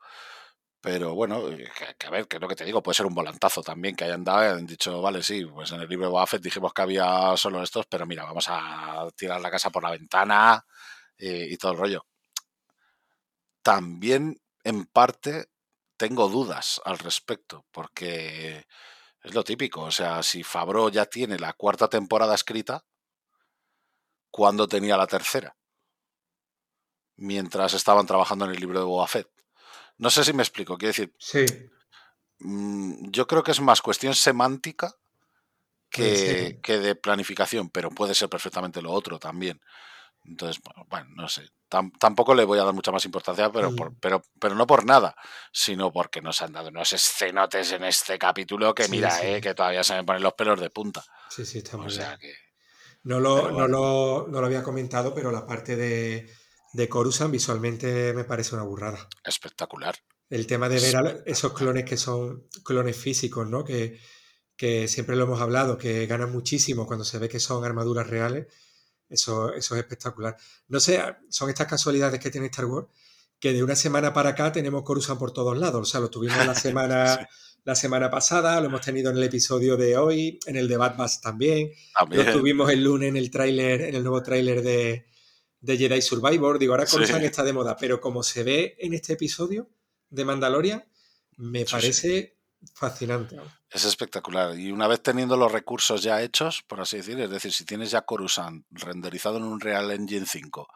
Pero 0.81 1.15
bueno, 1.15 1.49
eh, 1.49 1.69
que, 1.99 2.07
a 2.07 2.11
ver, 2.11 2.29
que 2.29 2.37
es 2.37 2.41
lo 2.41 2.49
que 2.49 2.55
te 2.55 2.65
digo, 2.65 2.83
puede 2.83 2.95
ser 2.95 3.07
un 3.07 3.15
volantazo 3.15 3.63
también 3.63 3.97
que 3.97 4.05
hayan 4.05 4.23
dado 4.23 4.45
y 4.45 4.59
han 4.59 4.67
dicho, 4.67 5.01
vale, 5.03 5.23
sí, 5.23 5.45
pues 5.47 5.73
en 5.73 5.81
el 5.81 5.89
libro 5.89 6.07
de 6.07 6.13
Buffett 6.13 6.43
dijimos 6.43 6.73
que 6.73 6.83
había 6.83 7.37
solo 7.37 7.63
estos, 7.63 7.87
pero 7.87 8.07
mira, 8.07 8.25
vamos 8.25 8.47
a 8.49 9.09
tirar 9.17 9.41
la 9.41 9.51
casa 9.51 9.71
por 9.71 9.83
la 9.83 9.91
ventana 9.91 10.65
eh, 11.19 11.49
y 11.51 11.57
todo 11.57 11.73
el 11.73 11.79
rollo. 11.79 12.07
También, 13.63 14.41
en 14.67 14.85
parte, 14.85 15.49
tengo 15.97 16.29
dudas 16.29 16.81
al 16.85 16.99
respecto, 16.99 17.65
porque 17.71 18.67
es 19.23 19.33
lo 19.33 19.45
típico. 19.45 19.83
O 19.83 19.93
sea, 19.93 20.25
si 20.25 20.43
Fabro 20.43 20.89
ya 20.89 21.07
tiene 21.07 21.39
la 21.39 21.53
cuarta 21.53 21.89
temporada 21.89 22.35
escrita, 22.35 22.85
¿cuándo 24.29 24.67
tenía 24.67 24.97
la 24.97 25.07
tercera? 25.07 25.57
Mientras 27.15 27.75
estaban 27.75 28.07
trabajando 28.07 28.45
en 28.45 28.51
el 28.51 28.61
libro 28.61 28.81
de 28.81 28.85
Boba 28.85 29.09
No 29.99 30.11
sé 30.11 30.25
si 30.25 30.33
me 30.33 30.43
explico, 30.43 30.77
quiero 30.77 30.91
decir. 30.91 31.15
Sí. 31.17 31.47
Mm, 32.41 33.11
yo 33.13 33.29
creo 33.29 33.45
que 33.45 33.53
es 33.53 33.61
más 33.61 33.81
cuestión 33.81 34.17
semántica 34.17 34.97
que, 35.89 36.59
que 36.61 36.79
de 36.79 36.97
planificación, 36.97 37.71
pero 37.71 37.91
puede 37.91 38.17
ser 38.17 38.29
perfectamente 38.29 38.83
lo 38.83 38.91
otro 38.91 39.21
también. 39.21 39.61
Entonces, 40.29 40.63
bueno, 40.89 41.07
no 41.15 41.29
sé. 41.29 41.49
tampoco 41.69 42.35
le 42.35 42.45
voy 42.45 42.59
a 42.59 42.65
dar 42.65 42.75
mucha 42.75 42.93
más 42.93 43.05
importancia, 43.05 43.51
pero, 43.51 43.73
pero, 44.01 44.23
pero 44.41 44.55
no 44.55 44.67
por 44.67 44.85
nada, 44.85 45.15
sino 45.53 45.93
porque 45.93 46.21
nos 46.21 46.43
han 46.43 46.53
dado 46.53 46.69
unos 46.69 46.93
escenotes 46.93 47.73
en 47.73 47.85
este 47.85 48.19
capítulo 48.19 48.75
que 48.75 48.89
mira, 48.89 49.23
Eh, 49.23 49.41
que 49.41 49.55
todavía 49.55 49.85
se 49.85 49.95
me 49.95 50.05
ponen 50.05 50.23
los 50.23 50.35
pelos 50.35 50.61
de 50.61 50.71
punta. 50.71 51.05
Sí, 51.29 51.45
sí, 51.45 51.59
está 51.59 51.77
muy 51.77 51.93
No 53.05 53.21
lo, 53.21 53.51
no, 53.51 53.69
lo, 53.69 54.27
no 54.29 54.41
lo, 54.41 54.47
había 54.47 54.63
comentado, 54.63 55.15
pero 55.15 55.31
la 55.31 55.47
parte 55.47 55.77
de, 55.77 56.31
de 56.73 56.89
Coruscant 56.89 57.31
visualmente 57.31 58.13
me 58.13 58.25
parece 58.25 58.55
una 58.55 58.65
burrada. 58.65 59.09
Espectacular. 59.25 59.97
El 60.29 60.47
tema 60.47 60.69
de 60.69 60.81
ver 60.81 61.23
esos 61.25 61.53
clones 61.53 61.85
que 61.85 61.97
son 61.97 62.49
clones 62.65 62.97
físicos, 62.97 63.49
¿no? 63.49 63.65
Que, 63.65 64.01
que 64.57 64.89
siempre 64.89 65.15
lo 65.15 65.25
hemos 65.25 65.41
hablado, 65.41 65.79
que 65.79 66.07
ganan 66.07 66.33
muchísimo 66.33 66.87
cuando 66.87 67.05
se 67.05 67.19
ve 67.19 67.29
que 67.29 67.39
son 67.39 67.65
armaduras 67.65 68.09
reales 68.09 68.47
eso, 69.09 69.53
eso 69.55 69.75
es 69.75 69.81
espectacular. 69.81 70.37
No 70.69 70.81
sé, 70.81 71.01
son 71.29 71.49
estas 71.49 71.67
casualidades 71.67 72.21
que 72.21 72.31
tiene 72.31 72.47
Star 72.47 72.67
Wars, 72.67 72.89
que 73.39 73.53
de 73.53 73.63
una 73.63 73.77
semana 73.77 74.13
para 74.13 74.31
acá 74.31 74.53
tenemos 74.53 74.83
Coruscant 74.83 75.19
por 75.19 75.33
todos 75.33 75.57
lados. 75.57 75.89
O 75.89 75.91
sea, 75.91 76.01
lo 76.01 76.11
tuvimos 76.11 76.45
la 76.47 76.55
semana, 76.55 77.29
la 77.65 77.75
semana 77.75 78.11
pasada, 78.11 78.61
lo 78.61 78.67
hemos 78.67 78.81
tenido 78.81 79.11
en 79.11 79.17
el 79.17 79.25
episodio 79.25 79.77
de 79.77 79.97
hoy, 79.97 80.39
en 80.47 80.57
el 80.57 80.69
de 80.69 80.77
Bad 80.77 80.97
Batch 80.97 81.21
también. 81.21 81.71
Lo 82.11 82.33
tuvimos 82.33 82.71
el 82.71 82.83
lunes 82.83 83.09
en 83.11 83.17
el 83.17 83.31
tráiler, 83.31 83.83
en 83.83 83.95
el 83.95 84.03
nuevo 84.03 84.23
tráiler 84.23 84.63
de, 84.63 85.07
de, 85.61 85.77
Jedi 85.77 86.03
Survivor. 86.03 86.59
Digo, 86.59 86.73
ahora 86.73 86.87
Coruscant 86.87 87.25
está 87.25 87.45
de 87.45 87.53
moda, 87.53 87.77
pero 87.77 88.01
como 88.01 88.23
se 88.23 88.43
ve 88.43 88.77
en 88.79 88.95
este 88.95 89.15
episodio 89.15 89.69
de 90.11 90.25
Mandalorian, 90.25 90.85
me 91.37 91.65
parece 91.65 92.39
fascinante. 92.75 93.37
Es 93.71 93.85
espectacular. 93.85 94.59
Y 94.59 94.71
una 94.71 94.87
vez 94.87 95.03
teniendo 95.03 95.37
los 95.37 95.51
recursos 95.51 96.03
ya 96.03 96.23
hechos, 96.23 96.63
por 96.67 96.81
así 96.81 96.99
decir, 96.99 97.21
es 97.21 97.31
decir, 97.31 97.53
si 97.53 97.65
tienes 97.65 97.91
ya 97.91 98.03
Coruscant 98.03 98.65
renderizado 98.71 99.39
en 99.39 99.45
un 99.45 99.61
Real 99.61 99.91
Engine 99.91 100.27
5 100.27 100.69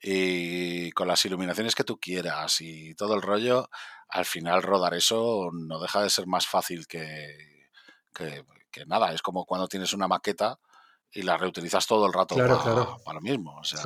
y 0.00 0.90
con 0.92 1.06
las 1.06 1.24
iluminaciones 1.24 1.74
que 1.74 1.84
tú 1.84 2.00
quieras 2.00 2.60
y 2.60 2.94
todo 2.94 3.14
el 3.14 3.22
rollo, 3.22 3.68
al 4.08 4.24
final 4.24 4.62
rodar 4.62 4.94
eso 4.94 5.50
no 5.52 5.78
deja 5.78 6.02
de 6.02 6.10
ser 6.10 6.26
más 6.26 6.46
fácil 6.46 6.86
que, 6.86 7.68
que, 8.12 8.44
nada. 8.86 9.12
Es 9.12 9.22
como 9.22 9.44
cuando 9.44 9.68
tienes 9.68 9.92
una 9.92 10.08
maqueta 10.08 10.58
y 11.12 11.22
la 11.22 11.36
reutilizas 11.36 11.86
todo 11.86 12.06
el 12.06 12.12
rato 12.12 12.34
para, 12.34 13.14
lo 13.14 13.20
mismo. 13.20 13.58
O 13.58 13.64
sea, 13.64 13.80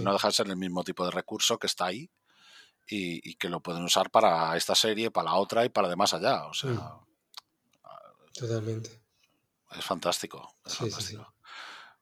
no 0.00 0.12
deja 0.12 0.28
de 0.28 0.34
ser 0.34 0.48
el 0.48 0.56
mismo 0.56 0.84
tipo 0.84 1.04
de 1.04 1.12
recurso 1.12 1.58
que 1.58 1.68
está 1.68 1.86
ahí 1.86 2.10
y, 2.86 3.34
que 3.36 3.48
lo 3.48 3.60
pueden 3.60 3.84
usar 3.84 4.10
para 4.10 4.56
esta 4.56 4.74
serie, 4.74 5.10
para 5.10 5.30
la 5.30 5.36
otra 5.36 5.64
y 5.64 5.68
para 5.68 5.88
de 5.88 5.96
más 5.96 6.12
allá. 6.12 6.46
O 6.46 6.54
sea, 6.54 6.70
mm. 6.70 7.11
Totalmente. 8.34 8.90
Es 9.76 9.84
fantástico. 9.84 10.56
Es 10.64 10.74
fantástico. 10.74 11.32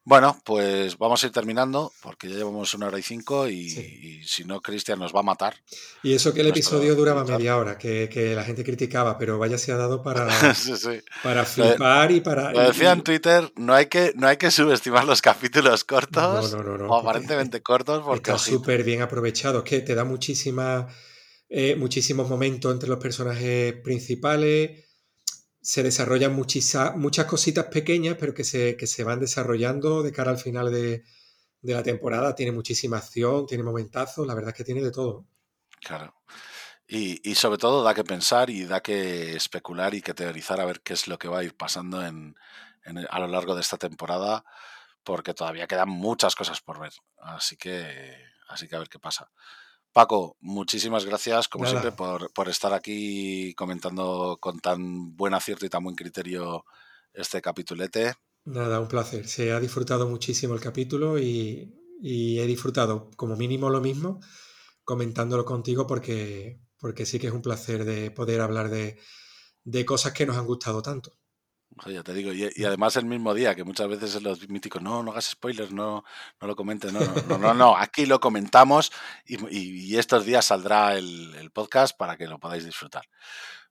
Bueno, 0.02 0.40
pues 0.44 0.96
vamos 0.96 1.22
a 1.22 1.26
ir 1.26 1.32
terminando 1.32 1.92
porque 2.02 2.28
ya 2.28 2.36
llevamos 2.36 2.72
una 2.72 2.86
hora 2.86 2.98
y 2.98 3.02
cinco 3.02 3.48
y, 3.48 4.24
si 4.24 4.44
no, 4.44 4.62
Cristian 4.62 4.98
nos 4.98 5.14
va 5.14 5.20
a 5.20 5.24
matar. 5.24 5.54
Y 6.02 6.14
eso 6.14 6.32
que 6.32 6.40
el 6.40 6.46
episodio 6.46 6.94
duraba 6.94 7.22
media 7.24 7.58
hora, 7.58 7.76
que, 7.76 8.32
la 8.34 8.42
gente 8.42 8.64
criticaba, 8.64 9.18
pero 9.18 9.38
vaya 9.38 9.58
se 9.58 9.72
ha 9.72 9.76
dado 9.76 10.02
para, 10.02 10.26
para 11.22 11.44
flipar 11.44 12.12
y 12.12 12.20
para... 12.22 12.50
Lo 12.50 12.60
decía 12.60 12.92
en 12.92 13.02
Twitter, 13.02 13.52
no 13.56 13.74
hay, 13.74 13.86
que, 13.86 14.12
no 14.16 14.26
hay 14.26 14.38
que 14.38 14.50
subestimar 14.50 15.04
los 15.04 15.20
capítulos 15.20 15.84
cortos 15.84 16.54
o 16.54 16.96
aparentemente 16.96 17.60
cortos 17.62 18.02
porque... 18.02 18.30
Está 18.30 18.38
súper 18.38 18.82
bien 18.82 19.02
aprovechado, 19.02 19.62
que 19.62 19.80
te 19.80 19.94
da 19.94 20.04
muchísima, 20.04 20.88
eh, 21.50 21.76
muchísimos 21.76 22.28
momentos 22.28 22.72
entre 22.72 22.88
los 22.88 22.98
personajes 22.98 23.74
principales 23.84 24.89
se 25.62 25.82
desarrollan 25.82 26.34
muchas 26.34 27.26
cositas 27.26 27.66
pequeñas, 27.66 28.16
pero 28.18 28.32
que 28.32 28.44
se, 28.44 28.76
se, 28.86 29.04
van 29.04 29.20
desarrollando 29.20 30.02
de 30.02 30.12
cara 30.12 30.30
al 30.30 30.38
final 30.38 30.72
de, 30.72 31.04
la 31.62 31.82
temporada. 31.82 32.34
Tiene 32.34 32.52
muchísima 32.52 32.96
acción, 32.96 33.46
tiene 33.46 33.62
momentazos, 33.62 34.26
la 34.26 34.34
verdad 34.34 34.50
es 34.50 34.56
que 34.56 34.64
tiene 34.64 34.82
de 34.82 34.90
todo. 34.90 35.26
Claro. 35.80 36.14
Y, 36.86 37.34
sobre 37.36 37.58
todo 37.58 37.84
da 37.84 37.94
que 37.94 38.02
pensar 38.02 38.50
y 38.50 38.64
da 38.64 38.80
que 38.80 39.36
especular 39.36 39.94
y 39.94 40.02
que 40.02 40.14
teorizar 40.14 40.60
a 40.60 40.64
ver 40.64 40.80
qué 40.80 40.94
es 40.94 41.06
lo 41.06 41.18
que 41.18 41.28
va 41.28 41.38
a 41.38 41.44
ir 41.44 41.56
pasando 41.56 42.04
en, 42.04 42.34
a 43.08 43.20
lo 43.20 43.28
largo 43.28 43.54
de 43.54 43.60
esta 43.60 43.76
temporada, 43.76 44.44
porque 45.04 45.34
todavía 45.34 45.68
quedan 45.68 45.90
muchas 45.90 46.34
cosas 46.34 46.60
por 46.60 46.80
ver. 46.80 46.92
Así 47.18 47.56
que, 47.56 48.16
así 48.48 48.66
que 48.66 48.74
a 48.74 48.80
ver 48.80 48.88
qué 48.88 48.98
pasa. 48.98 49.30
Paco, 49.92 50.36
muchísimas 50.40 51.04
gracias, 51.04 51.48
como 51.48 51.66
siempre, 51.66 51.92
por, 51.92 52.48
estar 52.48 52.72
aquí 52.72 53.54
comentando 53.54 54.38
con 54.40 54.60
tan 54.60 55.16
buen 55.16 55.34
acierto 55.34 55.66
y 55.66 55.68
tan 55.68 55.82
buen 55.82 55.96
criterio 55.96 56.64
este 57.12 57.42
capitulete. 57.42 58.14
Nada, 58.44 58.80
un 58.80 58.88
placer. 58.88 59.26
Se 59.26 59.52
ha 59.52 59.60
disfrutado 59.60 60.08
muchísimo 60.08 60.54
el 60.54 60.60
capítulo 60.60 61.18
y, 61.18 61.76
he 62.02 62.46
disfrutado 62.46 63.10
como 63.16 63.36
mínimo 63.36 63.68
lo 63.68 63.80
mismo 63.80 64.20
comentándolo 64.84 65.44
contigo 65.44 65.86
porque, 65.86 66.60
porque 66.78 67.04
sí 67.04 67.18
que 67.18 67.26
es 67.26 67.32
un 67.32 67.42
placer 67.42 67.84
de 67.84 68.10
poder 68.10 68.40
hablar 68.40 68.70
de 68.70 69.84
cosas 69.84 70.12
que 70.12 70.24
nos 70.24 70.36
han 70.36 70.46
gustado 70.46 70.80
tanto 70.82 71.19
ya 71.86 72.02
te 72.02 72.12
digo, 72.12 72.32
y, 72.32 72.64
además 72.64 72.96
el 72.96 73.06
mismo 73.06 73.32
día, 73.32 73.54
que 73.54 73.64
muchas 73.64 73.88
veces 73.88 74.14
es 74.14 74.22
los 74.22 74.48
míticos, 74.48 74.82
no, 74.82 75.02
no 75.02 75.12
hagas 75.12 75.26
spoilers, 75.26 75.72
no, 75.72 76.04
no 76.40 76.46
lo 76.46 76.54
comentes, 76.56 76.92
no, 76.92 77.00
no, 77.38 77.54
no, 77.54 77.76
aquí 77.76 78.06
lo 78.06 78.20
comentamos 78.20 78.92
y, 79.24 79.96
estos 79.96 80.24
días 80.24 80.44
saldrá 80.46 80.96
el, 80.96 81.50
podcast 81.52 81.96
para 81.96 82.16
que 82.16 82.26
lo 82.26 82.38
podáis 82.38 82.64
disfrutar. 82.64 83.04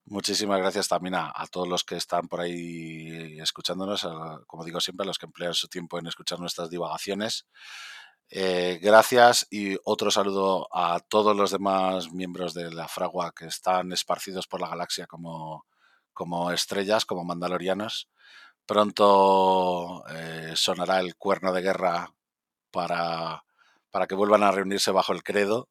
Muchísimas 0.05 0.59
gracias 0.59 0.87
también 0.87 1.15
a, 1.15 1.33
todos 1.51 1.67
los 1.67 1.83
que 1.83 1.95
están 1.95 2.27
por 2.27 2.41
ahí 2.41 3.39
escuchándonos, 3.39 4.07
como 4.47 4.65
digo 4.65 4.81
siempre, 4.81 5.03
a 5.03 5.07
los 5.07 5.19
que 5.19 5.27
emplean 5.27 5.53
su 5.53 5.67
tiempo 5.67 5.99
en 5.99 6.07
escuchar 6.07 6.39
nuestras 6.39 6.69
divagaciones. 6.69 7.45
Eh, 8.31 8.79
gracias 8.81 9.47
y 9.49 9.77
otro 9.83 10.11
saludo 10.11 10.67
a 10.71 10.99
todos 10.99 11.35
los 11.35 11.51
demás 11.51 12.11
miembros 12.11 12.53
de 12.53 12.71
la 12.71 12.87
Fragua 12.87 13.33
que 13.35 13.45
están 13.45 13.91
esparcidos 13.91 14.47
por 14.47 14.61
la 14.61 14.69
galaxia 14.69 15.07
como, 15.07 15.65
como 16.19 16.51
estrellas, 16.51 17.05
como 17.05 17.23
mandalorianos. 17.23 18.09
Pronto 18.65 20.03
eh, 20.09 20.51
sonará 20.53 20.99
el 20.99 21.15
cuerno 21.15 21.53
de 21.53 21.61
guerra 21.61 22.13
para, 22.71 23.45
para 23.89 24.05
que 24.05 24.15
vuelvan 24.15 24.43
a 24.43 24.51
reunirse 24.51 24.91
bajo 24.91 25.13
el 25.13 25.23
credo. 25.23 25.69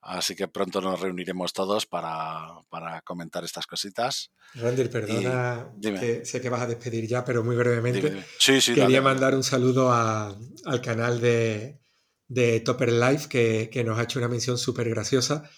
Así 0.00 0.34
que 0.34 0.48
pronto 0.48 0.80
nos 0.80 0.98
reuniremos 0.98 1.52
todos 1.52 1.86
para, 1.86 2.64
comentar 3.04 3.44
estas 3.44 3.68
cositas. 3.68 4.32
Randy, 4.54 4.88
perdona, 4.88 5.70
que 5.80 6.24
sé 6.24 6.40
que 6.40 6.50
vas 6.50 6.62
a 6.62 6.66
despedir 6.66 7.06
ya, 7.06 7.24
pero 7.24 7.44
muy 7.44 7.54
brevemente. 7.54 8.26
Sí, 8.40 8.60
sí, 8.60 8.74
Quería 8.74 9.00
mandar 9.00 9.36
un 9.36 9.44
saludo 9.44 9.92
al 9.92 10.80
canal 10.82 11.20
de, 11.20 11.78
de 12.26 12.58
Topper 12.58 12.92
Life 12.92 13.28
que, 13.28 13.70
que, 13.70 13.84
nos 13.84 13.96
ha 13.96 14.02
hecho 14.02 14.18
una 14.18 14.26
mención 14.26 14.58
súper 14.58 14.90
graciosa 14.90 15.48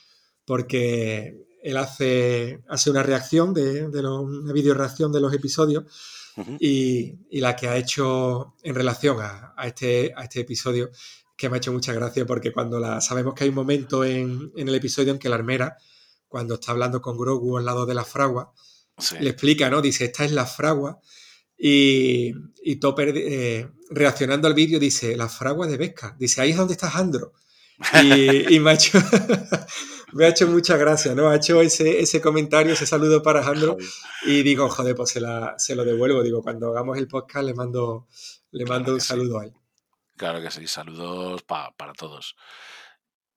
porque 0.44 1.44
él 1.64 1.78
hace, 1.78 2.60
hace 2.68 2.90
una 2.90 3.02
reacción, 3.02 3.54
de, 3.54 3.86
una 3.86 4.52
video 4.52 4.74
reacción 4.74 5.10
de 5.10 5.20
los 5.20 5.32
episodios 5.32 5.84
y, 6.60 7.40
la 7.40 7.56
que 7.56 7.68
ha 7.68 7.76
hecho 7.78 8.54
en 8.62 8.74
relación 8.74 9.16
a, 9.20 9.54
este, 9.64 10.12
a 10.14 10.24
este 10.24 10.40
episodio, 10.40 10.90
que 11.36 11.48
me 11.48 11.56
ha 11.56 11.58
hecho 11.58 11.72
mucha 11.72 11.94
gracia 11.94 12.26
porque 12.26 12.52
cuando 12.52 12.78
la, 12.78 13.00
sabemos 13.00 13.32
que 13.32 13.44
hay 13.44 13.48
un 13.48 13.56
momento 13.56 14.04
en, 14.04 14.52
el 14.54 14.74
episodio 14.74 15.12
en 15.12 15.18
que 15.18 15.30
la 15.30 15.36
armera, 15.36 15.78
cuando 16.28 16.54
está 16.54 16.72
hablando 16.72 17.00
con 17.00 17.16
Grogu 17.16 17.56
al 17.56 17.64
lado 17.64 17.86
de 17.86 17.94
la 17.94 18.04
fragua, 18.04 18.52
le 19.18 19.30
explica, 19.30 19.70
¿no? 19.70 19.80
Dice, 19.80 20.04
esta 20.04 20.24
es 20.26 20.32
la 20.32 20.44
fragua. 20.44 21.00
Y, 21.56 22.32
y 22.62 22.76
Topper, 22.76 23.14
eh, 23.16 23.70
reaccionando 23.88 24.48
al 24.48 24.54
vídeo, 24.54 24.78
dice, 24.78 25.16
la 25.16 25.30
fragua 25.30 25.66
de 25.66 25.78
Vesca. 25.78 26.14
Dice, 26.18 26.42
ahí 26.42 26.50
es 26.50 26.56
donde 26.58 26.74
está 26.74 26.90
Andro. 26.90 27.32
Y, 28.02 28.60
me, 28.60 28.70
ha 28.70 28.74
hecho, 28.74 28.98
me 30.14 30.26
ha 30.26 30.28
hecho 30.28 30.46
mucha 30.46 30.76
gracia, 30.76 31.14
¿no? 31.14 31.28
Ha 31.28 31.36
hecho 31.36 31.60
ese, 31.60 32.00
ese 32.00 32.20
comentario, 32.20 32.72
ese 32.72 32.86
saludo 32.86 33.22
para 33.22 33.40
Alejandro 33.40 33.76
y 34.24 34.42
digo, 34.42 34.68
joder, 34.68 34.94
pues 34.94 35.10
se, 35.10 35.20
la, 35.20 35.54
se, 35.58 35.74
lo 35.74 35.84
devuelvo. 35.84 36.22
Digo, 36.22 36.42
cuando 36.42 36.70
hagamos 36.70 36.96
el 36.98 37.08
podcast 37.08 37.44
le 37.44 37.54
mando, 37.54 38.06
le 38.52 38.64
mando 38.64 38.94
un 38.94 39.00
saludo 39.00 39.40
a 39.40 39.46
él. 39.46 39.52
Claro 40.16 40.40
que 40.40 40.50
sí, 40.50 40.66
saludos 40.68 41.42
para 41.42 41.92
todos. 41.96 42.36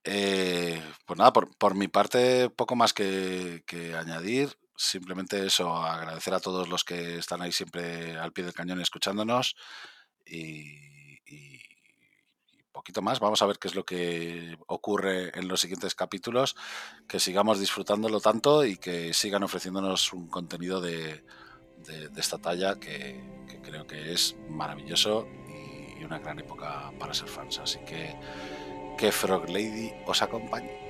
Eh, 0.03 0.81
pues 1.05 1.17
nada, 1.17 1.33
por, 1.33 1.55
por, 1.57 1.75
mi 1.75 1.87
parte, 1.87 2.49
poco 2.51 2.75
más 2.75 2.93
que, 2.93 3.63
que, 3.65 3.95
añadir. 3.95 4.57
Simplemente 4.75 5.45
eso, 5.45 5.75
agradecer 5.75 6.33
a 6.35 6.39
todos 6.39 6.69
los 6.69 6.83
que 6.83 7.17
están 7.17 7.41
ahí 7.41 7.51
siempre 7.51 8.15
al 8.17 8.31
pie 8.31 8.45
del 8.45 8.53
cañón 8.53 8.79
escuchándonos. 8.79 9.55
Y, 10.25 10.96
poquito 12.77 13.01
más. 13.01 13.19
Vamos 13.19 13.41
a 13.41 13.47
ver 13.47 13.57
qué 13.57 13.67
es 13.67 13.75
lo 13.75 13.83
que 13.83 14.57
ocurre 14.67 15.37
en 15.37 15.47
los 15.47 15.61
siguientes 15.61 15.95
capítulos. 15.95 16.55
Que 17.07 17.19
sigamos 17.19 17.59
disfrutándolo 17.59 18.19
tanto 18.19 18.65
y 18.65 18.77
que 18.77 19.13
sigan 19.13 19.43
ofreciéndonos 19.43 20.13
un 20.13 20.27
contenido 20.27 20.79
de, 20.79 21.23
de, 21.85 22.09
esta 22.17 22.37
talla 22.37 22.79
que, 22.79 23.19
que 23.49 23.59
creo 23.61 23.87
que 23.87 24.13
es 24.13 24.35
maravilloso 24.49 25.27
y 25.99 26.03
una 26.03 26.19
gran 26.19 26.39
época 26.39 26.91
para 26.99 27.15
ser 27.15 27.29
fans. 27.29 27.57
Así 27.59 27.79
que 27.79 28.15
que 28.97 29.11
Frog 29.11 29.49
Lady 29.49 29.91
os 30.05 30.21
acompañe. 30.21 30.86